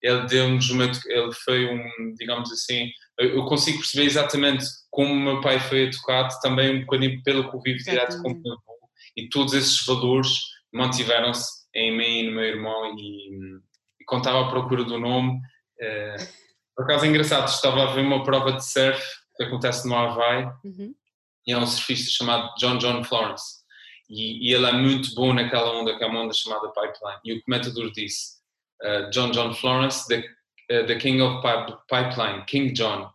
Ele 0.03 0.27
deu-nos 0.27 0.71
uma, 0.71 0.85
ele 0.85 1.33
foi 1.45 1.67
um, 1.67 2.15
digamos 2.19 2.51
assim, 2.53 2.91
eu 3.19 3.45
consigo 3.45 3.79
perceber 3.79 4.05
exatamente 4.07 4.65
como 4.91 5.13
o 5.13 5.21
meu 5.21 5.41
pai 5.41 5.61
foi 5.61 5.83
educado, 5.83 6.33
também 6.41 6.77
um 6.77 6.81
bocadinho 6.81 7.23
pelo 7.23 7.51
convívio 7.51 7.85
direto 7.85 8.23
com 8.23 8.31
o 8.31 8.41
meu 8.41 8.53
avô, 8.53 8.79
e 9.17 9.29
todos 9.29 9.53
esses 9.53 9.85
valores 9.85 10.31
mantiveram-se 10.73 11.61
em 11.75 11.97
mim 11.97 12.21
e 12.21 12.23
no 12.25 12.33
meu 12.33 12.45
irmão 12.45 12.97
e, 12.97 13.31
e 13.31 14.17
estava 14.17 14.47
à 14.47 14.49
procura 14.49 14.85
do 14.85 14.99
nome, 14.99 15.39
eh, 15.81 16.17
por 16.81 16.85
acaso 16.85 17.05
é 17.05 17.09
engraçado, 17.09 17.47
estava 17.47 17.83
a 17.83 17.93
ver 17.93 18.01
uma 18.01 18.25
prova 18.25 18.53
de 18.53 18.65
surf 18.65 19.03
que 19.37 19.43
acontece 19.43 19.87
no 19.87 19.95
Havaí 19.95 20.45
uhum. 20.65 20.95
e 21.47 21.53
é 21.53 21.59
um 21.59 21.67
surfista 21.67 22.11
chamado 22.11 22.55
John 22.57 22.79
John 22.79 23.05
Florence 23.05 23.61
e, 24.09 24.49
e, 24.49 24.55
ele 24.55 24.65
é 24.65 24.73
muito 24.73 25.15
bom 25.15 25.35
naquela 25.35 25.79
onda 25.79 25.95
que 25.99 26.03
é 26.03 26.07
uma 26.07 26.23
onda 26.23 26.33
chamada 26.33 26.69
Pipeline 26.69 27.21
e 27.23 27.35
o 27.35 27.43
comentador 27.43 27.93
disse 27.93 28.39
uh, 28.83 29.11
John 29.11 29.31
John 29.31 29.53
Florence, 29.53 30.09
the, 30.09 30.21
uh, 30.73 30.87
the 30.87 30.97
King 30.97 31.21
of 31.21 31.43
Pipeline, 31.87 32.47
King 32.47 32.73
John 32.73 33.11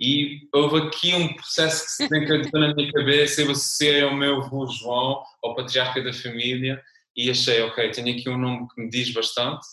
e 0.00 0.48
houve 0.50 0.88
aqui 0.88 1.14
um 1.14 1.34
processo 1.34 1.84
que 1.84 1.90
se 1.90 2.08
desencadeou 2.08 2.58
na 2.58 2.74
minha 2.74 2.90
cabeça, 2.90 3.42
eu 3.42 3.50
associei 3.50 4.00
ao 4.00 4.16
meu 4.16 4.42
avô 4.42 4.66
João, 4.66 5.22
ao 5.42 5.54
patriarca 5.54 6.02
da 6.02 6.12
família, 6.12 6.82
e 7.14 7.30
achei, 7.30 7.60
ok, 7.62 7.90
tenho 7.90 8.16
aqui 8.16 8.30
um 8.30 8.38
nome 8.38 8.66
que 8.74 8.80
me 8.80 8.88
diz 8.88 9.12
bastante 9.12 9.66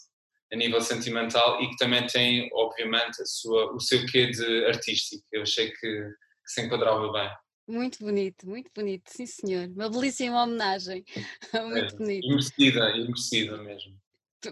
a 0.52 0.56
nível 0.56 0.82
sentimental 0.82 1.62
e 1.62 1.70
que 1.70 1.78
também 1.78 2.06
tem, 2.08 2.50
obviamente, 2.54 3.26
sua, 3.26 3.74
o 3.74 3.80
seu 3.80 4.06
quê 4.06 4.30
de 4.30 4.66
artístico. 4.66 5.24
Eu 5.32 5.44
achei 5.44 5.70
que, 5.72 5.78
que 5.78 6.14
se 6.46 6.62
enquadrava 6.62 7.12
bem. 7.12 7.30
Muito 7.68 8.00
bonito, 8.00 8.48
muito 8.48 8.70
bonito, 8.76 9.04
sim 9.08 9.26
senhor. 9.26 9.70
Uma 9.70 9.90
belíssima 9.90 10.44
homenagem. 10.44 11.06
muito 11.70 11.96
é, 11.96 11.98
bonito. 11.98 12.26
Imerecida, 12.26 12.90
imerecida 12.98 13.58
mesmo 13.58 14.01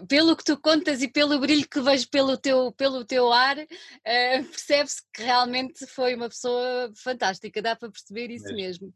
pelo 0.08 0.36
que 0.36 0.44
tu 0.44 0.58
contas 0.60 1.02
e 1.02 1.08
pelo 1.08 1.38
brilho 1.38 1.68
que 1.68 1.80
vejo 1.80 2.08
pelo 2.08 2.36
teu, 2.36 2.72
pelo 2.72 3.04
teu 3.04 3.32
ar, 3.32 3.58
uh, 3.58 4.44
percebe-se 4.50 5.02
que 5.12 5.22
realmente 5.22 5.86
foi 5.86 6.14
uma 6.14 6.28
pessoa 6.28 6.92
fantástica, 6.94 7.60
dá 7.60 7.74
para 7.74 7.90
perceber 7.90 8.30
isso 8.30 8.44
mesmo. 8.54 8.60
mesmo. 8.60 8.94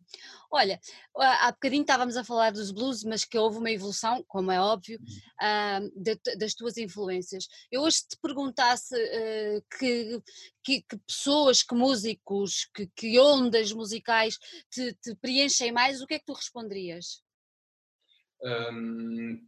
Olha, 0.51 0.81
há 1.17 1.51
bocadinho 1.51 1.83
estávamos 1.83 2.17
a 2.17 2.25
falar 2.25 2.53
dos 2.53 2.71
blues, 2.71 3.03
mas 3.03 3.25
que 3.25 3.37
houve 3.37 3.59
uma 3.59 3.71
evolução, 3.71 4.25
como 4.29 4.53
é 4.53 4.61
óbvio, 4.61 5.01
uh, 5.01 6.01
de, 6.01 6.17
das 6.37 6.55
tuas 6.55 6.77
influências. 6.77 7.49
Eu 7.71 7.83
hoje 7.83 7.99
te 8.09 8.17
perguntasse 8.21 8.95
uh, 8.95 9.65
que, 9.79 10.23
que, 10.63 10.83
que, 10.83 10.97
pessoas, 10.99 11.63
que 11.63 11.75
músicos, 11.75 12.69
que, 12.75 12.87
que 12.95 13.19
ondas 13.19 13.73
musicais 13.73 14.39
te, 14.71 14.95
te, 14.95 15.15
preenchem 15.17 15.73
mais, 15.73 16.01
o 16.01 16.07
que 16.07 16.15
é 16.15 16.19
que 16.19 16.27
tu 16.27 16.33
responderias? 16.33 17.23
Um 18.43 19.41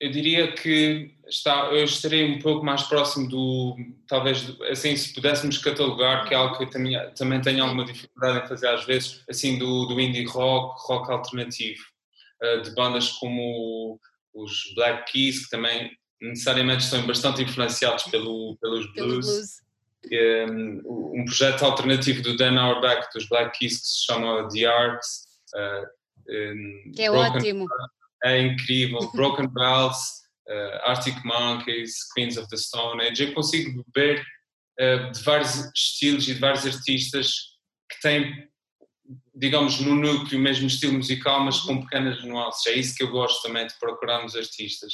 eu 0.00 0.10
diria 0.10 0.52
que 0.52 1.14
está, 1.28 1.66
eu 1.66 1.84
estarei 1.84 2.24
um 2.24 2.38
pouco 2.38 2.64
mais 2.64 2.84
próximo 2.84 3.28
do, 3.28 3.76
talvez, 4.08 4.58
assim, 4.70 4.96
se 4.96 5.12
pudéssemos 5.12 5.58
catalogar, 5.58 6.26
que 6.26 6.32
é 6.32 6.36
algo 6.38 6.56
que 6.56 6.64
eu 6.64 6.70
também, 6.70 6.96
também 7.14 7.40
tenho 7.42 7.62
alguma 7.62 7.84
dificuldade 7.84 8.44
em 8.44 8.48
fazer 8.48 8.68
às 8.68 8.84
vezes, 8.86 9.22
assim, 9.28 9.58
do, 9.58 9.84
do 9.84 10.00
indie 10.00 10.24
rock, 10.24 10.80
rock 10.86 11.12
alternativo, 11.12 11.82
uh, 12.42 12.62
de 12.62 12.74
bandas 12.74 13.10
como 13.12 14.00
os 14.34 14.72
Black 14.74 15.12
Keys, 15.12 15.44
que 15.44 15.50
também 15.50 15.90
necessariamente 16.20 16.84
estão 16.84 17.06
bastante 17.06 17.42
influenciados 17.42 18.04
pelo, 18.04 18.56
pelos 18.60 18.90
blues. 18.94 19.26
blues. 19.26 19.70
Um, 20.50 21.20
um, 21.20 21.24
projeto 21.26 21.62
alternativo 21.62 22.22
do 22.22 22.34
Dan 22.34 22.58
Auerbach, 22.58 23.06
dos 23.12 23.28
Black 23.28 23.58
Keys, 23.58 23.80
que 23.80 23.86
se 23.86 24.06
chama 24.06 24.48
The 24.48 24.64
Arts. 24.64 25.26
Uh, 25.54 25.86
um, 26.30 26.92
que 26.94 27.02
é 27.02 27.10
Broken 27.10 27.36
ótimo 27.36 27.66
é 28.24 28.40
incrível. 28.40 29.10
Broken 29.12 29.48
Bells, 29.48 29.98
uh, 30.48 30.90
Arctic 30.90 31.16
Monkeys, 31.24 31.94
Queens 32.14 32.36
of 32.36 32.48
the 32.48 32.56
Stone 32.56 33.02
Age. 33.02 33.24
Eu 33.24 33.34
consigo 33.34 33.84
beber 33.92 34.24
uh, 34.80 35.10
de 35.10 35.22
vários 35.22 35.70
estilos 35.74 36.28
e 36.28 36.34
de 36.34 36.40
vários 36.40 36.66
artistas 36.66 37.32
que 37.90 38.00
têm, 38.02 38.48
digamos, 39.34 39.80
no 39.80 39.94
núcleo 39.94 40.38
o 40.38 40.42
mesmo 40.42 40.66
estilo 40.66 40.94
musical, 40.94 41.40
mas 41.40 41.60
com 41.60 41.80
pequenas 41.80 42.22
nuances. 42.24 42.66
É 42.66 42.74
isso 42.74 42.94
que 42.94 43.02
eu 43.02 43.10
gosto 43.10 43.42
também 43.42 43.66
de 43.66 43.78
procurar 43.78 44.22
nos 44.22 44.36
artistas. 44.36 44.92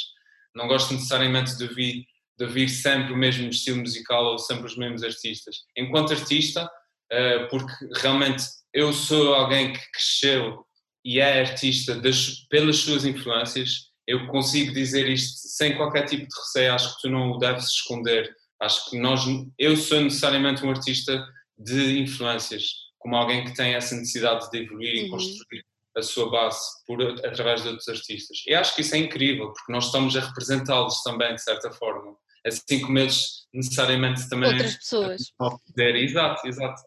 Não 0.54 0.68
gosto 0.68 0.94
necessariamente 0.94 1.56
de 1.56 1.64
ouvir, 1.64 2.06
de 2.38 2.44
ouvir 2.44 2.68
sempre 2.68 3.12
o 3.12 3.16
mesmo 3.16 3.48
estilo 3.48 3.78
musical 3.78 4.24
ou 4.24 4.38
sempre 4.38 4.66
os 4.66 4.76
mesmos 4.76 5.02
artistas. 5.02 5.56
Enquanto 5.76 6.12
artista, 6.12 6.64
uh, 6.64 7.48
porque 7.50 7.72
realmente 8.00 8.44
eu 8.72 8.92
sou 8.92 9.34
alguém 9.34 9.72
que 9.72 9.90
cresceu 9.92 10.65
e 11.06 11.20
é 11.20 11.40
artista 11.40 11.94
das, 11.94 12.46
pelas 12.50 12.78
suas 12.78 13.04
influências, 13.04 13.92
eu 14.08 14.26
consigo 14.26 14.72
dizer 14.72 15.08
isto 15.08 15.38
sem 15.48 15.76
qualquer 15.76 16.04
tipo 16.04 16.26
de 16.26 16.36
receio, 16.36 16.74
acho 16.74 16.96
que 16.96 17.02
tu 17.02 17.08
não 17.08 17.30
o 17.30 17.38
deves 17.38 17.66
esconder. 17.66 18.28
Acho 18.60 18.90
que 18.90 18.98
nós, 18.98 19.24
eu 19.56 19.76
sou 19.76 20.00
necessariamente 20.00 20.64
um 20.66 20.70
artista 20.70 21.24
de 21.56 22.00
influências, 22.00 22.64
como 22.98 23.14
alguém 23.14 23.44
que 23.44 23.54
tem 23.54 23.74
essa 23.74 23.94
necessidade 23.94 24.50
de 24.50 24.58
evoluir 24.58 25.02
uhum. 25.02 25.06
e 25.06 25.10
construir 25.10 25.64
a 25.96 26.02
sua 26.02 26.28
base 26.28 26.60
por, 26.84 27.00
através 27.24 27.62
de 27.62 27.68
outros 27.68 27.88
artistas. 27.88 28.38
E 28.44 28.52
acho 28.52 28.74
que 28.74 28.80
isso 28.80 28.96
é 28.96 28.98
incrível, 28.98 29.52
porque 29.52 29.72
nós 29.72 29.86
estamos 29.86 30.16
a 30.16 30.20
representá-los 30.20 31.02
também, 31.04 31.36
de 31.36 31.42
certa 31.42 31.70
forma. 31.70 32.16
Assim 32.44 32.80
como 32.80 32.98
eles 32.98 33.46
necessariamente 33.54 34.28
também. 34.28 34.50
Outras 34.50 34.74
pessoas. 34.74 35.32
Exato, 35.78 36.46
exato. 36.48 36.82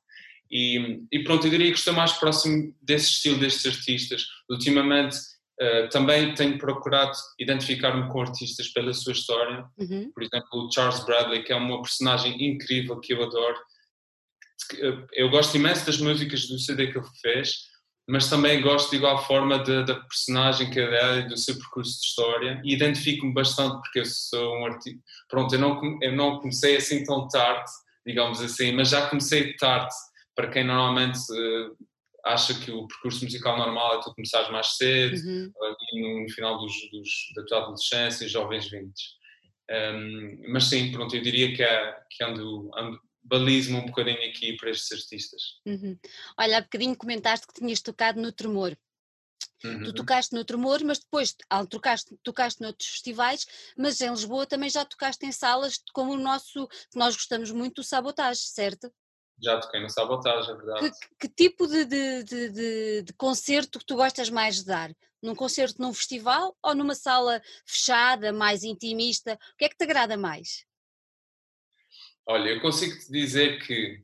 E, 0.51 1.03
e, 1.11 1.23
pronto, 1.23 1.45
eu 1.45 1.51
diria 1.51 1.71
que 1.71 1.77
estou 1.77 1.93
mais 1.93 2.13
próximo 2.13 2.73
desse 2.81 3.11
estilo 3.11 3.39
destes 3.39 3.65
artistas. 3.65 4.25
Ultimamente 4.49 5.15
uh, 5.61 5.89
também 5.89 6.33
tenho 6.33 6.57
procurado 6.57 7.11
identificar-me 7.39 8.09
com 8.09 8.21
artistas 8.21 8.67
pela 8.69 8.93
sua 8.93 9.13
história. 9.13 9.65
Uhum. 9.77 10.11
Por 10.11 10.23
exemplo, 10.23 10.49
o 10.53 10.71
Charles 10.71 11.03
Bradley, 11.05 11.43
que 11.43 11.53
é 11.53 11.55
uma 11.55 11.81
personagem 11.81 12.43
incrível 12.43 12.99
que 12.99 13.13
eu 13.13 13.23
adoro. 13.23 13.57
Eu 15.13 15.29
gosto 15.29 15.55
imenso 15.55 15.85
das 15.85 15.99
músicas 15.99 16.47
do 16.47 16.59
CD 16.59 16.91
que 16.91 16.97
ele 16.97 17.07
fez, 17.21 17.69
mas 18.07 18.27
também 18.27 18.61
gosto 18.61 18.89
de 18.89 18.97
igual 18.97 19.23
forma 19.25 19.59
da 19.59 19.95
personagem 19.95 20.69
que 20.71 20.79
ele 20.79 20.95
é 20.95 21.19
e 21.19 21.27
do 21.27 21.37
seu 21.37 21.55
percurso 21.55 21.99
de 21.99 22.07
história. 22.07 22.61
E 22.65 22.73
identifico-me 22.73 23.33
bastante 23.33 23.79
porque 23.81 23.99
eu 23.99 24.05
sou 24.05 24.57
um 24.57 24.65
artista. 24.65 24.99
Pronto, 25.29 25.53
eu 25.53 25.59
não, 25.59 25.99
eu 26.01 26.15
não 26.15 26.39
comecei 26.39 26.75
assim 26.75 27.03
tão 27.03 27.27
tarde, 27.27 27.69
digamos 28.05 28.41
assim, 28.41 28.71
mas 28.71 28.89
já 28.89 29.07
comecei 29.07 29.55
tarde 29.55 29.93
para 30.39 30.49
quem 30.49 30.63
normalmente 30.63 31.19
uh, 31.33 31.77
acha 32.23 32.57
que 32.57 32.71
o 32.71 32.87
percurso 32.87 33.25
musical 33.25 33.57
normal 33.57 33.99
é 33.99 34.01
tu 34.01 34.15
começares 34.15 34.49
mais 34.49 34.77
cedo, 34.77 35.17
uhum. 35.17 35.51
no, 35.93 36.21
no, 36.21 36.29
final 36.29 36.57
dos, 36.57 36.71
dos, 36.91 37.09
da 37.35 37.43
tua 37.43 37.57
adolescência, 37.63 38.25
jovens 38.25 38.69
20. 38.69 38.89
Um, 39.69 40.41
mas 40.53 40.63
sim, 40.63 40.93
pronto, 40.93 41.13
eu 41.13 41.21
diria 41.21 41.53
que, 41.53 41.61
é, 41.61 41.93
que 42.09 42.23
ando, 42.23 42.71
ando 42.73 42.97
balizo-me 43.21 43.79
um 43.79 43.85
bocadinho 43.87 44.29
aqui 44.29 44.55
para 44.55 44.69
estes 44.69 44.89
artistas. 44.97 45.41
Uhum. 45.65 45.99
Olha, 46.39 46.59
há 46.59 46.61
bocadinho 46.61 46.95
comentaste 46.95 47.45
que 47.45 47.59
tinhas 47.59 47.81
tocado 47.81 48.21
no 48.21 48.31
Tremor. 48.31 48.77
Uhum. 49.61 49.83
Tu 49.83 49.93
tocaste 49.93 50.33
no 50.33 50.45
Tremor, 50.45 50.81
mas 50.85 50.99
depois 50.99 51.35
ah, 51.49 51.65
tocaste, 51.65 52.17
tocaste 52.23 52.61
noutros 52.61 52.87
festivais, 52.87 53.45
mas 53.77 53.99
em 53.99 54.09
Lisboa 54.09 54.45
também 54.45 54.69
já 54.69 54.85
tocaste 54.85 55.25
em 55.25 55.33
salas 55.33 55.83
como 55.91 56.13
o 56.13 56.17
nosso, 56.17 56.65
que 56.89 56.97
nós 56.97 57.13
gostamos 57.13 57.51
muito, 57.51 57.79
o 57.79 57.83
Sabotage, 57.83 58.39
certo? 58.39 58.89
Já 59.41 59.59
toquei 59.59 59.81
no 59.81 59.89
Sabotage, 59.89 60.51
é 60.51 60.55
verdade. 60.55 60.91
Que, 60.91 61.27
que 61.27 61.29
tipo 61.29 61.67
de, 61.67 61.85
de, 61.85 62.23
de, 62.23 63.01
de, 63.03 63.13
concerto 63.13 63.79
que 63.79 63.85
tu 63.85 63.95
gostas 63.95 64.29
mais 64.29 64.57
de 64.57 64.65
dar? 64.65 64.91
Num 65.21 65.35
concerto 65.35 65.81
num 65.81 65.93
festival 65.93 66.55
ou 66.61 66.75
numa 66.75 66.95
sala 66.95 67.41
fechada, 67.65 68.33
mais 68.33 68.63
intimista? 68.63 69.33
O 69.53 69.57
que 69.57 69.65
é 69.65 69.69
que 69.69 69.77
te 69.77 69.83
agrada 69.83 70.17
mais? 70.17 70.65
Olha, 72.25 72.49
eu 72.49 72.61
consigo 72.61 72.97
te 72.99 73.11
dizer 73.11 73.65
que 73.65 74.03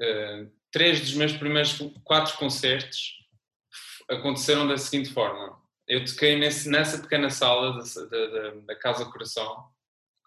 uh, 0.00 0.50
três 0.70 1.00
dos 1.00 1.14
meus 1.14 1.32
primeiros 1.32 1.78
quatro 2.02 2.36
concertos 2.38 3.24
aconteceram 4.10 4.66
da 4.66 4.76
seguinte 4.76 5.12
forma. 5.12 5.62
Eu 5.86 6.04
toquei 6.04 6.38
nesse, 6.38 6.68
nessa 6.68 6.98
pequena 6.98 7.28
sala 7.30 7.78
da, 7.78 8.04
da, 8.06 8.50
da 8.66 8.76
Casa 8.76 9.04
Coração 9.04 9.73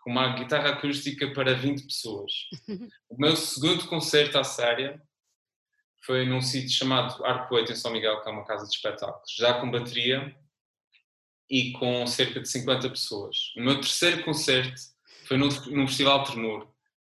uma 0.08 0.30
guitarra 0.30 0.70
acústica 0.70 1.30
para 1.34 1.54
20 1.54 1.84
pessoas. 1.84 2.32
O 3.10 3.20
meu 3.20 3.36
segundo 3.36 3.86
concerto 3.88 4.40
à 4.40 4.44
séria 4.44 5.02
foi 6.06 6.26
num 6.26 6.42
sítio 6.42 6.70
chamado 6.70 7.26
Arco 7.26 7.60
em 7.60 7.76
São 7.76 7.92
Miguel, 7.92 8.22
que 8.22 8.30
é 8.30 8.32
uma 8.32 8.46
casa 8.46 8.66
de 8.66 8.74
espetáculos, 8.74 9.36
já 9.38 9.60
com 9.60 9.70
bateria 9.70 10.34
e 11.50 11.74
com 11.74 12.08
cerca 12.08 12.40
de 12.40 12.48
50 12.48 12.90
pessoas. 12.90 13.54
O 13.58 13.62
meu 13.62 13.76
terceiro 13.82 14.24
concerto 14.24 14.80
foi 15.26 15.36
num, 15.36 15.50
num 15.72 15.88
festival 15.88 16.24
Tremor, 16.24 16.70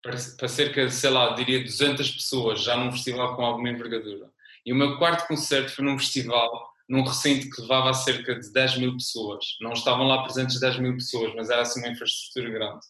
para, 0.01 0.17
para 0.37 0.47
cerca 0.47 0.87
de, 0.87 0.91
sei 0.91 1.11
lá, 1.11 1.35
diria 1.35 1.63
200 1.63 2.09
pessoas, 2.09 2.63
já 2.63 2.75
num 2.75 2.91
festival 2.91 3.35
com 3.35 3.45
alguma 3.45 3.69
envergadura. 3.69 4.31
E 4.65 4.73
o 4.73 4.75
meu 4.75 4.97
quarto 4.97 5.27
concerto 5.27 5.71
foi 5.71 5.85
num 5.85 5.99
festival, 5.99 6.68
num 6.89 7.03
recinto 7.03 7.49
que 7.51 7.61
levava 7.61 7.91
a 7.91 7.93
cerca 7.93 8.37
de 8.37 8.51
10 8.51 8.77
mil 8.79 8.93
pessoas. 8.93 9.45
Não 9.61 9.73
estavam 9.73 10.07
lá 10.07 10.23
presentes 10.23 10.59
10 10.59 10.79
mil 10.79 10.93
pessoas, 10.95 11.33
mas 11.35 11.51
era 11.51 11.61
assim 11.61 11.79
uma 11.79 11.89
infraestrutura 11.89 12.49
grande. 12.49 12.85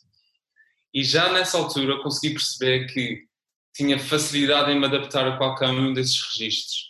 E 0.93 1.03
já 1.03 1.31
nessa 1.33 1.57
altura 1.57 2.01
consegui 2.01 2.33
perceber 2.33 2.87
que 2.87 3.27
tinha 3.75 3.99
facilidade 3.99 4.71
em 4.71 4.79
me 4.79 4.85
adaptar 4.85 5.27
a 5.27 5.37
qualquer 5.37 5.69
um 5.69 5.93
desses 5.93 6.21
registros. 6.31 6.89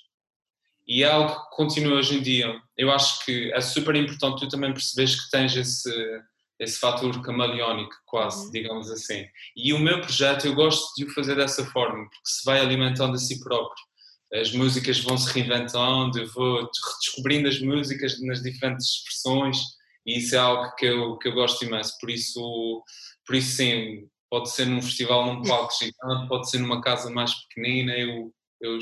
E 0.87 1.03
é 1.03 1.07
algo 1.07 1.33
que 1.33 1.55
continua 1.55 1.97
hoje 1.97 2.15
em 2.15 2.21
dia. 2.21 2.61
Eu 2.77 2.91
acho 2.91 3.25
que 3.25 3.51
é 3.53 3.61
super 3.61 3.95
importante 3.95 4.41
tu 4.41 4.47
também 4.47 4.71
perceberes 4.71 5.19
que 5.19 5.31
tens 5.31 5.55
esse, 5.55 6.21
esse 6.59 6.79
fator 6.79 7.21
camaleónico, 7.23 7.95
quase, 8.05 8.45
uhum. 8.45 8.51
digamos 8.51 8.89
assim. 8.91 9.25
E 9.55 9.73
o 9.73 9.79
meu 9.79 9.99
projeto, 9.99 10.45
eu 10.45 10.53
gosto 10.53 10.93
de 10.95 11.05
o 11.05 11.13
fazer 11.13 11.35
dessa 11.35 11.65
forma, 11.65 12.07
porque 12.09 12.29
se 12.29 12.45
vai 12.45 12.59
alimentando 12.59 13.15
a 13.15 13.17
si 13.17 13.39
próprio 13.43 13.88
as 14.33 14.51
músicas 14.51 14.99
vão 14.99 15.17
se 15.17 15.31
reinventando, 15.33 16.19
eu 16.19 16.27
vou 16.27 16.57
redescobrindo 16.59 17.47
as 17.47 17.59
músicas 17.59 18.21
nas 18.21 18.41
diferentes 18.41 18.87
expressões 18.87 19.57
e 20.05 20.19
isso 20.19 20.35
é 20.35 20.39
algo 20.39 20.75
que 20.75 20.85
eu, 20.85 21.17
que 21.17 21.27
eu 21.27 21.33
gosto 21.33 21.65
imenso. 21.65 21.97
Por 21.99 22.09
isso, 22.09 22.83
por 23.25 23.35
isso, 23.35 23.57
sim, 23.57 24.07
pode 24.29 24.49
ser 24.51 24.65
num 24.65 24.81
festival 24.81 25.25
num 25.25 25.41
palco 25.43 25.73
gigante, 25.73 26.27
pode 26.27 26.49
ser 26.49 26.59
numa 26.59 26.81
casa 26.81 27.09
mais 27.09 27.33
pequenina. 27.45 27.97
Eu, 27.97 28.33
eu 28.61 28.79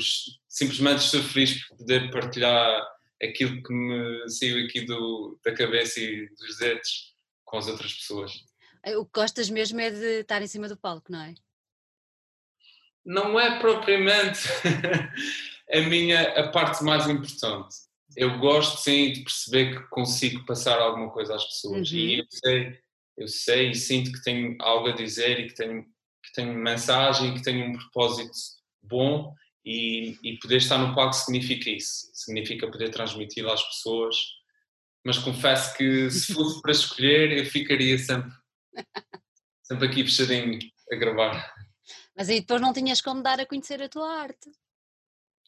simplesmente 0.48 1.04
estou 1.04 1.22
feliz 1.22 1.66
por 1.66 1.78
poder 1.78 2.10
partilhar 2.10 2.86
aquilo 3.22 3.62
que 3.62 3.72
me 3.72 4.28
saiu 4.28 4.64
aqui 4.64 4.82
do, 4.82 5.38
da 5.44 5.52
cabeça 5.52 6.00
e 6.00 6.28
dos 6.28 6.58
dedos 6.58 7.14
com 7.44 7.58
as 7.58 7.66
outras 7.66 7.92
pessoas. 7.92 8.32
O 8.96 9.04
que 9.04 9.20
gostas 9.20 9.50
mesmo 9.50 9.80
é 9.80 9.90
de 9.90 10.20
estar 10.20 10.40
em 10.40 10.46
cima 10.46 10.68
do 10.68 10.76
palco, 10.76 11.10
não 11.10 11.20
é? 11.20 11.34
Não 13.08 13.40
é 13.40 13.58
propriamente 13.58 14.40
a 15.72 15.80
minha 15.80 16.38
a 16.38 16.48
parte 16.50 16.84
mais 16.84 17.08
importante. 17.08 17.74
Eu 18.14 18.38
gosto 18.38 18.78
sim 18.82 19.12
de 19.12 19.22
perceber 19.22 19.76
que 19.76 19.88
consigo 19.88 20.44
passar 20.44 20.78
alguma 20.78 21.10
coisa 21.10 21.34
às 21.34 21.44
pessoas 21.44 21.90
uhum. 21.90 21.96
e 21.96 22.18
eu 22.18 22.26
sei, 22.28 22.78
eu 23.16 23.28
sei 23.28 23.70
e 23.70 23.74
sinto 23.74 24.12
que 24.12 24.22
tenho 24.22 24.56
algo 24.60 24.88
a 24.88 24.92
dizer 24.92 25.40
e 25.40 25.46
que 25.48 25.54
tenho 25.54 25.86
que 26.22 26.32
tenho 26.34 26.52
mensagem, 26.52 27.32
que 27.34 27.42
tenho 27.42 27.70
um 27.70 27.72
propósito 27.72 28.36
bom 28.82 29.32
e, 29.64 30.18
e 30.22 30.38
poder 30.38 30.56
estar 30.56 30.76
no 30.76 30.94
palco 30.94 31.14
significa 31.14 31.70
isso, 31.70 32.10
significa 32.12 32.70
poder 32.70 32.90
transmiti-lo 32.90 33.50
às 33.50 33.62
pessoas. 33.62 34.16
Mas 35.04 35.16
confesso 35.16 35.74
que 35.76 36.10
se 36.10 36.34
fosse 36.34 36.60
para 36.60 36.72
escolher, 36.72 37.32
eu 37.32 37.46
ficaria 37.46 37.96
sempre, 37.98 38.32
sempre 39.62 39.86
aqui 39.86 40.04
fechadinho 40.04 40.58
a 40.92 40.96
gravar. 40.96 41.54
Mas 42.18 42.28
aí 42.28 42.40
depois 42.40 42.60
não 42.60 42.72
tinhas 42.72 43.00
como 43.00 43.22
dar 43.22 43.38
a 43.38 43.46
conhecer 43.46 43.80
a 43.80 43.88
tua 43.88 44.12
arte. 44.12 44.50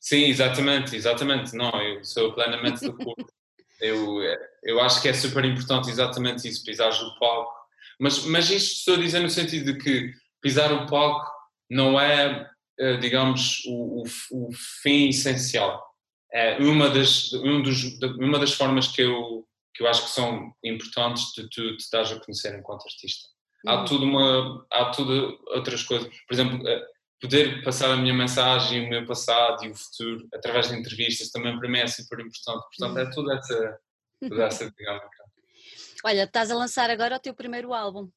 Sim, 0.01 0.27
exatamente, 0.27 0.95
exatamente. 0.95 1.53
Não, 1.57 1.71
eu 1.83 2.05
sou 2.05 2.33
plenamente 2.33 2.79
de 2.79 2.87
acordo. 2.87 3.27
eu, 3.83 4.23
eu 4.63 4.81
acho 4.81 5.03
que 5.03 5.09
é 5.09 5.13
super 5.13 5.45
importante 5.45 5.91
exatamente 5.91 6.47
isso, 6.47 6.65
pisar 6.65 6.93
o 6.93 7.19
palco. 7.19 7.53
Mas, 7.99 8.25
mas 8.25 8.49
isto 8.51 8.79
estou 8.79 8.95
a 8.95 8.99
dizer 8.99 9.19
no 9.19 9.29
sentido 9.29 9.73
de 9.73 9.79
que 9.81 10.13
pisar 10.41 10.73
o 10.73 10.87
palco 10.87 11.29
não 11.69 12.01
é, 12.01 12.49
eh, 12.79 12.97
digamos, 12.99 13.65
o, 13.67 14.05
o, 14.05 14.49
o 14.49 14.53
fim 14.81 15.09
essencial. 15.09 15.85
É 16.33 16.57
uma 16.59 16.89
das, 16.89 17.33
um 17.33 17.61
dos, 17.63 17.99
uma 18.21 18.39
das 18.39 18.53
formas 18.53 18.87
que 18.87 19.03
eu, 19.03 19.45
que 19.75 19.83
eu 19.83 19.89
acho 19.89 20.05
que 20.05 20.11
são 20.11 20.55
importantes 20.65 21.33
de 21.37 21.51
tu 21.51 21.77
te 21.77 21.91
dares 21.91 22.13
a 22.13 22.21
conhecer 22.21 22.57
enquanto 22.57 22.87
artista. 22.87 23.29
Há 23.67 23.77
uhum. 23.77 23.85
tudo 23.85 24.05
uma, 24.05 24.67
há 24.73 24.91
tudo 24.91 25.39
outras 25.49 25.83
coisas. 25.83 26.09
Por 26.27 26.35
exemplo, 26.35 26.67
eh, 26.67 26.87
poder 27.21 27.63
passar 27.63 27.91
a 27.91 27.97
minha 27.97 28.15
mensagem, 28.15 28.87
o 28.87 28.91
meu 28.91 29.07
passado 29.07 29.65
e 29.65 29.71
o 29.71 29.75
futuro 29.75 30.27
através 30.33 30.69
de 30.69 30.77
entrevistas 30.77 31.31
também 31.31 31.59
para 31.59 31.69
mim 31.69 31.79
é 31.79 31.87
super 31.87 32.19
importante. 32.21 32.65
Portanto, 32.77 32.99
é 32.99 33.11
toda 33.11 33.35
essa, 33.35 33.79
toda 34.21 34.45
essa 34.45 34.71
dinâmica. 34.71 35.09
Olha, 36.05 36.25
estás 36.25 36.51
a 36.51 36.55
lançar 36.55 36.89
agora 36.89 37.17
o 37.17 37.21
teu 37.21 37.35
primeiro 37.35 37.75
álbum. 37.75 38.09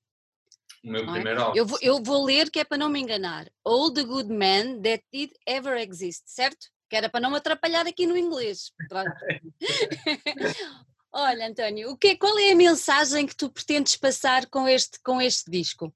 O 0.84 0.90
meu 0.90 1.04
é? 1.04 1.12
primeiro 1.12 1.42
álbum. 1.42 1.58
Eu 1.58 1.66
vou, 1.66 1.80
eu 1.82 2.02
vou 2.02 2.26
ler 2.26 2.50
que 2.50 2.60
é 2.60 2.64
para 2.64 2.78
não 2.78 2.90
me 2.90 3.02
enganar. 3.02 3.50
All 3.66 3.92
the 3.92 4.04
Good 4.04 4.30
Men 4.30 4.82
That 4.82 5.04
Did 5.12 5.32
Ever 5.46 5.78
Exist, 5.78 6.24
certo? 6.26 6.68
Que 6.90 6.96
era 6.96 7.10
para 7.10 7.20
não 7.20 7.32
me 7.32 7.38
atrapalhar 7.38 7.86
aqui 7.86 8.08
no 8.08 8.16
inglês. 8.16 8.72
Olha, 11.16 11.48
António, 11.48 11.92
o 11.92 11.98
que, 11.98 12.16
qual 12.18 12.40
é 12.40 12.54
a 12.54 12.56
mensagem 12.56 13.28
que 13.28 13.36
tu 13.36 13.48
pretendes 13.48 13.96
passar 13.96 14.48
com 14.48 14.68
este, 14.68 15.00
com 15.04 15.22
este 15.22 15.52
disco? 15.52 15.94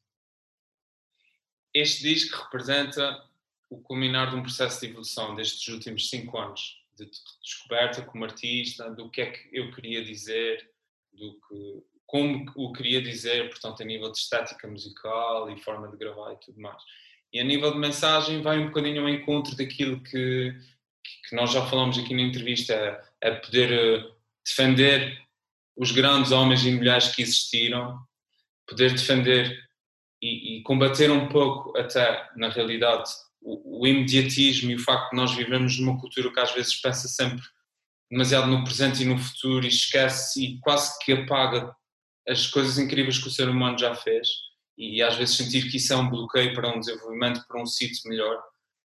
Este 1.74 2.04
disco 2.04 2.44
representa 2.44 3.24
o 3.68 3.82
culminar 3.82 4.30
de 4.30 4.36
um 4.36 4.44
processo 4.44 4.80
de 4.80 4.88
evolução 4.88 5.36
destes 5.36 5.68
últimos 5.70 6.08
cinco 6.08 6.38
anos, 6.38 6.78
de 6.96 7.10
descoberta 7.42 8.04
como 8.04 8.26
artista, 8.26 8.92
do 8.92 9.10
que 9.10 9.22
é 9.22 9.32
que 9.32 9.50
eu 9.52 9.72
queria 9.72 10.06
dizer, 10.06 10.70
do 11.12 11.34
que, 11.34 11.84
como 12.06 12.46
o 12.56 12.72
queria 12.72 13.02
dizer, 13.02 13.50
portanto, 13.50 13.82
a 13.82 13.86
nível 13.86 14.12
de 14.12 14.20
estética 14.20 14.68
musical 14.68 15.50
e 15.50 15.60
forma 15.60 15.88
de 15.88 15.98
gravar 15.98 16.34
e 16.34 16.40
tudo 16.46 16.62
mais. 16.62 16.82
E 17.34 17.40
a 17.40 17.44
nível 17.44 17.72
de 17.72 17.80
mensagem 17.80 18.44
vai 18.44 18.60
um 18.60 18.68
bocadinho 18.68 19.02
ao 19.02 19.10
encontro 19.10 19.56
daquilo 19.56 20.00
que, 20.04 20.56
que 21.28 21.36
nós 21.36 21.52
já 21.52 21.66
falamos 21.66 21.98
aqui 21.98 22.14
na 22.14 22.22
entrevista, 22.22 23.04
a, 23.24 23.30
a 23.30 23.36
poder 23.36 23.72
eh, 23.74 24.17
defender 24.48 25.18
os 25.76 25.92
grandes 25.92 26.32
homens 26.32 26.66
e 26.66 26.72
mulheres 26.72 27.14
que 27.14 27.22
existiram, 27.22 28.00
poder 28.68 28.92
defender 28.94 29.56
e, 30.22 30.58
e 30.58 30.64
combater 30.64 31.12
um 31.12 31.28
pouco 31.28 31.78
até, 31.78 32.28
na 32.36 32.50
realidade, 32.50 33.10
o, 33.42 33.82
o, 33.82 33.88
imediatismo 33.88 34.72
e 34.72 34.76
o 34.76 34.80
facto 34.80 35.12
de 35.12 35.18
nós 35.18 35.34
vivemos 35.34 35.78
numa 35.80 36.00
cultura 36.00 36.34
que 36.34 36.40
às 36.40 36.52
vezes 36.54 36.76
pensa 36.82 37.08
sempre 37.08 37.46
demasiado 38.10 38.48
no 38.48 38.64
presente 38.64 39.04
e 39.04 39.06
no 39.06 39.18
futuro 39.18 39.66
e 39.66 39.70
esquece 39.70 40.44
e 40.44 40.60
quase 40.60 40.98
que 41.00 41.12
apaga 41.12 41.76
as 42.28 42.48
coisas 42.48 42.78
incríveis 42.78 43.20
que 43.20 43.28
o 43.28 43.32
ser 43.32 43.48
humano 43.48 43.78
já 43.78 43.94
fez. 43.96 44.28
E 44.78 45.02
às 45.02 45.16
vezes 45.16 45.36
sentir 45.36 45.70
que 45.70 45.78
isso 45.78 45.94
é 45.94 45.96
um 45.96 46.10
bloqueio 46.10 46.54
para 46.54 46.76
um 46.76 46.80
desenvolvimento, 46.80 47.46
para 47.48 47.62
um 47.62 47.66
sítio 47.66 48.10
melhor, 48.10 48.42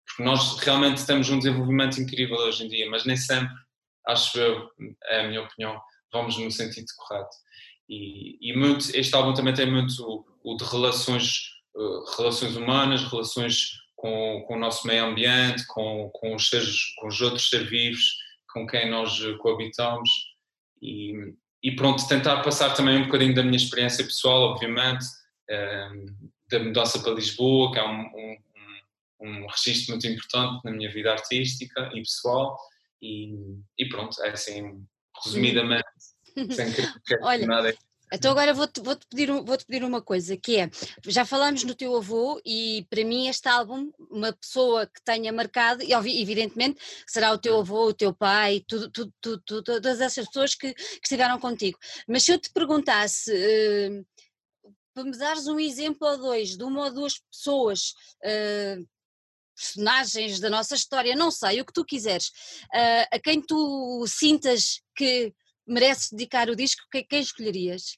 porque 0.05 0.23
nós 0.23 0.59
realmente 0.59 1.05
temos 1.05 1.29
um 1.29 1.37
desenvolvimento 1.37 1.99
incrível 1.99 2.37
hoje 2.37 2.65
em 2.65 2.69
dia, 2.69 2.89
mas 2.89 3.05
nem 3.05 3.15
sempre 3.15 3.53
acho 4.07 4.37
eu, 4.37 4.69
é 5.05 5.21
a 5.21 5.27
minha 5.27 5.41
opinião, 5.41 5.79
vamos 6.11 6.37
no 6.37 6.51
sentido 6.51 6.87
correto. 6.97 7.35
E, 7.89 8.37
e 8.41 8.55
muito, 8.55 8.85
este 8.95 9.13
álbum 9.15 9.33
também 9.33 9.53
tem 9.53 9.69
muito 9.69 10.25
o, 10.43 10.55
de 10.55 10.63
relações, 10.63 11.49
uh, 11.75 12.15
relações 12.17 12.55
humanas, 12.55 13.03
relações 13.03 13.71
com, 13.95 14.43
com 14.47 14.55
o 14.55 14.59
nosso 14.59 14.87
meio 14.87 15.05
ambiente, 15.05 15.65
com, 15.67 16.09
com, 16.13 16.35
os 16.35 16.49
seres, 16.49 16.93
com 16.97 17.07
os 17.07 17.19
outros 17.21 17.49
seres 17.49 17.69
vivos 17.69 18.03
com 18.51 18.67
quem 18.67 18.89
nós 18.89 19.19
coabitamos. 19.39 20.09
E, 20.81 21.33
e 21.61 21.75
pronto, 21.75 22.07
tentar 22.07 22.41
passar 22.41 22.73
também 22.73 22.97
um 22.97 23.05
bocadinho 23.05 23.33
da 23.33 23.41
minha 23.41 23.57
experiência 23.57 24.03
pessoal, 24.03 24.51
obviamente, 24.51 25.05
uh, 25.49 26.33
da 26.49 26.59
mudança 26.59 26.99
para 26.99 27.13
Lisboa, 27.13 27.71
que 27.71 27.79
é 27.79 27.83
um, 27.83 28.01
um, 28.01 28.37
um 29.21 29.47
registro 29.47 29.91
muito 29.91 30.07
importante 30.07 30.63
na 30.63 30.71
minha 30.71 30.91
vida 30.91 31.11
artística 31.11 31.89
e 31.93 32.01
pessoal 32.01 32.57
e, 33.03 33.35
e 33.77 33.89
pronto, 33.89 34.21
é 34.23 34.29
assim, 34.29 34.81
resumidamente, 35.23 35.83
sem 36.55 36.71
querer 37.05 37.21
Olha, 37.21 37.45
nada. 37.45 37.77
Então 38.13 38.31
agora 38.31 38.53
vou-te 38.53 38.79
vou 38.79 38.95
-te 38.95 39.07
pedir, 39.07 39.31
vou 39.31 39.57
pedir 39.57 39.83
uma 39.83 40.01
coisa, 40.01 40.37
que 40.37 40.57
é, 40.57 40.69
já 41.07 41.25
falámos 41.25 41.63
no 41.63 41.75
teu 41.75 41.95
avô 41.97 42.39
e 42.45 42.85
para 42.89 43.03
mim 43.03 43.27
este 43.27 43.49
álbum, 43.49 43.91
uma 44.09 44.31
pessoa 44.31 44.85
que 44.85 45.01
tenha 45.03 45.33
marcado, 45.33 45.83
e 45.83 45.91
evidentemente 45.93 46.79
será 47.07 47.33
o 47.33 47.37
teu 47.37 47.59
avô, 47.59 47.87
o 47.87 47.93
teu 47.93 48.13
pai, 48.13 48.63
tudo, 48.67 48.89
tudo, 48.89 49.13
tudo, 49.21 49.63
todas 49.63 49.99
essas 49.99 50.27
pessoas 50.27 50.55
que, 50.55 50.73
que, 50.73 50.99
estiveram 51.03 51.39
contigo. 51.39 51.77
Mas 52.07 52.23
se 52.23 52.31
eu 52.31 52.39
te 52.39 52.51
perguntasse, 52.51 53.31
uh, 53.33 54.05
para 54.93 55.03
me 55.03 55.17
dares 55.17 55.47
um 55.47 55.59
exemplo 55.59 56.07
ou 56.07 56.17
dois 56.17 56.55
de 56.55 56.63
uma 56.63 56.85
ou 56.85 56.93
duas 56.93 57.17
pessoas, 57.17 57.95
uh, 58.23 58.87
personagens 59.55 60.39
da 60.39 60.49
nossa 60.49 60.75
história, 60.75 61.15
não 61.15 61.31
sei, 61.31 61.61
o 61.61 61.65
que 61.65 61.73
tu 61.73 61.85
quiseres, 61.85 62.27
uh, 62.73 63.07
a 63.11 63.19
quem 63.19 63.41
tu 63.41 64.05
sintas 64.07 64.81
que 64.95 65.33
mereces 65.65 66.09
dedicar 66.11 66.49
o 66.49 66.55
disco, 66.55 66.81
quem 66.91 67.21
escolherias? 67.21 67.97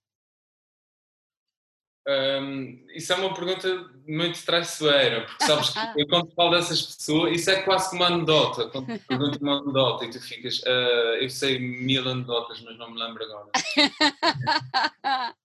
Um, 2.08 2.86
isso 2.94 3.12
é 3.14 3.16
uma 3.16 3.34
pergunta 3.34 3.68
muito 4.08 4.46
traiçoeira, 4.46 5.26
porque 5.26 5.44
sabes 5.44 5.72
que 5.72 5.80
eu 5.98 6.08
quando 6.08 6.32
falo 6.36 6.52
dessas 6.52 6.84
pessoas, 6.84 7.34
isso 7.34 7.50
é 7.50 7.64
quase 7.64 7.96
uma 7.96 8.06
anedota. 8.06 8.70
Quando 8.70 8.86
te 8.94 9.00
pergunto 9.08 9.40
uma 9.42 9.58
anedota 9.58 10.06
e 10.06 10.12
tu 10.12 10.22
ficas, 10.22 10.60
uh, 10.60 11.16
eu 11.20 11.30
sei 11.30 11.58
mil 11.58 12.08
anedotas, 12.08 12.62
mas 12.62 12.78
não 12.78 12.92
me 12.92 13.00
lembro 13.00 13.24
agora. 13.24 13.50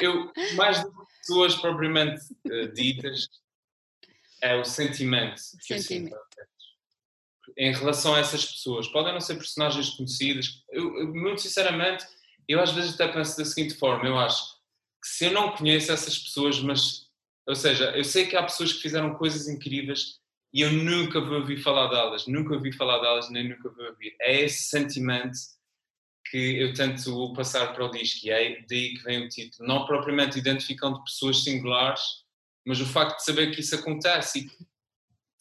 eu, 0.00 0.30
mais 0.54 0.84
do 0.84 0.92
que 0.92 1.18
pessoas 1.18 1.56
propriamente 1.56 2.20
uh, 2.46 2.72
ditas, 2.72 3.26
é 4.42 4.56
o 4.56 4.64
sentimento. 4.64 5.40
sentimento. 5.60 6.16
Em 7.56 7.72
relação 7.72 8.14
a 8.14 8.18
essas 8.18 8.44
pessoas, 8.44 8.88
podem 8.88 9.12
não 9.12 9.20
ser 9.20 9.36
personagens 9.36 9.90
conhecidas. 9.90 10.64
Eu, 10.70 10.98
eu, 10.98 11.14
muito 11.14 11.40
sinceramente, 11.40 12.04
eu 12.48 12.60
às 12.60 12.72
vezes 12.72 12.94
até 12.94 13.08
penso 13.08 13.38
da 13.38 13.44
seguinte 13.44 13.74
forma: 13.74 14.06
eu 14.06 14.18
acho 14.18 14.54
que 15.00 15.08
se 15.08 15.26
eu 15.26 15.32
não 15.32 15.52
conheço 15.52 15.92
essas 15.92 16.18
pessoas, 16.18 16.60
mas, 16.60 17.08
ou 17.46 17.54
seja, 17.54 17.96
eu 17.96 18.04
sei 18.04 18.26
que 18.26 18.36
há 18.36 18.42
pessoas 18.42 18.72
que 18.72 18.82
fizeram 18.82 19.14
coisas 19.14 19.48
incríveis 19.48 20.20
e 20.52 20.60
eu 20.60 20.72
nunca 20.72 21.20
vou 21.20 21.38
ouvir 21.38 21.62
falar 21.62 21.88
delas, 21.88 22.26
nunca 22.26 22.54
ouvi 22.54 22.72
falar 22.72 22.98
delas, 22.98 23.30
nem 23.30 23.48
nunca 23.48 23.70
vou 23.70 23.86
ouvir. 23.86 24.14
É 24.20 24.40
esse 24.40 24.64
sentimento 24.64 25.38
que 26.30 26.60
eu 26.60 26.72
tento 26.72 27.32
passar 27.34 27.74
para 27.74 27.84
o 27.84 27.90
disco 27.90 28.26
e 28.26 28.30
é 28.30 28.64
daí 28.68 28.94
que 28.94 29.02
vem 29.02 29.24
o 29.24 29.28
título. 29.28 29.68
Não 29.68 29.86
propriamente 29.86 30.38
identificando 30.38 31.02
pessoas 31.04 31.42
singulares, 31.42 32.02
mas 32.66 32.80
o 32.80 32.86
facto 32.86 33.16
de 33.18 33.24
saber 33.24 33.52
que 33.52 33.60
isso 33.60 33.74
acontece 33.74 34.40
e 34.40 34.44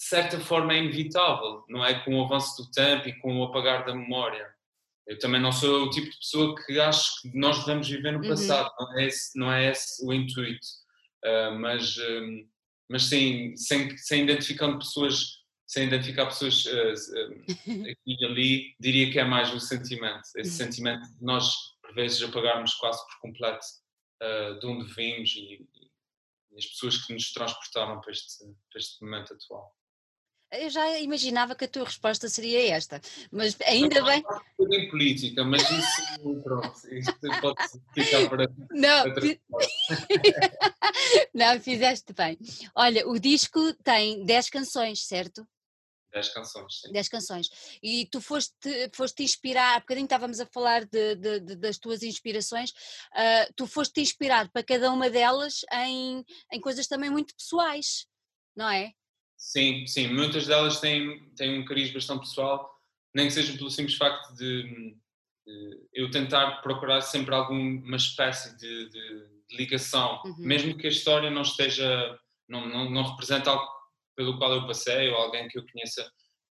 de 0.01 0.07
certa 0.07 0.39
forma 0.39 0.73
é 0.73 0.79
inevitável, 0.79 1.63
não 1.69 1.85
é? 1.85 2.03
Com 2.03 2.15
o 2.15 2.25
avanço 2.25 2.63
do 2.63 2.71
tempo 2.71 3.07
e 3.07 3.19
com 3.19 3.39
o 3.39 3.43
apagar 3.43 3.85
da 3.85 3.93
memória. 3.93 4.51
Eu 5.07 5.19
também 5.19 5.41
não 5.41 5.51
sou 5.51 5.85
o 5.85 5.89
tipo 5.89 6.09
de 6.09 6.17
pessoa 6.17 6.55
que 6.55 6.79
acho 6.79 7.21
que 7.21 7.37
nós 7.37 7.59
devemos 7.59 7.87
viver 7.87 8.13
no 8.13 8.23
uhum. 8.23 8.29
passado, 8.29 8.71
uhum. 8.79 8.85
não, 8.85 8.99
é 8.99 9.05
esse, 9.05 9.39
não 9.39 9.51
é 9.51 9.69
esse 9.69 10.05
o 10.05 10.13
intuito. 10.13 10.65
Uh, 11.23 11.59
mas, 11.59 11.97
uh, 11.97 12.47
mas 12.89 13.03
sim, 13.03 13.55
sem, 13.55 13.95
sem 13.97 14.23
identificando 14.23 14.79
pessoas, 14.79 15.41
sem 15.67 15.85
identificar 15.85 16.25
pessoas 16.25 16.65
uh, 16.65 16.93
aqui 17.91 17.97
e 18.07 18.25
ali, 18.25 18.75
diria 18.79 19.11
que 19.11 19.19
é 19.19 19.23
mais 19.23 19.53
o 19.53 19.59
sentimento. 19.59 20.23
Esse 20.35 20.49
uhum. 20.49 20.69
sentimento 20.69 21.03
de 21.03 21.23
nós, 21.23 21.53
por 21.81 21.93
vezes, 21.93 22.21
apagarmos 22.23 22.73
quase 22.75 23.05
por 23.05 23.19
completo 23.19 23.65
de 24.59 24.67
onde 24.67 24.85
vimos 24.93 25.33
e, 25.35 25.67
e 26.51 26.57
as 26.57 26.65
pessoas 26.65 27.05
que 27.05 27.13
nos 27.13 27.31
transportaram 27.31 28.01
para 28.01 28.11
este, 28.11 28.45
para 28.69 28.79
este 28.79 29.03
momento 29.03 29.33
atual. 29.33 29.75
Eu 30.51 30.69
já 30.69 30.99
imaginava 30.99 31.55
que 31.55 31.63
a 31.63 31.67
tua 31.67 31.85
resposta 31.85 32.27
seria 32.27 32.75
esta, 32.75 32.99
mas 33.31 33.55
ainda 33.61 34.03
bem. 34.03 34.21
Tudo 34.57 34.75
em 34.75 34.89
política, 34.89 35.45
mas 35.45 35.61
isso, 35.61 36.41
pronto, 36.43 36.73
isto 36.91 37.19
pode 37.39 37.63
ficar 37.93 38.29
para. 38.29 38.51
Não, 38.69 39.05
não, 41.33 41.59
fizeste 41.61 42.11
bem. 42.11 42.37
Olha, 42.75 43.07
o 43.07 43.17
disco 43.17 43.73
tem 43.75 44.25
10 44.25 44.49
canções, 44.49 45.07
certo? 45.07 45.47
10 46.13 46.33
canções, 46.33 46.81
sim. 46.81 46.91
10 46.91 47.09
canções. 47.09 47.49
E 47.81 48.05
tu 48.11 48.21
foste, 48.21 48.53
foste 48.93 49.23
inspirar, 49.23 49.75
há 49.75 49.79
bocadinho 49.79 50.05
estávamos 50.05 50.39
a 50.39 50.45
falar 50.45 50.85
de, 50.85 51.15
de, 51.15 51.39
de, 51.39 51.55
das 51.55 51.77
tuas 51.77 52.03
inspirações, 52.03 52.71
uh, 52.71 53.53
tu 53.55 53.65
foste 53.65 54.01
inspirar 54.01 54.49
para 54.51 54.63
cada 54.63 54.91
uma 54.91 55.09
delas 55.09 55.61
em, 55.73 56.23
em 56.51 56.59
coisas 56.59 56.87
também 56.87 57.09
muito 57.09 57.35
pessoais, 57.35 58.05
não 58.55 58.69
é? 58.69 58.91
Sim, 59.37 59.87
sim, 59.87 60.07
muitas 60.07 60.45
delas 60.45 60.79
têm, 60.79 61.29
têm 61.35 61.59
um 61.59 61.65
cariz 61.65 61.91
bastante 61.91 62.21
pessoal, 62.21 62.69
nem 63.13 63.27
que 63.27 63.33
seja 63.33 63.57
pelo 63.57 63.71
simples 63.71 63.97
facto 63.97 64.35
de, 64.35 64.63
de 65.45 65.87
eu 65.93 66.11
tentar 66.11 66.61
procurar 66.61 67.01
sempre 67.01 67.33
alguma 67.33 67.97
espécie 67.97 68.55
de 68.57 68.89
ligação, 69.51 70.21
uhum. 70.23 70.35
mesmo 70.37 70.77
que 70.77 70.87
a 70.87 70.89
história 70.89 71.29
não 71.29 71.41
esteja, 71.41 72.17
não, 72.47 72.67
não, 72.67 72.89
não 72.89 73.03
represente 73.03 73.49
algo 73.49 73.80
pelo 74.15 74.37
qual 74.37 74.53
eu 74.53 74.67
passei 74.67 75.09
ou 75.09 75.15
alguém 75.15 75.47
que 75.47 75.57
eu 75.57 75.65
conheça 75.71 76.11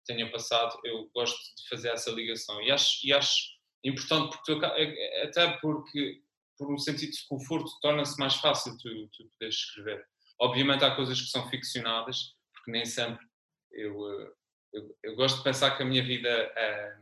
tenha 0.06 0.30
passado, 0.30 0.78
eu 0.84 1.10
gosto 1.12 1.36
de 1.36 1.68
fazer 1.68 1.88
essa 1.88 2.10
ligação 2.10 2.62
e 2.62 2.70
acho, 2.70 3.06
e 3.06 3.12
acho 3.12 3.56
importante 3.84 4.36
porque 4.36 4.54
tu, 4.54 4.64
é, 4.64 4.82
é, 4.84 5.24
até 5.24 5.58
porque 5.58 6.22
por 6.56 6.72
um 6.72 6.78
sentido 6.78 7.12
de 7.12 7.26
conforto 7.28 7.70
torna-se 7.80 8.18
mais 8.18 8.34
fácil 8.36 8.76
tu, 8.78 8.88
tu 9.08 9.28
poderes 9.32 9.56
escrever. 9.56 10.06
Obviamente 10.40 10.84
há 10.84 10.94
coisas 10.94 11.20
que 11.20 11.28
são 11.28 11.48
ficcionadas, 11.50 12.34
porque 12.54 12.70
nem 12.70 12.84
sempre 12.84 13.24
eu, 13.72 13.92
eh, 14.10 14.32
eu, 14.72 14.96
eu, 15.02 15.16
gosto 15.16 15.38
de 15.38 15.44
pensar 15.44 15.76
que 15.76 15.82
a 15.82 15.86
minha 15.86 16.02
vida 16.02 16.28
é, 16.28 16.96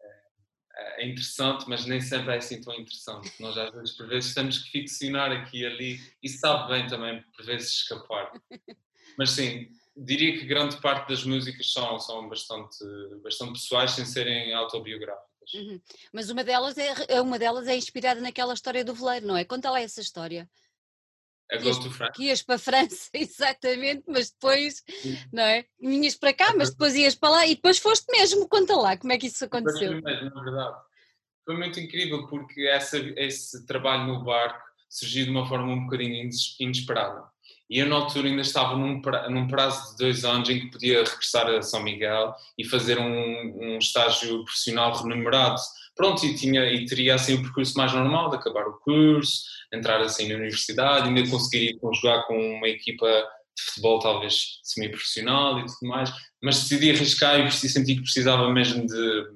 é, 0.00 1.02
é, 1.02 1.06
interessante, 1.06 1.66
mas 1.68 1.84
nem 1.84 2.00
sempre 2.00 2.34
é 2.34 2.38
assim 2.38 2.60
tão 2.60 2.74
interessante. 2.74 3.30
Nós 3.40 3.56
às 3.58 3.72
vezes, 3.72 3.96
por 3.96 4.06
vezes, 4.06 4.34
temos 4.34 4.58
que 4.58 4.70
ficcionar 4.70 5.30
aqui 5.32 5.60
e 5.60 5.66
ali 5.66 6.00
e 6.22 6.28
sabe 6.28 6.72
bem 6.72 6.86
também, 6.86 7.22
por 7.36 7.44
vezes, 7.44 7.72
escapar. 7.72 8.32
Mas 9.18 9.30
sim, 9.32 9.68
diria 9.96 10.38
que 10.38 10.46
grande 10.46 10.80
parte 10.80 11.08
das 11.08 11.24
músicas 11.24 11.72
são, 11.72 11.98
são 11.98 12.28
bastante, 12.28 12.78
bastante 13.22 13.52
pessoais, 13.52 13.90
sem 13.90 14.04
serem 14.04 14.54
autobiográficas. 14.54 15.28
Uhum. 15.54 15.80
Mas 16.12 16.30
uma 16.30 16.44
delas, 16.44 16.76
é, 16.78 17.20
uma 17.20 17.38
delas 17.38 17.66
é 17.66 17.76
inspirada 17.76 18.20
naquela 18.20 18.54
história 18.54 18.84
do 18.84 18.94
veleiro, 18.94 19.26
não 19.26 19.36
é? 19.36 19.44
Conta 19.44 19.70
lá 19.70 19.80
essa 19.80 20.00
história. 20.00 20.48
A 21.50 21.56
to 21.58 21.90
France. 21.90 22.12
Que 22.14 22.24
ias 22.24 22.42
para 22.42 22.56
a 22.56 22.58
França, 22.58 23.08
exatamente, 23.14 24.04
mas 24.06 24.30
depois, 24.30 24.82
não 25.32 25.42
é? 25.42 25.64
Vinhas 25.80 26.14
para 26.14 26.34
cá, 26.34 26.54
mas 26.54 26.70
depois 26.70 26.94
ias 26.94 27.14
para 27.14 27.30
lá 27.30 27.46
e 27.46 27.54
depois 27.54 27.78
foste 27.78 28.06
mesmo. 28.12 28.48
Conta 28.48 28.76
lá 28.76 28.96
como 28.96 29.12
é 29.12 29.18
que 29.18 29.26
isso 29.26 29.44
aconteceu. 29.44 29.92
Foi 29.92 30.00
mesmo, 30.02 30.30
na 30.30 30.44
verdade. 30.44 30.76
Foi 31.46 31.56
muito 31.56 31.80
incrível 31.80 32.26
porque 32.26 32.68
essa, 32.68 32.98
esse 33.16 33.64
trabalho 33.64 34.06
no 34.06 34.22
barco 34.22 34.62
surgiu 34.90 35.24
de 35.24 35.30
uma 35.30 35.48
forma 35.48 35.72
um 35.72 35.84
bocadinho 35.84 36.28
inesperada. 36.60 37.26
E 37.70 37.80
eu, 37.80 37.86
na 37.86 37.96
altura, 37.96 38.28
ainda 38.28 38.40
estava 38.40 38.76
num, 38.76 39.00
num 39.30 39.46
prazo 39.46 39.90
de 39.90 39.98
dois 39.98 40.24
anos 40.24 40.48
em 40.48 40.60
que 40.60 40.70
podia 40.70 41.04
regressar 41.04 41.46
a 41.48 41.60
São 41.60 41.82
Miguel 41.82 42.34
e 42.56 42.64
fazer 42.64 42.98
um, 42.98 43.74
um 43.74 43.78
estágio 43.78 44.42
profissional 44.44 44.94
remunerado. 44.94 45.60
Pronto, 45.94 46.24
e, 46.24 46.34
tinha, 46.34 46.64
e 46.72 46.86
teria 46.86 47.14
assim 47.14 47.34
o 47.34 47.42
percurso 47.42 47.76
mais 47.76 47.92
normal 47.92 48.30
de 48.30 48.36
acabar 48.36 48.66
o 48.66 48.78
curso, 48.78 49.42
entrar 49.72 50.00
assim 50.00 50.28
na 50.28 50.36
universidade, 50.36 51.08
ainda 51.08 51.28
conseguiria 51.28 51.78
conjugar 51.78 52.26
com 52.26 52.38
uma 52.56 52.68
equipa 52.68 53.06
de 53.06 53.62
futebol 53.64 53.98
talvez 53.98 54.60
semi-profissional 54.62 55.58
e 55.58 55.66
tudo 55.66 55.88
mais, 55.88 56.10
mas 56.42 56.62
decidi 56.62 56.90
arriscar 56.90 57.40
e 57.40 57.50
senti 57.50 57.96
que 57.96 58.02
precisava 58.02 58.50
mesmo 58.50 58.86
de 58.86 59.26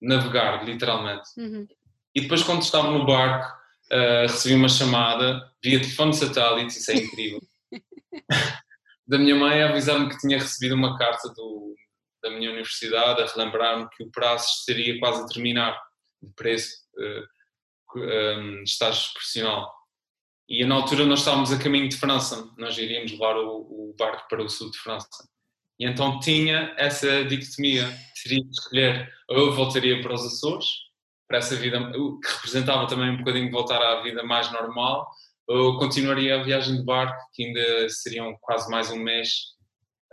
navegar, 0.00 0.64
literalmente. 0.64 1.28
Uhum. 1.38 1.66
E 2.14 2.20
depois, 2.20 2.42
quando 2.42 2.62
estava 2.62 2.90
no 2.90 3.06
barco, 3.06 3.56
uh, 3.92 4.22
recebi 4.22 4.54
uma 4.54 4.68
chamada 4.68 5.48
via 5.62 5.80
telefone 5.80 6.12
satélite, 6.12 6.78
isso 6.78 6.90
é 6.90 6.96
incrível, 6.98 7.40
da 9.06 9.18
minha 9.18 9.34
mãe 9.34 9.62
a 9.62 9.70
avisar-me 9.70 10.08
que 10.08 10.18
tinha 10.18 10.38
recebido 10.38 10.74
uma 10.74 10.96
carta 10.96 11.28
do, 11.34 11.74
da 12.22 12.30
minha 12.30 12.50
universidade 12.50 13.22
a 13.22 13.26
relembrar-me 13.26 13.88
que 13.90 14.04
o 14.04 14.10
prazo 14.10 14.46
estaria 14.58 14.98
quase 14.98 15.22
a 15.22 15.26
terminar 15.26 15.78
de 16.22 16.32
preço 16.34 16.76
uh, 16.96 17.98
um, 17.98 18.62
estágio 18.62 19.12
profissional. 19.12 19.72
E 20.48 20.64
na 20.64 20.76
altura 20.76 21.04
nós 21.04 21.20
estávamos 21.20 21.52
a 21.52 21.58
caminho 21.58 21.88
de 21.88 21.96
França, 21.96 22.50
nós 22.58 22.76
iríamos 22.78 23.12
levar 23.12 23.36
o, 23.36 23.90
o 23.90 23.94
barco 23.98 24.28
para 24.28 24.42
o 24.42 24.48
sul 24.48 24.70
de 24.70 24.78
França. 24.78 25.08
E 25.78 25.86
então 25.86 26.20
tinha 26.20 26.74
essa 26.76 27.24
dicotomia, 27.24 27.84
teria 28.22 28.42
de 28.42 28.50
escolher 28.50 29.12
ou 29.28 29.38
eu 29.38 29.52
voltaria 29.52 30.00
para 30.00 30.14
os 30.14 30.24
Açores, 30.24 30.66
para 31.26 31.38
essa 31.38 31.56
vida, 31.56 31.90
que 31.90 32.32
representava 32.34 32.86
também 32.86 33.10
um 33.10 33.16
bocadinho 33.16 33.50
voltar 33.50 33.80
à 33.80 34.02
vida 34.02 34.22
mais 34.22 34.52
normal, 34.52 35.10
ou 35.48 35.78
continuaria 35.78 36.40
a 36.40 36.42
viagem 36.42 36.76
de 36.76 36.84
barco, 36.84 37.20
que 37.32 37.44
ainda 37.44 37.88
seriam 37.88 38.36
quase 38.40 38.70
mais 38.70 38.90
um 38.90 38.96
mês, 38.96 39.28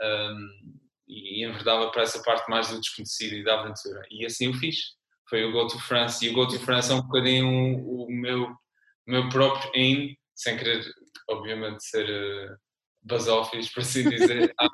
um, 0.02 0.80
e 1.08 1.46
enverdava 1.46 1.92
para 1.92 2.04
essa 2.04 2.22
parte 2.22 2.50
mais 2.50 2.70
do 2.70 2.80
desconhecido 2.80 3.34
e 3.34 3.44
da 3.44 3.60
aventura. 3.60 4.06
E 4.12 4.26
assim 4.26 4.48
eu 4.48 4.54
fiz. 4.54 4.98
Foi 5.28 5.44
o 5.44 5.52
Go 5.52 5.68
to 5.68 5.80
France, 5.80 6.26
e 6.26 6.30
o 6.30 6.34
Go 6.34 6.48
to 6.48 6.60
France 6.60 6.92
é 6.92 6.96
um 6.96 7.02
bocadinho 7.02 7.78
o 7.78 8.08
meu, 8.10 8.52
meu 9.06 9.30
próprio 9.30 9.72
aim, 9.76 10.18
sem 10.36 10.58
querer, 10.58 10.84
obviamente, 11.30 11.84
ser 11.84 12.10
uh, 12.10 12.58
basófis, 13.04 13.72
por 13.72 13.82
assim 13.82 14.10
dizer, 14.10 14.54
à, 14.60 14.68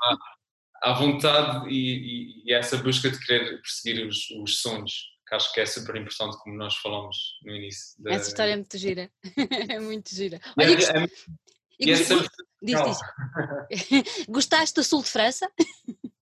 à 0.84 0.93
vontade 0.93 1.68
e, 1.70 2.43
e, 2.45 2.53
essa 2.53 2.78
busca 2.78 3.10
de 3.10 3.20
querer 3.20 3.62
perseguir 3.62 4.06
os, 4.08 4.30
os 4.41 4.62
sonhos, 4.62 4.93
que 5.28 5.36
acho 5.36 5.54
que 5.54 5.60
é 5.60 5.66
super 5.66 5.96
importante, 5.96 6.38
como 6.38 6.56
nós 6.56 6.76
falamos 6.78 7.40
no 7.44 7.56
início. 7.56 8.02
Da... 8.02 8.12
Essa 8.12 8.30
história 8.30 8.52
é 8.52 8.56
muito 8.56 8.78
gira, 8.78 9.12
é 9.70 9.80
muito 9.80 10.14
gira. 10.14 10.40
Olha, 10.58 10.72
é, 10.72 10.76
gost... 10.76 10.90
é, 10.92 11.08
e 11.80 11.92
gost... 11.92 12.12
essa... 12.12 12.28
diz, 12.62 12.80
diz. 13.70 14.26
Gostaste 14.30 14.76
do 14.76 14.84
sul 14.84 15.02
de 15.02 15.10
França? 15.10 15.50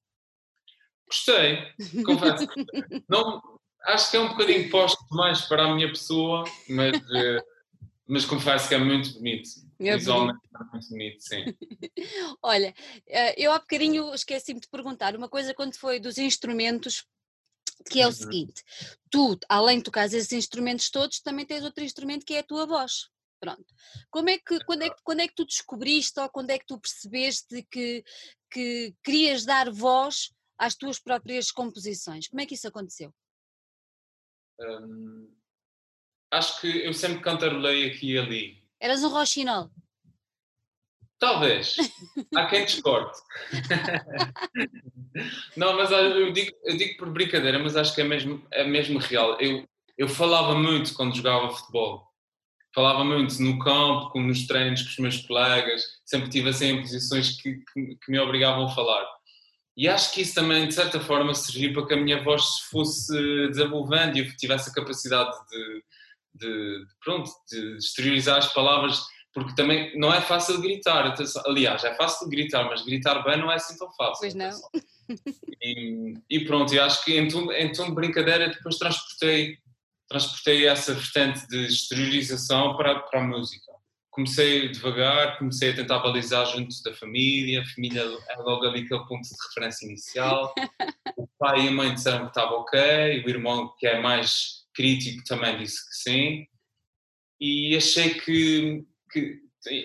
Gostei, 1.07 1.59
confesso. 2.03 2.47
Não, 3.07 3.39
acho 3.85 4.09
que 4.09 4.17
é 4.17 4.19
um 4.19 4.29
bocadinho 4.29 4.69
posto 4.71 5.05
demais 5.11 5.41
para 5.41 5.63
a 5.65 5.75
minha 5.75 5.87
pessoa, 5.87 6.43
mas, 6.67 6.95
eh, 6.95 7.43
mas 8.07 8.25
confesso 8.25 8.67
que 8.67 8.73
é 8.73 8.79
muito 8.79 9.13
bonito. 9.13 9.47
É 9.79 9.95
Visualmente 9.95 10.39
é 10.55 10.63
muito 10.71 10.89
bonito, 10.89 11.21
sim. 11.21 11.45
Olha, 12.41 12.73
eh, 13.05 13.35
eu 13.37 13.51
há 13.51 13.59
bocadinho 13.59 14.11
esqueci-me 14.15 14.59
de 14.59 14.67
perguntar 14.67 15.15
uma 15.15 15.29
coisa 15.29 15.53
quando 15.53 15.77
foi 15.77 15.99
dos 15.99 16.17
instrumentos, 16.17 17.05
que 17.89 18.01
é 18.01 18.05
o 18.05 18.09
uhum. 18.09 18.15
seguinte: 18.15 18.63
tu, 19.09 19.37
além 19.47 19.77
de 19.77 19.83
tocar 19.83 20.05
esses 20.05 20.31
instrumentos 20.31 20.89
todos, 20.89 21.19
também 21.19 21.45
tens 21.45 21.63
outro 21.63 21.83
instrumento 21.83 22.25
que 22.25 22.33
é 22.33 22.39
a 22.39 22.43
tua 22.43 22.65
voz. 22.65 23.09
Pronto. 23.39 23.65
Como 24.09 24.29
é 24.29 24.37
que, 24.37 24.63
quando, 24.63 24.83
é 24.83 24.89
que, 24.89 24.95
quando 25.03 25.19
é 25.19 25.27
que 25.27 25.35
tu 25.35 25.45
descobriste 25.45 26.17
ou 26.19 26.29
quando 26.29 26.51
é 26.51 26.57
que 26.57 26.65
tu 26.65 26.79
percebeste 26.79 27.61
que, 27.69 28.01
que 28.49 28.95
querias 29.03 29.43
dar 29.43 29.69
voz 29.69 30.33
às 30.57 30.75
tuas 30.75 30.97
próprias 30.97 31.51
composições? 31.51 32.29
Como 32.29 32.39
é 32.39 32.45
que 32.45 32.55
isso 32.55 32.69
aconteceu? 32.69 33.13
Hum, 34.61 35.29
acho 36.31 36.61
que 36.61 36.85
eu 36.85 36.93
sempre 36.93 37.21
cantarolei 37.21 37.91
aqui 37.91 38.13
e 38.13 38.17
ali. 38.17 38.63
Eras 38.79 39.03
um 39.03 39.09
roxinol? 39.09 39.69
Talvez. 41.23 41.77
Há 42.35 42.47
quem 42.47 42.65
discorde. 42.65 43.17
não, 45.55 45.77
mas 45.77 45.89
eu 45.89 46.33
digo, 46.33 46.51
eu 46.65 46.75
digo 46.75 46.97
por 46.97 47.09
brincadeira, 47.11 47.57
mas 47.59 47.77
acho 47.77 47.95
que 47.95 48.01
é 48.01 48.03
mesmo, 48.03 48.45
é 48.51 48.65
mesmo 48.65 48.99
real. 48.99 49.39
Eu, 49.39 49.65
eu 49.97 50.09
falava 50.09 50.53
muito 50.53 50.93
quando 50.93 51.15
jogava 51.15 51.49
futebol. 51.49 52.05
Falava 52.75 53.05
muito 53.05 53.41
no 53.41 53.57
campo, 53.57 54.09
como 54.09 54.27
nos 54.27 54.45
treinos 54.45 54.81
com 54.81 54.89
os 54.89 54.97
meus 54.97 55.21
colegas. 55.21 55.85
Sempre 56.03 56.29
tive 56.29 56.49
assim 56.49 56.81
posições 56.81 57.41
que, 57.41 57.53
que, 57.71 57.95
que 57.95 58.11
me 58.11 58.19
obrigavam 58.19 58.65
a 58.65 58.75
falar. 58.75 59.07
E 59.77 59.87
acho 59.87 60.13
que 60.13 60.23
isso 60.23 60.35
também, 60.35 60.67
de 60.67 60.73
certa 60.73 60.99
forma, 60.99 61.33
serviu 61.33 61.71
para 61.71 61.87
que 61.87 61.93
a 61.93 62.03
minha 62.03 62.21
voz 62.21 62.57
se 62.57 62.69
fosse 62.69 63.13
desenvolvendo 63.47 64.17
e 64.17 64.27
eu 64.27 64.35
tivesse 64.35 64.69
a 64.69 64.73
capacidade 64.73 65.31
de, 65.49 65.83
de, 66.35 66.85
pronto, 67.01 67.31
de 67.49 67.77
exteriorizar 67.77 68.39
as 68.39 68.51
palavras, 68.51 69.05
porque 69.33 69.55
também 69.55 69.97
não 69.97 70.13
é 70.13 70.21
fácil 70.21 70.61
gritar. 70.61 71.15
Aliás, 71.45 71.83
é 71.83 71.95
fácil 71.95 72.29
gritar, 72.29 72.65
mas 72.65 72.83
gritar 72.83 73.23
bem 73.23 73.37
não 73.37 73.51
é 73.51 73.55
assim 73.55 73.77
tão 73.77 73.91
fácil. 73.93 74.19
Pois 74.19 74.35
não. 74.35 74.51
E, 75.61 76.13
e 76.29 76.45
pronto, 76.45 76.73
eu 76.73 76.83
acho 76.83 77.03
que 77.03 77.17
em 77.17 77.27
tom, 77.27 77.51
em 77.51 77.71
tom 77.71 77.87
de 77.87 77.95
brincadeira 77.95 78.49
depois 78.49 78.77
transportei, 78.77 79.57
transportei 80.07 80.67
essa 80.67 80.93
vertente 80.93 81.47
de 81.47 81.65
exteriorização 81.65 82.77
para, 82.77 82.99
para 82.99 83.21
a 83.21 83.23
música 83.23 83.73
comecei 84.13 84.69
devagar, 84.69 85.39
comecei 85.39 85.71
a 85.71 85.75
tentar 85.75 85.99
balizar 85.99 86.45
junto 86.45 86.81
da 86.83 86.93
família, 86.93 87.61
a 87.61 87.65
família 87.65 88.01
é 88.29 88.35
logo 88.37 88.65
ali 88.65 88.81
aquele 88.81 89.05
ponto 89.07 89.23
de 89.23 89.35
referência 89.47 89.85
inicial. 89.87 90.53
O 91.17 91.27
pai 91.39 91.65
e 91.65 91.67
a 91.67 91.71
mãe 91.71 91.93
disseram 91.93 92.25
que 92.25 92.27
estava 92.27 92.51
ok, 92.53 92.79
o 93.25 93.29
irmão, 93.29 93.73
que 93.77 93.87
é 93.87 93.99
mais 93.99 94.67
crítico, 94.73 95.23
também 95.25 95.57
disse 95.57 95.89
que 95.89 95.95
sim. 95.95 96.47
E 97.41 97.75
achei 97.75 98.13
que, 98.13 98.85
que 99.13 99.39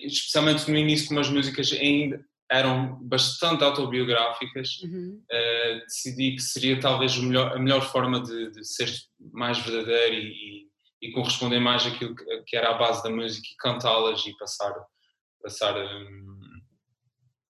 especialmente 0.04 0.68
no 0.70 0.76
início, 0.76 1.08
como 1.08 1.20
as 1.20 1.28
músicas 1.28 1.72
ainda 1.72 2.20
eram 2.50 2.98
bastante 3.02 3.62
autobiográficas, 3.62 4.80
uhum. 4.82 5.22
uh, 5.30 5.78
decidi 5.80 6.34
que 6.34 6.42
seria 6.42 6.80
talvez 6.80 7.16
melhor, 7.18 7.52
a 7.54 7.58
melhor 7.58 7.82
forma 7.82 8.20
de, 8.20 8.50
de 8.50 8.64
ser 8.64 8.90
mais 9.32 9.58
verdadeiro 9.58 10.14
e, 10.14 10.66
e 11.02 11.12
corresponder 11.12 11.60
mais 11.60 11.86
àquilo 11.86 12.14
que, 12.46 12.56
era 12.56 12.70
a 12.70 12.78
base 12.78 13.02
da 13.02 13.10
música 13.10 13.46
e 13.46 13.56
cantá-las 13.56 14.24
e 14.26 14.36
passar, 14.38 14.74
passar 15.42 15.76
um, 15.76 16.38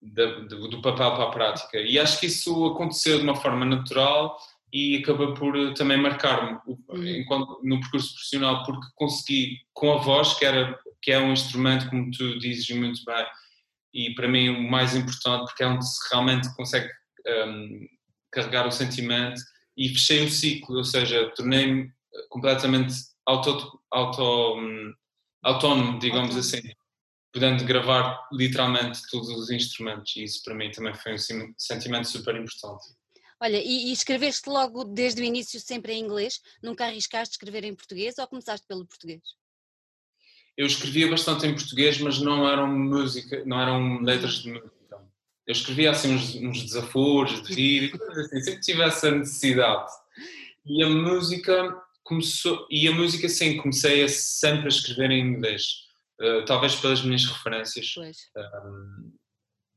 do, 0.02 0.68
do 0.68 0.82
papel 0.82 1.12
para 1.12 1.24
a 1.24 1.32
prática. 1.32 1.80
E 1.80 1.98
acho 1.98 2.20
que 2.20 2.26
isso 2.26 2.66
aconteceu 2.66 3.18
de 3.18 3.24
uma 3.24 3.36
forma 3.36 3.66
natural 3.66 4.38
e 4.74 4.98
acabou 4.98 5.34
por 5.34 5.56
eh, 5.56 5.74
também 5.74 5.98
marcar-me 5.98 6.58
uhum. 6.66 7.60
no 7.64 7.80
percurso 7.82 8.14
profissional 8.14 8.64
porque 8.64 8.88
consegui 8.96 9.58
com 9.74 9.94
a 9.94 9.98
voz 9.98 10.34
que 10.38 10.46
era 10.46 10.80
que 11.02 11.12
é 11.12 11.20
um 11.20 11.34
instrumento 11.34 11.90
como 11.90 12.12
tu 12.12 12.38
dizes 12.40 12.70
muito 12.70 13.04
bem 13.06 13.26
e 13.94 14.14
para 14.14 14.28
mim 14.28 14.50
o 14.50 14.70
mais 14.70 14.96
importante 14.96 15.46
porque 15.46 15.64
é 15.64 15.68
onde 15.68 15.86
se 15.86 16.00
realmente 16.10 16.54
consegue 16.56 16.90
um, 17.28 17.88
carregar 18.32 18.68
o 18.68 18.72
sentimento 18.72 19.42
e 19.78 19.90
fechei 19.90 20.26
o 20.26 20.30
ciclo, 20.30 20.78
ou 20.78 20.84
seja, 20.84 21.30
tornei-me 21.36 21.92
completamente 22.30 22.94
auto, 23.26 23.80
auto, 23.90 24.58
um, 24.58 24.94
autónomo, 25.44 26.00
digamos 26.00 26.36
assim, 26.36 26.62
podendo 27.34 27.64
gravar 27.66 28.28
literalmente 28.32 29.02
todos 29.10 29.30
os 29.30 29.50
instrumentos 29.50 30.16
e 30.16 30.24
isso 30.24 30.44
para 30.44 30.56
mim 30.56 30.72
também 30.72 30.94
foi 30.94 31.14
um 31.14 31.54
sentimento 31.58 32.08
super 32.08 32.36
importante. 32.36 32.86
Olha, 33.40 33.58
e, 33.58 33.90
e 33.90 33.92
escreveste 33.92 34.48
logo 34.48 34.84
desde 34.84 35.22
o 35.22 35.26
início 35.26 35.60
sempre 35.60 35.94
em 35.94 36.04
inglês? 36.04 36.42
Nunca 36.62 36.86
arriscaste 36.86 37.34
escrever 37.34 37.64
em 37.64 37.74
português 37.74 38.18
ou 38.20 38.28
começaste 38.28 38.68
pelo 38.68 38.86
português? 38.86 39.22
Eu 40.58 40.66
escrevia 40.66 41.10
bastante 41.10 41.48
em 41.48 41.56
português, 41.56 42.00
mas 42.00 42.20
não 42.20 42.48
eram 42.48 42.68
música, 42.68 43.44
não 43.46 43.60
eram 43.60 44.02
letras 44.02 44.36
de 44.36 44.52
música. 44.52 44.72
Eu 45.48 45.54
escrevia 45.54 45.92
assim 45.92 46.14
uns, 46.14 46.36
uns 46.36 46.64
desaforos 46.64 47.42
de 47.44 47.54
rir, 47.54 48.02
assim, 48.12 48.42
sempre 48.42 48.62
tive 48.62 48.82
essa 48.84 49.12
necessidade. 49.12 49.92
E 50.66 50.84
a 50.84 50.90
música 50.90 51.76
começou, 52.04 52.68
e 52.70 52.88
a 52.88 52.92
música 52.92 53.28
sim, 53.28 53.58
comecei 53.58 54.04
a 54.04 54.08
sempre 54.08 54.66
a 54.66 54.70
escrever 54.70 55.12
em 55.12 55.22
inglês, 55.22 55.64
uh, 56.22 56.46
talvez 56.46 56.76
pelas 56.76 57.02
minhas 57.02 57.26
referências. 57.26 57.96
Um, 57.98 59.12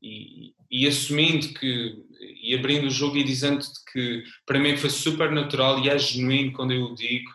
e, 0.01 0.53
e, 0.69 0.87
assumindo 0.87 1.53
que, 1.53 1.95
e 2.43 2.53
abrindo 2.53 2.85
o 2.85 2.91
jogo 2.91 3.17
e 3.17 3.23
dizendo 3.23 3.65
que 3.91 4.23
para 4.45 4.59
mim 4.59 4.77
foi 4.77 4.89
super 4.91 5.31
natural 5.31 5.79
e 5.79 5.89
é 5.89 5.97
genuíno 5.97 6.53
quando 6.53 6.73
eu 6.73 6.83
o 6.83 6.95
digo, 6.95 7.31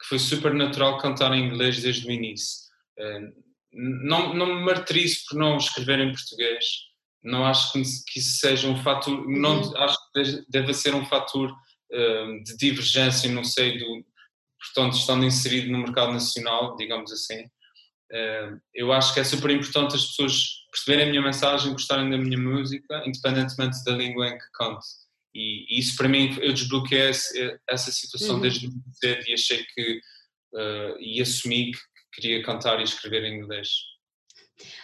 que 0.00 0.08
foi 0.08 0.18
super 0.18 0.52
natural 0.52 0.98
cantar 0.98 1.32
em 1.32 1.46
inglês 1.46 1.80
desde 1.80 2.08
o 2.08 2.10
início. 2.10 2.67
Uh, 2.98 3.48
não, 3.72 4.34
não 4.34 4.46
me 4.46 4.64
martirizo 4.64 5.20
por 5.28 5.38
não 5.38 5.56
escrever 5.56 6.00
em 6.00 6.12
português, 6.12 6.64
não 7.22 7.44
acho 7.44 7.72
que, 7.72 7.82
que 8.06 8.18
isso 8.18 8.38
seja 8.38 8.68
um 8.68 8.76
fator, 8.82 9.14
uhum. 9.14 9.38
não 9.38 9.76
acho 9.76 9.96
que 10.12 10.44
deve 10.48 10.72
ser 10.74 10.94
um 10.94 11.04
fator 11.04 11.50
uh, 11.50 12.42
de 12.44 12.56
divergência, 12.56 13.30
não 13.30 13.44
sei, 13.44 13.78
do, 13.78 14.04
portanto, 14.58 14.96
estando 14.96 15.24
inserido 15.24 15.70
no 15.70 15.78
mercado 15.78 16.12
nacional, 16.12 16.76
digamos 16.76 17.12
assim, 17.12 17.44
eh, 18.10 18.52
eu 18.74 18.92
acho 18.92 19.12
que 19.12 19.20
é 19.20 19.24
super 19.24 19.50
importante 19.50 19.94
as 19.94 20.06
pessoas 20.06 20.66
perceberem 20.70 21.06
a 21.06 21.10
minha 21.10 21.22
mensagem, 21.22 21.72
gostarem 21.72 22.10
da 22.10 22.16
minha 22.16 22.38
música, 22.38 23.02
independentemente 23.06 23.82
da 23.84 23.92
língua 23.92 24.28
em 24.28 24.38
que 24.38 24.50
canto. 24.54 24.84
E, 25.34 25.78
isso 25.78 25.96
para 25.96 26.08
mim, 26.08 26.36
eu 26.40 26.52
desbloqueei 26.52 27.10
essa 27.68 27.92
situação 27.92 28.36
uhum. 28.36 28.40
desde 28.40 28.66
muito 28.66 28.90
cedo 28.94 29.24
e 29.28 29.34
achei 29.34 29.64
que, 29.74 30.00
uh, 30.54 30.98
e 30.98 31.20
assumi 31.20 31.72
que 31.72 31.78
queria 32.20 32.42
cantar 32.42 32.80
e 32.80 32.84
escrever 32.84 33.24
em 33.24 33.38
inglês. 33.38 33.68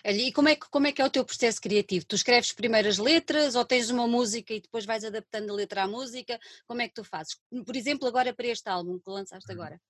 E 0.05 0.32
como 0.32 0.49
é, 0.49 0.55
que, 0.55 0.68
como 0.70 0.87
é 0.87 0.93
que 0.93 1.03
é 1.03 1.05
o 1.05 1.11
teu 1.11 1.24
processo 1.24 1.61
criativo? 1.61 2.07
Tu 2.07 2.14
escreves 2.14 2.53
primeiro 2.53 2.89
as 2.89 2.99
letras 2.99 3.55
ou 3.57 3.64
tens 3.64 3.91
uma 3.91 4.07
música 4.07 4.55
e 4.55 4.61
depois 4.61 4.85
vais 4.85 5.05
adaptando 5.05 5.51
a 5.51 5.55
letra 5.55 5.82
à 5.82 5.89
música? 5.89 6.39
Como 6.66 6.80
é 6.80 6.89
que 6.89 6.95
tu 6.95 7.03
fazes? 7.03 7.37
Por 7.66 7.74
exemplo, 7.74 8.07
agora 8.07 8.32
para 8.32 8.47
este 8.47 8.68
álbum 8.68 8.99
que 8.99 9.11
lançaste 9.11 9.51
agora. 9.51 9.80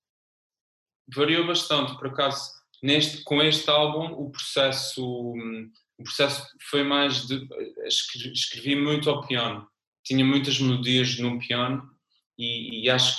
Variou 1.14 1.46
bastante, 1.46 1.94
por 1.98 2.08
acaso, 2.08 2.50
neste, 2.82 3.22
com 3.24 3.42
este 3.42 3.68
álbum 3.68 4.14
o 4.14 4.30
processo, 4.30 5.04
o 5.98 6.02
processo 6.02 6.46
foi 6.70 6.82
mais 6.82 7.26
de. 7.26 7.46
Escrevi 7.84 8.76
muito 8.76 9.10
ao 9.10 9.26
piano, 9.26 9.68
tinha 10.02 10.24
muitas 10.24 10.58
melodias 10.58 11.18
num 11.18 11.38
piano 11.38 11.90
e, 12.38 12.84
e 12.84 12.90
acho 12.90 13.18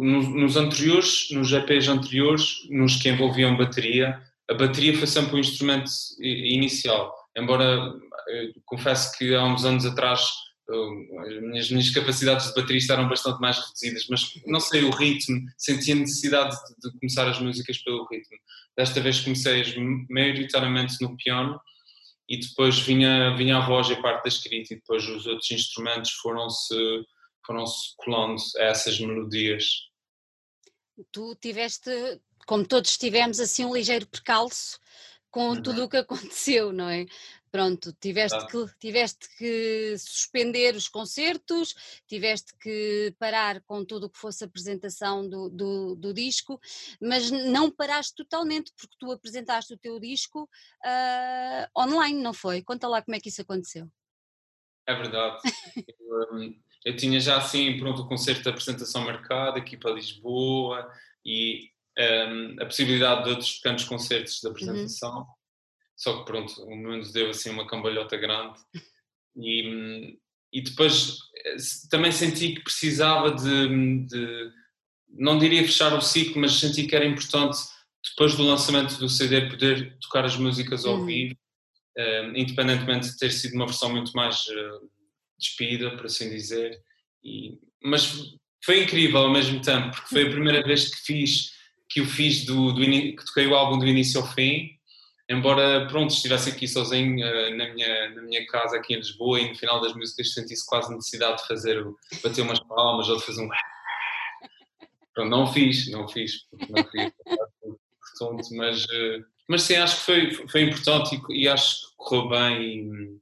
nos, 0.00 0.56
anteriores, 0.56 1.28
nos 1.30 1.52
EPs 1.52 1.88
anteriores, 1.88 2.68
nos 2.70 2.96
que 2.96 3.08
envolviam 3.08 3.56
bateria, 3.56 4.20
a 4.50 4.54
bateria 4.54 4.96
foi 4.96 5.06
sempre 5.06 5.36
o 5.36 5.38
instrumento 5.38 5.90
inicial, 6.20 7.14
embora 7.36 7.92
confesso 8.64 9.16
que 9.16 9.34
há 9.34 9.44
uns 9.44 9.64
anos 9.64 9.86
atrás 9.86 10.20
as 10.68 11.42
minhas, 11.42 11.70
minhas, 11.70 11.90
capacidades 11.90 12.48
de 12.48 12.54
baterista 12.54 12.94
eram 12.94 13.08
bastante 13.08 13.38
mais 13.38 13.58
reduzidas, 13.58 14.06
mas 14.08 14.32
não 14.46 14.60
sei 14.60 14.82
o 14.84 14.90
ritmo, 14.90 15.42
sentia 15.58 15.94
necessidade 15.94 16.56
de, 16.56 16.90
de, 16.90 16.98
começar 16.98 17.28
as 17.28 17.38
músicas 17.38 17.78
pelo 17.78 18.06
ritmo. 18.06 18.38
Desta 18.76 19.00
vez 19.00 19.20
comecei 19.20 19.62
maioritariamente 20.08 20.96
no 21.02 21.16
piano 21.18 21.60
e 22.28 22.40
depois 22.40 22.78
vinha, 22.78 23.36
vinha 23.36 23.58
a 23.58 23.66
voz 23.66 23.90
e 23.90 23.92
a 23.92 24.00
parte 24.00 24.22
da 24.22 24.28
escrita 24.28 24.72
e 24.72 24.76
depois 24.76 25.06
os 25.06 25.26
outros 25.26 25.50
instrumentos 25.50 26.12
foram-se 26.12 26.74
foram 27.46 27.66
-se 27.66 27.94
colando 27.96 28.40
a 28.58 28.64
essas 28.64 28.98
melodias. 29.00 29.90
Tu 31.10 31.34
tiveste 31.36 31.90
como 32.46 32.66
todos 32.66 32.96
tivemos 32.96 33.40
assim 33.40 33.64
um 33.64 33.74
ligeiro 33.74 34.06
percalço 34.06 34.78
com 35.30 35.48
uhum. 35.48 35.62
tudo 35.62 35.84
o 35.84 35.88
que 35.88 35.96
aconteceu, 35.98 36.72
não 36.72 36.88
é? 36.88 37.06
Pronto, 37.50 37.92
tiveste, 38.00 38.36
ah. 38.36 38.46
que, 38.46 38.78
tiveste 38.80 39.28
que 39.36 39.96
suspender 39.96 40.74
os 40.74 40.88
concertos, 40.88 41.72
tiveste 42.06 42.52
que 42.58 43.14
parar 43.16 43.62
com 43.62 43.84
tudo 43.84 44.06
o 44.06 44.10
que 44.10 44.18
fosse 44.18 44.42
apresentação 44.42 45.28
do, 45.28 45.48
do, 45.48 45.94
do, 45.94 46.12
disco, 46.12 46.60
mas 47.00 47.30
não 47.30 47.70
paraste 47.70 48.14
totalmente, 48.16 48.72
porque 48.76 48.96
tu 48.98 49.12
apresentaste 49.12 49.72
o 49.72 49.78
teu 49.78 50.00
disco 50.00 50.48
uh, 50.84 51.80
online, 51.80 52.20
não 52.20 52.34
foi? 52.34 52.60
Conta 52.60 52.88
lá 52.88 53.00
como 53.00 53.14
é 53.14 53.20
que 53.20 53.28
isso 53.28 53.42
aconteceu. 53.42 53.88
É 54.86 54.94
verdade. 54.96 55.40
eu, 56.00 56.36
um, 56.36 56.60
eu, 56.84 56.96
tinha 56.96 57.18
já 57.20 57.38
assim, 57.38 57.78
pronto, 57.78 58.02
o 58.02 58.08
concerto 58.08 58.42
de 58.42 58.48
apresentação 58.48 59.04
marcado 59.04 59.58
aqui 59.58 59.76
para 59.76 59.92
Lisboa 59.92 60.90
e 61.24 61.70
um, 61.98 62.62
a 62.62 62.66
possibilidade 62.66 63.24
de 63.24 63.30
outros 63.30 63.52
pequenos 63.54 63.84
concertos 63.84 64.40
de 64.40 64.46
uhum. 64.46 64.52
apresentação. 64.52 65.18
Uhum 65.18 65.24
só 65.96 66.18
que 66.18 66.24
pronto, 66.24 66.62
o 66.64 66.76
mundo 66.76 67.10
deu 67.12 67.30
assim 67.30 67.50
uma 67.50 67.66
cambalhota 67.66 68.16
grande 68.16 68.58
e, 69.36 70.18
e 70.52 70.62
depois 70.62 71.18
eh, 71.46 71.56
também 71.90 72.10
senti 72.10 72.54
que 72.54 72.64
precisava 72.64 73.30
de, 73.30 74.06
de, 74.06 74.50
não 75.08 75.38
diria 75.38 75.62
fechar 75.62 75.96
o 75.96 76.00
ciclo, 76.00 76.40
mas 76.40 76.52
senti 76.52 76.86
que 76.86 76.96
era 76.96 77.06
importante 77.06 77.58
depois 78.10 78.34
do 78.36 78.42
lançamento 78.42 78.98
do 78.98 79.08
CD 79.08 79.48
poder 79.48 79.96
tocar 80.00 80.24
as 80.24 80.36
músicas 80.36 80.84
ao 80.84 80.98
uhum. 80.98 81.06
vivo, 81.06 81.36
uh, 81.96 82.36
independentemente 82.36 83.10
de 83.10 83.16
ter 83.16 83.30
sido 83.30 83.54
uma 83.54 83.66
versão 83.66 83.90
muito 83.90 84.12
mais 84.12 84.40
uh, 84.46 84.90
despida, 85.38 85.96
por 85.96 86.06
assim 86.06 86.30
dizer, 86.30 86.80
e, 87.22 87.58
mas 87.82 88.34
foi 88.64 88.82
incrível 88.82 89.20
ao 89.20 89.30
mesmo 89.30 89.60
tempo, 89.60 89.90
porque 89.90 90.08
foi 90.08 90.26
a 90.26 90.30
primeira 90.30 90.62
vez 90.62 90.94
que 90.94 91.00
fiz, 91.02 91.52
que 91.88 92.00
eu 92.00 92.06
fiz 92.06 92.44
do, 92.44 92.72
do 92.72 92.80
que 92.80 93.24
toquei 93.26 93.46
o 93.46 93.54
álbum 93.54 93.78
do 93.78 93.86
início 93.86 94.20
ao 94.20 94.26
fim, 94.26 94.70
embora 95.28 95.86
pronto 95.86 96.12
estivesse 96.12 96.50
aqui 96.50 96.68
sozinho 96.68 97.26
uh, 97.26 97.56
na, 97.56 97.72
minha, 97.72 98.10
na 98.10 98.22
minha 98.22 98.46
casa 98.46 98.76
aqui 98.76 98.94
em 98.94 98.98
Lisboa 98.98 99.40
e 99.40 99.48
no 99.48 99.54
final 99.54 99.80
das 99.80 99.94
músicas 99.94 100.32
sentisse 100.32 100.66
quase 100.66 100.94
necessidade 100.94 101.42
de 101.42 101.48
fazer 101.48 101.82
bater 102.22 102.42
umas 102.42 102.60
palmas 102.60 103.08
ou 103.08 103.16
de 103.16 103.24
fazer 103.24 103.42
um 103.42 103.48
pronto, 105.14 105.30
não 105.30 105.46
fiz, 105.46 105.90
não 105.90 106.08
fiz, 106.08 106.46
não 106.68 106.84
fiz 106.84 107.12
mas, 108.52 108.84
uh, 108.84 109.24
mas 109.48 109.62
sim, 109.62 109.76
acho 109.76 109.96
que 109.96 110.02
foi, 110.02 110.48
foi 110.48 110.62
importante 110.62 111.20
e, 111.30 111.42
e 111.42 111.48
acho 111.48 111.88
que 111.88 111.96
correu 111.96 112.28
bem 112.28 113.20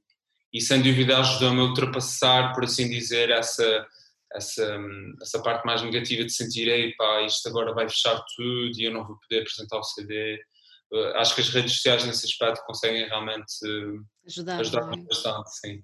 e, 0.53 0.61
sem 0.61 0.81
dúvida 0.81 1.17
ajudou-me 1.19 1.61
a 1.61 1.63
ultrapassar, 1.63 2.53
por 2.53 2.63
assim 2.63 2.89
dizer, 2.89 3.31
essa, 3.31 3.87
essa, 4.33 4.77
essa 5.21 5.41
parte 5.41 5.65
mais 5.65 5.81
negativa 5.81 6.23
de 6.23 6.31
sentir, 6.31 6.67
ei 6.67 6.93
pá, 6.95 7.21
isto 7.21 7.49
agora 7.49 7.73
vai 7.73 7.89
fechar 7.89 8.23
tudo 8.35 8.71
e 8.77 8.85
eu 8.85 8.93
não 8.93 9.05
vou 9.05 9.17
poder 9.19 9.41
apresentar 9.41 9.79
o 9.79 9.83
CD 9.83 10.39
eh, 10.93 11.13
acho 11.15 11.33
que 11.33 11.41
as 11.41 11.49
redes 11.49 11.73
sociais 11.73 12.05
nesse 12.05 12.25
aspecto 12.25 12.63
conseguem 12.65 13.07
realmente 13.07 13.53
ajudar, 14.27 14.59
ajudar 14.59 14.93
é? 14.93 15.03
bastante, 15.03 15.49
sim. 15.59 15.83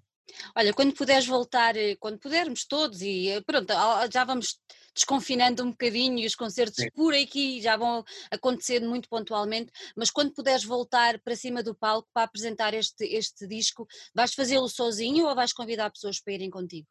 Olha, 0.55 0.73
quando 0.73 0.93
puderes 0.93 1.25
voltar, 1.25 1.75
eh, 1.75 1.95
quando 1.99 2.19
pudermos 2.19 2.65
todos, 2.65 3.01
e 3.01 3.29
eh, 3.29 3.41
pronto, 3.41 3.73
já 4.13 4.23
vamos 4.23 4.59
desconfinando 4.93 5.63
um 5.63 5.71
bocadinho 5.71 6.19
e 6.19 6.25
os 6.25 6.35
concertos 6.35 6.83
Sim. 6.83 6.89
por 6.91 7.13
aqui 7.13 7.61
já 7.61 7.77
vão 7.77 8.03
acontecer 8.31 8.79
muito 8.81 9.09
pontualmente, 9.09 9.71
mas 9.95 10.09
quando 10.09 10.33
puderes 10.33 10.63
voltar 10.63 11.19
para 11.19 11.35
cima 11.35 11.63
do 11.63 11.75
palco 11.75 12.09
para 12.13 12.23
apresentar 12.23 12.73
este, 12.73 13.05
este 13.05 13.47
disco, 13.47 13.87
vais 14.13 14.33
fazê-lo 14.33 14.67
sozinho 14.67 15.25
ou 15.27 15.35
vais 15.35 15.53
convidar 15.53 15.89
pessoas 15.91 16.19
para 16.19 16.33
irem 16.33 16.49
contigo? 16.49 16.87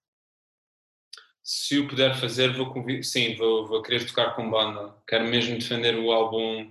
Se 1.42 1.76
eu 1.76 1.88
puder 1.88 2.14
fazer, 2.14 2.52
vou 2.54 2.74
sim, 3.02 3.34
vou, 3.36 3.66
vou 3.66 3.82
querer 3.82 4.06
tocar 4.06 4.36
com 4.36 4.50
banda. 4.50 4.94
Quero 5.06 5.26
mesmo 5.26 5.58
defender 5.58 5.96
o 5.96 6.12
álbum 6.12 6.70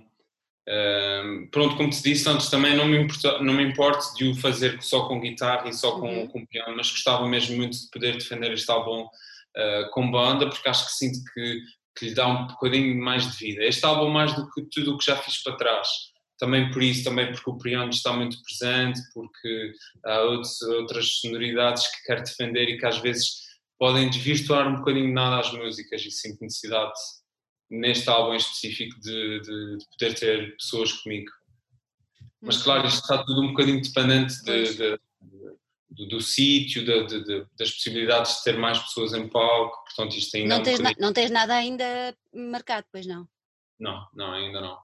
pronto, 1.50 1.76
como 1.76 1.90
te 1.90 2.02
disse 2.02 2.28
antes, 2.28 2.50
também 2.50 2.76
não 2.76 2.86
me, 2.86 2.98
importa, 2.98 3.38
não 3.42 3.54
me 3.54 3.64
importo 3.64 4.14
de 4.16 4.28
o 4.28 4.34
fazer 4.34 4.80
só 4.82 5.08
com 5.08 5.20
guitarra 5.20 5.68
e 5.68 5.72
só 5.72 5.98
com, 5.98 6.08
uhum. 6.08 6.26
com 6.28 6.46
piano, 6.46 6.76
mas 6.76 6.90
gostava 6.90 7.26
mesmo 7.26 7.56
muito 7.56 7.78
de 7.78 7.90
poder 7.90 8.14
defender 8.14 8.52
este 8.52 8.70
álbum 8.70 9.08
uh, 9.56 9.90
com 9.90 10.10
banda, 10.10 10.48
porque 10.48 10.68
acho 10.68 10.86
que 10.86 10.92
sinto 10.92 11.18
que, 11.32 11.60
que 11.96 12.06
lhe 12.06 12.14
dá 12.14 12.26
um 12.26 12.46
bocadinho 12.46 13.00
mais 13.02 13.30
de 13.30 13.36
vida. 13.36 13.64
Este 13.64 13.84
álbum, 13.84 14.10
mais 14.10 14.34
do 14.34 14.48
que 14.50 14.62
tudo 14.70 14.94
o 14.94 14.98
que 14.98 15.06
já 15.06 15.16
fiz 15.16 15.42
para 15.42 15.56
trás, 15.56 15.88
também 16.38 16.70
por 16.70 16.82
isso, 16.82 17.04
também 17.04 17.32
porque 17.32 17.50
o 17.50 17.58
piano 17.58 17.90
está 17.90 18.12
muito 18.12 18.38
presente, 18.42 19.00
porque 19.12 19.72
há 20.04 20.20
outros, 20.22 20.62
outras 20.62 21.18
sonoridades 21.20 21.86
que 21.86 22.04
quero 22.04 22.22
defender 22.22 22.68
e 22.68 22.78
que 22.78 22.86
às 22.86 22.98
vezes 22.98 23.48
podem 23.78 24.08
desvirtuar 24.08 24.68
um 24.68 24.76
bocadinho 24.76 25.12
nada 25.12 25.40
às 25.40 25.52
músicas 25.52 26.02
e 26.04 26.10
sinto 26.10 26.38
necessidade 26.40 26.92
neste 27.70 28.08
álbum 28.08 28.34
em 28.34 28.38
específico 28.38 28.98
de, 29.00 29.40
de, 29.40 29.78
de 29.78 29.84
poder 29.90 30.14
ter 30.14 30.56
pessoas 30.56 30.92
comigo. 30.92 31.30
Mas 32.40 32.62
claro, 32.62 32.86
isto 32.86 33.00
está 33.00 33.22
tudo 33.24 33.42
um 33.42 33.48
bocadinho 33.48 33.82
dependente 33.82 34.42
de, 34.44 34.74
de, 34.74 35.00
do, 35.90 36.06
do 36.06 36.20
sítio, 36.20 36.84
das 37.56 37.70
possibilidades 37.70 38.38
de 38.38 38.44
ter 38.44 38.58
mais 38.58 38.78
pessoas 38.78 39.12
em 39.14 39.28
palco, 39.28 39.84
portanto 39.84 40.16
isto 40.16 40.36
ainda 40.36 40.48
não, 40.48 40.56
é 40.56 40.60
um 40.60 40.62
tens, 40.62 40.78
bocadinho... 40.78 41.06
não 41.06 41.12
tens 41.12 41.30
nada 41.30 41.54
ainda 41.54 42.16
marcado, 42.32 42.86
pois 42.92 43.06
não? 43.06 43.28
Não, 43.78 44.06
não, 44.14 44.32
ainda 44.32 44.60
não. 44.60 44.78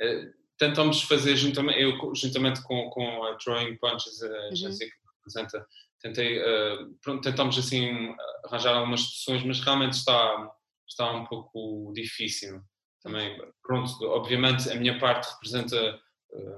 É, 0.00 0.28
tentamos 0.58 1.02
fazer 1.02 1.36
juntamente, 1.36 1.80
eu 1.80 2.14
juntamente 2.14 2.62
com, 2.62 2.90
com 2.90 3.24
a 3.24 3.36
Drawing 3.44 3.76
Punches, 3.76 4.22
a 4.22 4.26
uhum. 4.26 4.48
agência 4.52 4.86
que 4.86 4.94
representa, 5.16 5.66
tentei, 6.00 6.38
uh, 6.38 6.94
pronto, 7.02 7.22
tentamos 7.22 7.58
assim 7.58 8.14
arranjar 8.44 8.74
algumas 8.74 9.00
soluções, 9.00 9.44
mas 9.44 9.60
realmente 9.60 9.94
está 9.94 10.52
está 10.88 11.10
um 11.12 11.24
pouco 11.26 11.92
difícil 11.94 12.62
também. 13.02 13.36
Pronto, 13.62 14.04
obviamente 14.06 14.70
a 14.70 14.76
minha 14.76 14.98
parte 14.98 15.30
representa, 15.32 16.00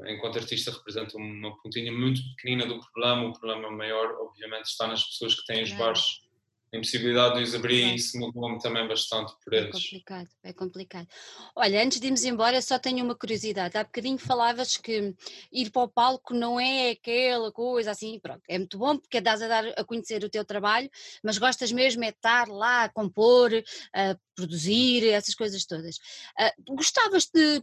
enquanto 0.06 0.38
artista, 0.38 0.70
representa 0.70 1.16
uma 1.16 1.56
pontinha 1.62 1.92
muito 1.92 2.22
pequenina 2.36 2.66
do 2.66 2.80
problema. 2.80 3.28
O 3.28 3.32
problema 3.32 3.70
maior, 3.70 4.12
obviamente, 4.20 4.66
está 4.66 4.86
nas 4.86 5.04
pessoas 5.04 5.34
que 5.34 5.46
têm 5.46 5.62
os 5.62 5.72
bares 5.72 6.26
a 6.72 6.76
impossibilidade 6.76 7.36
de 7.36 7.42
os 7.42 7.54
abrir 7.54 7.82
é. 7.82 7.94
isso 7.94 8.18
mudou-me 8.18 8.58
também 8.58 8.86
bastante 8.88 9.32
por 9.42 9.54
é 9.54 9.58
eles. 9.58 9.68
É 9.68 9.72
complicado, 9.72 10.28
é 10.42 10.52
complicado. 10.52 11.08
Olha, 11.54 11.82
antes 11.82 12.00
de 12.00 12.06
irmos 12.06 12.24
embora, 12.24 12.60
só 12.60 12.78
tenho 12.78 13.04
uma 13.04 13.14
curiosidade. 13.14 13.78
Há 13.78 13.84
bocadinho 13.84 14.18
falavas 14.18 14.76
que 14.76 15.14
ir 15.52 15.70
para 15.70 15.82
o 15.82 15.88
palco 15.88 16.34
não 16.34 16.58
é 16.58 16.90
aquela 16.90 17.52
coisa 17.52 17.92
assim, 17.92 18.18
pronto, 18.18 18.42
é 18.48 18.58
muito 18.58 18.78
bom 18.78 18.98
porque 18.98 19.20
dás 19.20 19.42
a 19.42 19.48
dar 19.48 19.64
a 19.76 19.84
conhecer 19.84 20.24
o 20.24 20.30
teu 20.30 20.44
trabalho, 20.44 20.90
mas 21.22 21.38
gostas 21.38 21.70
mesmo 21.70 22.04
é 22.04 22.08
estar 22.08 22.48
lá 22.48 22.84
a 22.84 22.88
compor, 22.88 23.50
a 23.94 24.16
produzir, 24.34 25.08
essas 25.08 25.34
coisas 25.34 25.64
todas. 25.64 25.96
Uh, 26.38 26.74
gostavas 26.74 27.26
de 27.32 27.62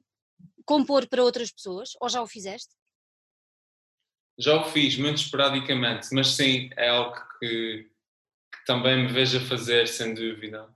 compor 0.66 1.08
para 1.08 1.24
outras 1.24 1.52
pessoas 1.52 1.92
ou 2.00 2.10
já 2.10 2.22
o 2.22 2.28
fizeste? 2.28 2.74
Já 4.38 4.60
o 4.60 4.64
fiz, 4.66 4.98
muito 4.98 5.18
esporadicamente, 5.18 6.08
mas 6.12 6.30
sim, 6.30 6.70
é 6.76 6.90
algo 6.90 7.16
que 7.40 7.90
também 8.66 9.04
me 9.04 9.12
vejo 9.12 9.38
a 9.38 9.42
fazer, 9.42 9.88
sem 9.88 10.14
dúvida. 10.14 10.68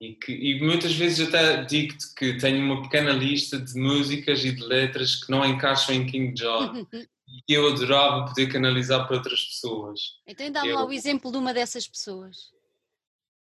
E, 0.00 0.14
que, 0.14 0.32
e 0.32 0.60
muitas 0.60 0.94
vezes 0.94 1.26
até 1.26 1.64
digo-te 1.64 2.14
que 2.14 2.36
tenho 2.36 2.62
uma 2.62 2.82
pequena 2.82 3.12
lista 3.12 3.58
de 3.58 3.74
músicas 3.78 4.44
e 4.44 4.52
de 4.52 4.62
letras 4.62 5.14
que 5.14 5.30
não 5.30 5.44
encaixam 5.44 5.94
em 5.94 6.06
King 6.06 6.34
John 6.34 6.86
e 6.92 7.42
que 7.46 7.54
eu 7.54 7.66
adorava 7.68 8.26
poder 8.26 8.52
canalizar 8.52 9.06
para 9.06 9.16
outras 9.16 9.42
pessoas. 9.42 10.00
Então 10.26 10.50
dá-me 10.52 10.72
lá 10.72 10.84
o 10.84 10.92
exemplo 10.92 11.32
de 11.32 11.38
uma 11.38 11.54
dessas 11.54 11.88
pessoas 11.88 12.54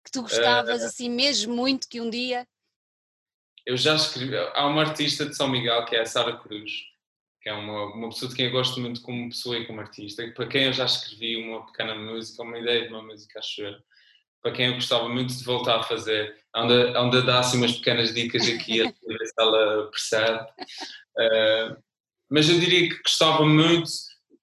que 0.05 0.11
tu 0.11 0.21
gostavas 0.21 0.83
uh, 0.83 0.85
assim 0.85 1.09
mesmo 1.09 1.55
muito 1.55 1.87
que 1.87 2.01
um 2.01 2.09
dia... 2.09 2.45
Eu 3.65 3.77
já 3.77 3.95
escrevi, 3.95 4.35
há 4.37 4.67
uma 4.67 4.81
artista 4.81 5.25
de 5.25 5.35
São 5.35 5.47
Miguel 5.47 5.85
que 5.85 5.95
é 5.95 6.01
a 6.01 6.05
Sara 6.05 6.37
Cruz, 6.37 6.71
que 7.41 7.49
é 7.49 7.53
uma, 7.53 7.93
uma 7.93 8.09
pessoa 8.09 8.29
de 8.29 8.35
quem 8.35 8.45
eu 8.45 8.51
gosto 8.51 8.79
muito 8.79 9.01
como 9.01 9.29
pessoa 9.29 9.57
e 9.57 9.65
como 9.65 9.79
artista, 9.79 10.25
para 10.31 10.47
quem 10.47 10.65
eu 10.65 10.73
já 10.73 10.85
escrevi 10.85 11.37
uma 11.37 11.65
pequena 11.65 11.95
música, 11.95 12.43
uma 12.43 12.59
ideia 12.59 12.83
de 12.83 12.89
uma 12.89 13.01
música, 13.01 13.39
acho 13.39 13.61
eu 13.61 13.75
para 14.43 14.51
quem 14.51 14.67
eu 14.67 14.73
gostava 14.73 15.07
muito 15.07 15.33
de 15.33 15.43
voltar 15.45 15.79
a 15.79 15.83
fazer, 15.83 16.35
onde, 16.53 16.97
onde 16.97 17.25
dá 17.25 17.39
assim 17.39 17.57
umas 17.57 17.71
pequenas 17.71 18.13
dicas 18.13 18.45
aqui 18.47 18.81
a 18.81 18.85
ver 19.07 19.25
se 19.25 19.33
ela 19.39 19.89
percebe. 19.89 20.41
Uh, 21.17 21.83
mas 22.29 22.49
eu 22.49 22.59
diria 22.59 22.89
que 22.89 23.01
gostava 23.01 23.45
muito, 23.45 23.89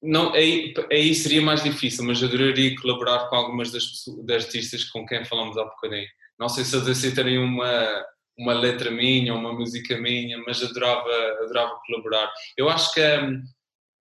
não, 0.02 0.32
aí, 0.32 0.72
aí 0.90 1.14
seria 1.14 1.42
mais 1.42 1.62
difícil, 1.62 2.02
mas 2.04 2.22
adoraria 2.22 2.74
colaborar 2.80 3.28
com 3.28 3.36
algumas 3.36 3.70
das, 3.70 3.84
das 4.24 4.46
artistas 4.46 4.84
com 4.84 5.04
quem 5.04 5.22
falamos 5.26 5.58
há 5.58 5.64
bocadinho. 5.64 6.08
Não 6.38 6.48
sei 6.48 6.64
se 6.64 6.74
eles 6.74 6.88
aceitariam 6.88 7.44
uma, 7.44 8.04
uma 8.40 8.54
letra 8.54 8.90
minha, 8.90 9.34
uma 9.34 9.52
música 9.52 9.98
minha, 9.98 10.38
mas 10.46 10.62
adorava, 10.62 11.10
adorava 11.42 11.78
colaborar. 11.86 12.32
Eu 12.56 12.68
acho 12.68 12.92
que 12.94 13.00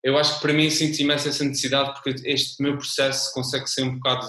eu 0.02 0.18
acho 0.18 0.34
que 0.34 0.40
para 0.42 0.52
mim 0.52 0.68
sinto 0.68 1.00
imensa 1.00 1.30
essa 1.30 1.44
necessidade 1.44 1.94
porque 1.94 2.28
este 2.28 2.62
meu 2.62 2.76
processo 2.76 3.32
consegue 3.32 3.66
ser 3.66 3.84
um 3.84 3.94
bocado 3.94 4.28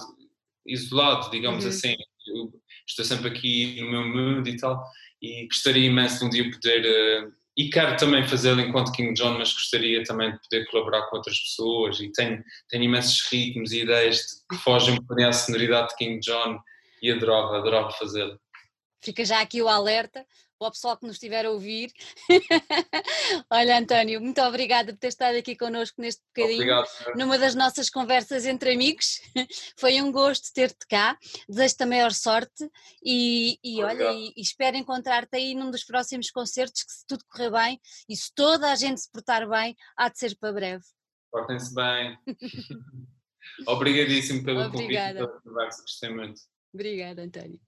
isolado, 0.65 1.29
digamos 1.31 1.65
uhum. 1.65 1.69
assim. 1.69 1.95
Eu 2.27 2.53
estou 2.87 3.03
sempre 3.03 3.27
aqui 3.27 3.81
no 3.81 3.89
meu 3.89 4.07
mundo 4.07 4.47
e 4.47 4.55
tal, 4.55 4.81
e 5.21 5.45
gostaria 5.47 5.87
imenso 5.87 6.19
de 6.19 6.25
um 6.25 6.29
dia 6.29 6.49
poder. 6.49 6.85
Uh, 7.25 7.31
e 7.57 7.69
quero 7.69 7.97
também 7.97 8.25
fazê-lo 8.27 8.61
enquanto 8.61 8.91
King 8.91 9.13
John, 9.13 9.37
mas 9.37 9.53
gostaria 9.53 10.03
também 10.03 10.31
de 10.31 10.39
poder 10.41 10.65
colaborar 10.67 11.03
com 11.03 11.17
outras 11.17 11.39
pessoas. 11.39 11.99
E 11.99 12.11
tenho, 12.11 12.43
tenho 12.69 12.83
imensos 12.83 13.21
ritmos 13.31 13.71
e 13.71 13.81
ideias 13.81 14.43
que 14.49 14.57
fogem 14.57 14.93
um 14.93 14.97
bocadinho 14.97 15.29
à 15.29 15.33
sonoridade 15.33 15.89
de 15.89 15.95
King 15.95 16.19
John 16.19 16.59
e 17.01 17.11
adorava, 17.11 17.57
adorava 17.57 17.91
fazê-lo. 17.91 18.39
Fica 19.05 19.23
já 19.23 19.41
aqui 19.41 19.61
o 19.61 19.69
alerta 19.69 20.25
para 20.57 20.69
o 20.69 20.71
pessoal 20.71 20.97
que 20.97 21.05
nos 21.05 21.15
estiver 21.17 21.45
a 21.45 21.51
ouvir. 21.51 21.91
Olha, 23.49 23.77
António, 23.77 24.21
muito 24.21 24.41
obrigada 24.41 24.93
por 24.93 24.99
ter 24.99 25.09
estado 25.09 25.35
aqui 25.35 25.55
connosco 25.55 26.01
neste 26.01 26.23
bocadinho, 26.27 26.61
Obrigado, 26.61 27.17
numa 27.17 27.37
das 27.37 27.55
nossas 27.55 27.89
conversas 27.89 28.45
entre 28.45 28.73
amigos. 28.73 29.21
Foi 29.77 30.01
um 30.01 30.11
gosto 30.11 30.53
ter-te 30.53 30.87
cá. 30.87 31.17
Desejo-te 31.47 31.83
a 31.83 31.85
maior 31.85 32.11
sorte 32.11 32.69
e, 33.03 33.59
e 33.63 33.83
olha, 33.83 34.13
e, 34.13 34.33
e 34.35 34.41
espero 34.41 34.77
encontrar-te 34.77 35.35
aí 35.35 35.53
num 35.53 35.69
dos 35.69 35.83
próximos 35.83 36.31
concertos, 36.31 36.83
que 36.83 36.91
se 36.91 37.05
tudo 37.05 37.25
correr 37.25 37.51
bem 37.51 37.81
e 38.07 38.15
se 38.15 38.33
toda 38.33 38.71
a 38.71 38.75
gente 38.75 39.01
se 39.01 39.11
portar 39.11 39.47
bem, 39.47 39.75
há 39.97 40.09
de 40.09 40.17
ser 40.17 40.37
para 40.37 40.53
breve. 40.53 40.83
Portem-se 41.31 41.73
bem. 41.75 42.17
Obrigadíssimo 43.67 44.43
pelo 44.43 44.63
Obrigada. 44.63 45.27
convite. 45.27 45.45
Obrigada, 46.73 47.21
António. 47.21 47.59